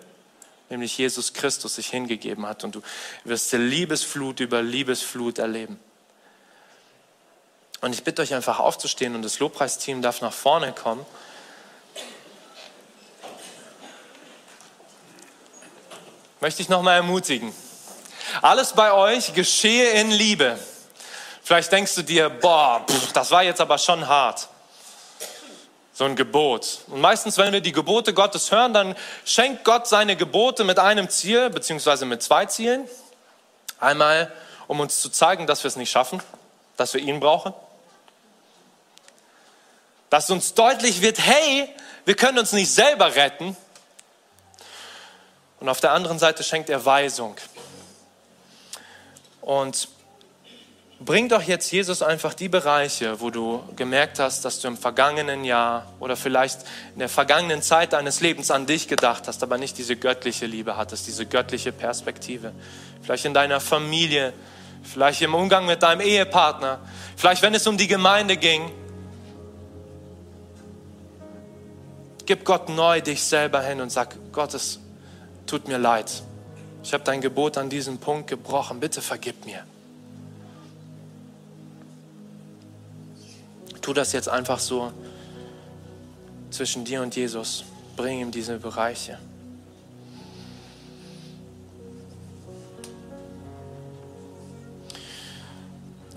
nämlich 0.70 0.96
Jesus 0.96 1.32
Christus, 1.32 1.76
sich 1.76 1.88
hingegeben 1.88 2.46
hat. 2.46 2.64
Und 2.64 2.74
du 2.74 2.82
wirst 3.24 3.52
Liebesflut 3.52 4.40
über 4.40 4.62
Liebesflut 4.62 5.38
erleben. 5.38 5.78
Und 7.80 7.92
ich 7.92 8.04
bitte 8.04 8.22
euch 8.22 8.32
einfach 8.34 8.58
aufzustehen 8.58 9.14
und 9.14 9.22
das 9.22 9.38
Lobpreisteam 9.38 10.00
darf 10.02 10.20
nach 10.20 10.32
vorne 10.32 10.72
kommen. 10.72 11.04
Möchte 16.40 16.62
ich 16.62 16.68
nochmal 16.68 16.96
ermutigen. 16.96 17.54
Alles 18.42 18.72
bei 18.72 18.92
euch 18.92 19.34
geschehe 19.34 19.90
in 19.90 20.10
Liebe. 20.10 20.58
Vielleicht 21.42 21.70
denkst 21.70 21.94
du 21.94 22.02
dir, 22.02 22.28
boah, 22.28 22.84
pff, 22.88 23.12
das 23.12 23.30
war 23.30 23.42
jetzt 23.42 23.60
aber 23.60 23.78
schon 23.78 24.06
hart. 24.06 24.48
So 25.92 26.04
ein 26.04 26.16
Gebot. 26.16 26.80
Und 26.88 27.00
meistens, 27.00 27.38
wenn 27.38 27.52
wir 27.52 27.60
die 27.60 27.72
Gebote 27.72 28.12
Gottes 28.12 28.50
hören, 28.50 28.74
dann 28.74 28.96
schenkt 29.24 29.64
Gott 29.64 29.86
seine 29.86 30.16
Gebote 30.16 30.64
mit 30.64 30.78
einem 30.78 31.08
Ziel, 31.08 31.48
beziehungsweise 31.50 32.04
mit 32.04 32.22
zwei 32.22 32.46
Zielen. 32.46 32.86
Einmal, 33.80 34.32
um 34.66 34.80
uns 34.80 35.00
zu 35.00 35.08
zeigen, 35.08 35.46
dass 35.46 35.62
wir 35.62 35.68
es 35.68 35.76
nicht 35.76 35.90
schaffen, 35.90 36.22
dass 36.76 36.92
wir 36.92 37.00
ihn 37.00 37.20
brauchen 37.20 37.54
dass 40.10 40.30
uns 40.30 40.54
deutlich 40.54 41.02
wird, 41.02 41.18
hey, 41.18 41.68
wir 42.04 42.14
können 42.14 42.38
uns 42.38 42.52
nicht 42.52 42.70
selber 42.70 43.14
retten. 43.14 43.56
Und 45.60 45.68
auf 45.68 45.80
der 45.80 45.92
anderen 45.92 46.18
Seite 46.18 46.42
schenkt 46.42 46.70
er 46.70 46.84
Weisung. 46.84 47.36
Und 49.40 49.88
bring 51.00 51.28
doch 51.28 51.42
jetzt 51.42 51.70
Jesus 51.72 52.02
einfach 52.02 52.34
die 52.34 52.48
Bereiche, 52.48 53.20
wo 53.20 53.30
du 53.30 53.62
gemerkt 53.76 54.18
hast, 54.18 54.44
dass 54.44 54.60
du 54.60 54.68
im 54.68 54.76
vergangenen 54.76 55.44
Jahr 55.44 55.92
oder 56.00 56.16
vielleicht 56.16 56.60
in 56.94 57.00
der 57.00 57.08
vergangenen 57.08 57.62
Zeit 57.62 57.92
deines 57.92 58.20
Lebens 58.20 58.50
an 58.50 58.66
dich 58.66 58.88
gedacht 58.88 59.28
hast, 59.28 59.42
aber 59.42 59.58
nicht 59.58 59.76
diese 59.78 59.96
göttliche 59.96 60.46
Liebe 60.46 60.76
hattest, 60.76 61.06
diese 61.06 61.26
göttliche 61.26 61.72
Perspektive. 61.72 62.52
Vielleicht 63.02 63.24
in 63.24 63.34
deiner 63.34 63.60
Familie, 63.60 64.32
vielleicht 64.82 65.20
im 65.22 65.34
Umgang 65.34 65.66
mit 65.66 65.82
deinem 65.82 66.00
Ehepartner, 66.00 66.80
vielleicht 67.16 67.42
wenn 67.42 67.54
es 67.54 67.66
um 67.66 67.76
die 67.76 67.88
Gemeinde 67.88 68.36
ging, 68.36 68.70
Gib 72.26 72.44
Gott 72.44 72.68
neu 72.68 73.00
dich 73.00 73.22
selber 73.22 73.62
hin 73.62 73.80
und 73.80 73.90
sag, 73.90 74.16
Gott, 74.32 74.52
es 74.54 74.80
tut 75.46 75.68
mir 75.68 75.78
leid. 75.78 76.22
Ich 76.82 76.92
habe 76.92 77.04
dein 77.04 77.20
Gebot 77.20 77.56
an 77.56 77.70
diesem 77.70 77.98
Punkt 77.98 78.28
gebrochen. 78.28 78.80
Bitte 78.80 79.00
vergib 79.00 79.46
mir. 79.46 79.64
Tu 83.80 83.92
das 83.92 84.12
jetzt 84.12 84.28
einfach 84.28 84.58
so 84.58 84.92
zwischen 86.50 86.84
dir 86.84 87.02
und 87.02 87.14
Jesus. 87.14 87.64
Bring 87.96 88.20
ihm 88.20 88.30
diese 88.32 88.58
Bereiche. 88.58 89.18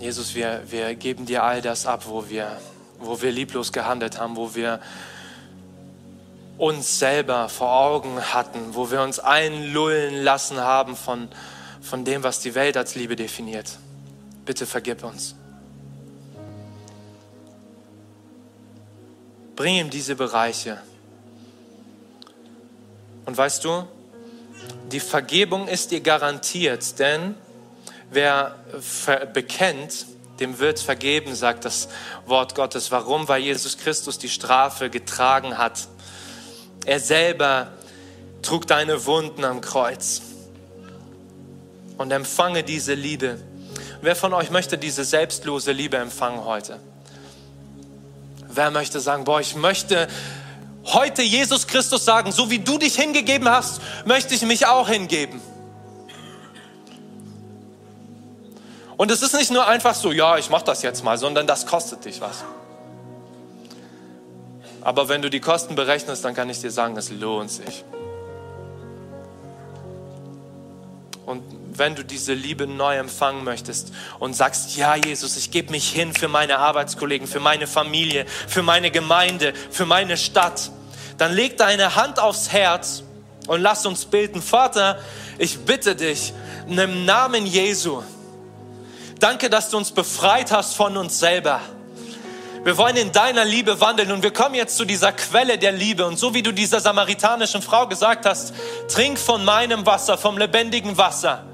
Jesus, 0.00 0.34
wir, 0.34 0.62
wir 0.68 0.94
geben 0.94 1.26
dir 1.26 1.44
all 1.44 1.62
das 1.62 1.86
ab, 1.86 2.04
wo 2.06 2.28
wir, 2.28 2.58
wo 2.98 3.20
wir 3.22 3.30
lieblos 3.30 3.70
gehandelt 3.70 4.18
haben, 4.18 4.34
wo 4.34 4.54
wir 4.54 4.80
uns 6.60 6.98
selber 6.98 7.48
vor 7.48 7.72
Augen 7.72 8.20
hatten, 8.20 8.74
wo 8.74 8.90
wir 8.90 9.00
uns 9.00 9.18
einlullen 9.18 10.22
lassen 10.22 10.58
haben 10.58 10.94
von, 10.94 11.28
von 11.80 12.04
dem, 12.04 12.22
was 12.22 12.40
die 12.40 12.54
Welt 12.54 12.76
als 12.76 12.94
Liebe 12.94 13.16
definiert. 13.16 13.78
Bitte 14.44 14.66
vergib 14.66 15.02
uns. 15.02 15.34
Bring 19.56 19.76
ihm 19.76 19.90
diese 19.90 20.16
Bereiche. 20.16 20.78
Und 23.24 23.38
weißt 23.38 23.64
du, 23.64 23.86
die 24.92 25.00
Vergebung 25.00 25.66
ist 25.66 25.90
dir 25.90 26.00
garantiert, 26.00 26.98
denn 26.98 27.36
wer 28.10 28.56
bekennt, 29.32 30.06
dem 30.40 30.58
wird 30.58 30.78
vergeben, 30.78 31.34
sagt 31.34 31.64
das 31.64 31.88
Wort 32.26 32.54
Gottes. 32.54 32.90
Warum? 32.90 33.28
Weil 33.28 33.42
Jesus 33.42 33.78
Christus 33.78 34.18
die 34.18 34.28
Strafe 34.28 34.90
getragen 34.90 35.56
hat 35.56 35.88
er 36.84 37.00
selber 37.00 37.68
trug 38.42 38.66
deine 38.66 39.06
Wunden 39.06 39.44
am 39.44 39.60
Kreuz. 39.60 40.22
Und 41.96 42.10
empfange 42.10 42.62
diese 42.62 42.94
Liebe. 42.94 43.38
Wer 44.00 44.16
von 44.16 44.32
euch 44.32 44.50
möchte 44.50 44.78
diese 44.78 45.04
selbstlose 45.04 45.72
Liebe 45.72 45.98
empfangen 45.98 46.44
heute? 46.44 46.78
Wer 48.48 48.70
möchte 48.70 49.00
sagen, 49.00 49.24
boah, 49.24 49.40
ich 49.40 49.54
möchte 49.54 50.08
heute 50.86 51.22
Jesus 51.22 51.66
Christus 51.66 52.04
sagen, 52.04 52.32
so 52.32 52.50
wie 52.50 52.58
du 52.58 52.78
dich 52.78 52.96
hingegeben 52.96 53.48
hast, 53.48 53.80
möchte 54.06 54.34
ich 54.34 54.42
mich 54.42 54.66
auch 54.66 54.88
hingeben. 54.88 55.40
Und 58.96 59.10
es 59.10 59.22
ist 59.22 59.34
nicht 59.34 59.50
nur 59.50 59.66
einfach 59.66 59.94
so, 59.94 60.12
ja, 60.12 60.36
ich 60.36 60.50
mache 60.50 60.64
das 60.64 60.82
jetzt 60.82 61.04
mal, 61.04 61.16
sondern 61.16 61.46
das 61.46 61.66
kostet 61.66 62.04
dich 62.04 62.20
was. 62.20 62.44
Aber 64.82 65.08
wenn 65.08 65.22
du 65.22 65.30
die 65.30 65.40
Kosten 65.40 65.74
berechnest, 65.74 66.24
dann 66.24 66.34
kann 66.34 66.48
ich 66.48 66.60
dir 66.60 66.70
sagen, 66.70 66.96
es 66.96 67.10
lohnt 67.10 67.50
sich. 67.50 67.84
Und 71.26 71.42
wenn 71.72 71.94
du 71.94 72.04
diese 72.04 72.34
Liebe 72.34 72.66
neu 72.66 72.96
empfangen 72.96 73.44
möchtest 73.44 73.92
und 74.18 74.34
sagst, 74.34 74.76
ja 74.76 74.96
Jesus, 74.96 75.36
ich 75.36 75.50
gebe 75.50 75.70
mich 75.70 75.88
hin 75.90 76.12
für 76.12 76.28
meine 76.28 76.58
Arbeitskollegen, 76.58 77.26
für 77.26 77.40
meine 77.40 77.66
Familie, 77.66 78.26
für 78.26 78.62
meine 78.62 78.90
Gemeinde, 78.90 79.52
für 79.70 79.86
meine 79.86 80.16
Stadt, 80.16 80.70
dann 81.18 81.32
leg 81.32 81.56
deine 81.56 81.96
Hand 81.96 82.18
aufs 82.18 82.50
Herz 82.50 83.02
und 83.46 83.60
lass 83.60 83.86
uns 83.86 84.06
beten. 84.06 84.42
Vater, 84.42 84.98
ich 85.38 85.58
bitte 85.60 85.94
dich, 85.94 86.32
im 86.66 87.04
Namen 87.04 87.46
Jesu, 87.46 88.02
danke, 89.18 89.50
dass 89.50 89.70
du 89.70 89.76
uns 89.76 89.92
befreit 89.92 90.52
hast 90.52 90.74
von 90.74 90.96
uns 90.96 91.18
selber. 91.18 91.60
Wir 92.62 92.76
wollen 92.76 92.96
in 92.96 93.10
deiner 93.10 93.46
Liebe 93.46 93.80
wandeln 93.80 94.12
und 94.12 94.22
wir 94.22 94.32
kommen 94.32 94.54
jetzt 94.54 94.76
zu 94.76 94.84
dieser 94.84 95.12
Quelle 95.12 95.56
der 95.56 95.72
Liebe. 95.72 96.06
Und 96.06 96.18
so 96.18 96.34
wie 96.34 96.42
du 96.42 96.52
dieser 96.52 96.80
samaritanischen 96.80 97.62
Frau 97.62 97.86
gesagt 97.86 98.26
hast, 98.26 98.52
trink 98.88 99.18
von 99.18 99.44
meinem 99.46 99.86
Wasser, 99.86 100.18
vom 100.18 100.36
lebendigen 100.36 100.98
Wasser. 100.98 101.44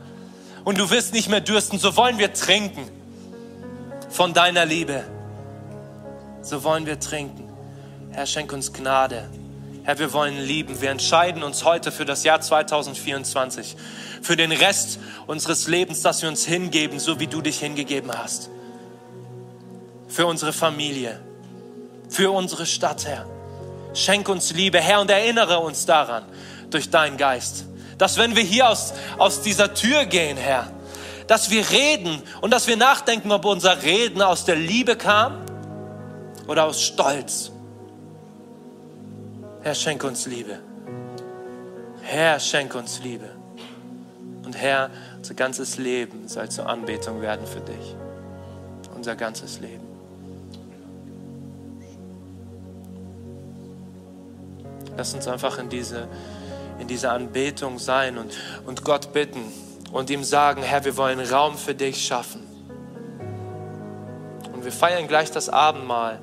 Und 0.64 0.78
du 0.78 0.90
wirst 0.90 1.14
nicht 1.14 1.28
mehr 1.28 1.40
dürsten. 1.40 1.78
So 1.78 1.96
wollen 1.96 2.18
wir 2.18 2.32
trinken 2.32 2.90
von 4.10 4.34
deiner 4.34 4.66
Liebe. 4.66 5.04
So 6.42 6.64
wollen 6.64 6.86
wir 6.86 6.98
trinken. 6.98 7.52
Herr, 8.10 8.26
schenk 8.26 8.52
uns 8.52 8.72
Gnade. 8.72 9.30
Herr, 9.84 10.00
wir 10.00 10.12
wollen 10.12 10.40
lieben. 10.40 10.80
Wir 10.80 10.90
entscheiden 10.90 11.44
uns 11.44 11.62
heute 11.62 11.92
für 11.92 12.04
das 12.04 12.24
Jahr 12.24 12.40
2024, 12.40 13.76
für 14.22 14.36
den 14.36 14.50
Rest 14.50 14.98
unseres 15.28 15.68
Lebens, 15.68 16.02
dass 16.02 16.22
wir 16.22 16.28
uns 16.28 16.44
hingeben, 16.44 16.98
so 16.98 17.20
wie 17.20 17.28
du 17.28 17.42
dich 17.42 17.60
hingegeben 17.60 18.10
hast 18.12 18.50
für 20.08 20.26
unsere 20.26 20.52
Familie, 20.52 21.20
für 22.08 22.30
unsere 22.30 22.66
Stadt, 22.66 23.06
Herr. 23.06 23.26
Schenk 23.94 24.28
uns 24.28 24.52
Liebe, 24.52 24.80
Herr, 24.80 25.00
und 25.00 25.10
erinnere 25.10 25.58
uns 25.58 25.86
daran 25.86 26.24
durch 26.70 26.90
deinen 26.90 27.16
Geist, 27.16 27.64
dass 27.98 28.18
wenn 28.18 28.36
wir 28.36 28.42
hier 28.42 28.68
aus, 28.68 28.92
aus 29.18 29.40
dieser 29.42 29.72
Tür 29.74 30.04
gehen, 30.04 30.36
Herr, 30.36 30.70
dass 31.26 31.50
wir 31.50 31.68
reden 31.70 32.22
und 32.40 32.52
dass 32.52 32.66
wir 32.66 32.76
nachdenken, 32.76 33.32
ob 33.32 33.44
unser 33.44 33.82
Reden 33.82 34.22
aus 34.22 34.44
der 34.44 34.56
Liebe 34.56 34.96
kam 34.96 35.44
oder 36.46 36.64
aus 36.64 36.82
Stolz. 36.82 37.50
Herr, 39.62 39.74
schenk 39.74 40.04
uns 40.04 40.26
Liebe. 40.26 40.60
Herr, 42.02 42.38
schenk 42.38 42.74
uns 42.74 43.00
Liebe. 43.02 43.30
Und 44.44 44.56
Herr, 44.56 44.90
unser 45.16 45.34
ganzes 45.34 45.76
Leben 45.76 46.28
soll 46.28 46.48
zur 46.48 46.68
Anbetung 46.68 47.20
werden 47.20 47.46
für 47.46 47.60
dich. 47.60 47.96
Unser 48.94 49.16
ganzes 49.16 49.58
Leben. 49.58 49.85
Lass 54.96 55.14
uns 55.14 55.28
einfach 55.28 55.58
in 55.58 55.68
diese, 55.68 56.08
in 56.78 56.88
diese 56.88 57.10
Anbetung 57.10 57.78
sein 57.78 58.18
und, 58.18 58.32
und 58.64 58.84
Gott 58.84 59.12
bitten 59.12 59.42
und 59.92 60.10
ihm 60.10 60.24
sagen, 60.24 60.62
Herr, 60.62 60.84
wir 60.84 60.96
wollen 60.96 61.20
Raum 61.20 61.56
für 61.56 61.74
dich 61.74 62.04
schaffen. 62.06 62.42
Und 64.52 64.64
wir 64.64 64.72
feiern 64.72 65.06
gleich 65.06 65.30
das 65.30 65.48
Abendmahl, 65.48 66.18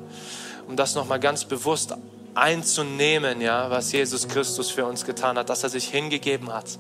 um 0.67 0.75
das 0.75 0.95
nochmal 0.95 1.19
ganz 1.19 1.45
bewusst 1.45 1.95
einzunehmen, 2.35 3.41
ja, 3.41 3.69
was 3.69 3.91
Jesus 3.91 4.27
Christus 4.27 4.71
für 4.71 4.85
uns 4.85 5.05
getan 5.05 5.37
hat, 5.37 5.49
dass 5.49 5.63
er 5.63 5.69
sich 5.69 5.87
hingegeben 5.87 6.51
hat, 6.51 6.79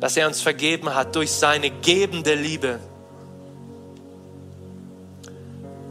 dass 0.00 0.16
er 0.16 0.26
uns 0.26 0.40
vergeben 0.40 0.94
hat 0.94 1.14
durch 1.14 1.30
seine 1.30 1.70
gebende 1.70 2.34
Liebe 2.34 2.78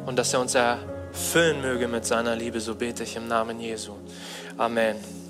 und 0.06 0.16
dass 0.18 0.34
er 0.34 0.40
uns 0.40 0.56
erfüllen 0.56 1.62
möge 1.62 1.88
mit 1.88 2.06
seiner 2.06 2.36
Liebe, 2.36 2.60
so 2.60 2.76
bete 2.76 3.04
ich 3.04 3.16
im 3.16 3.28
Namen 3.28 3.60
Jesu. 3.60 3.94
Amen. 4.58 5.25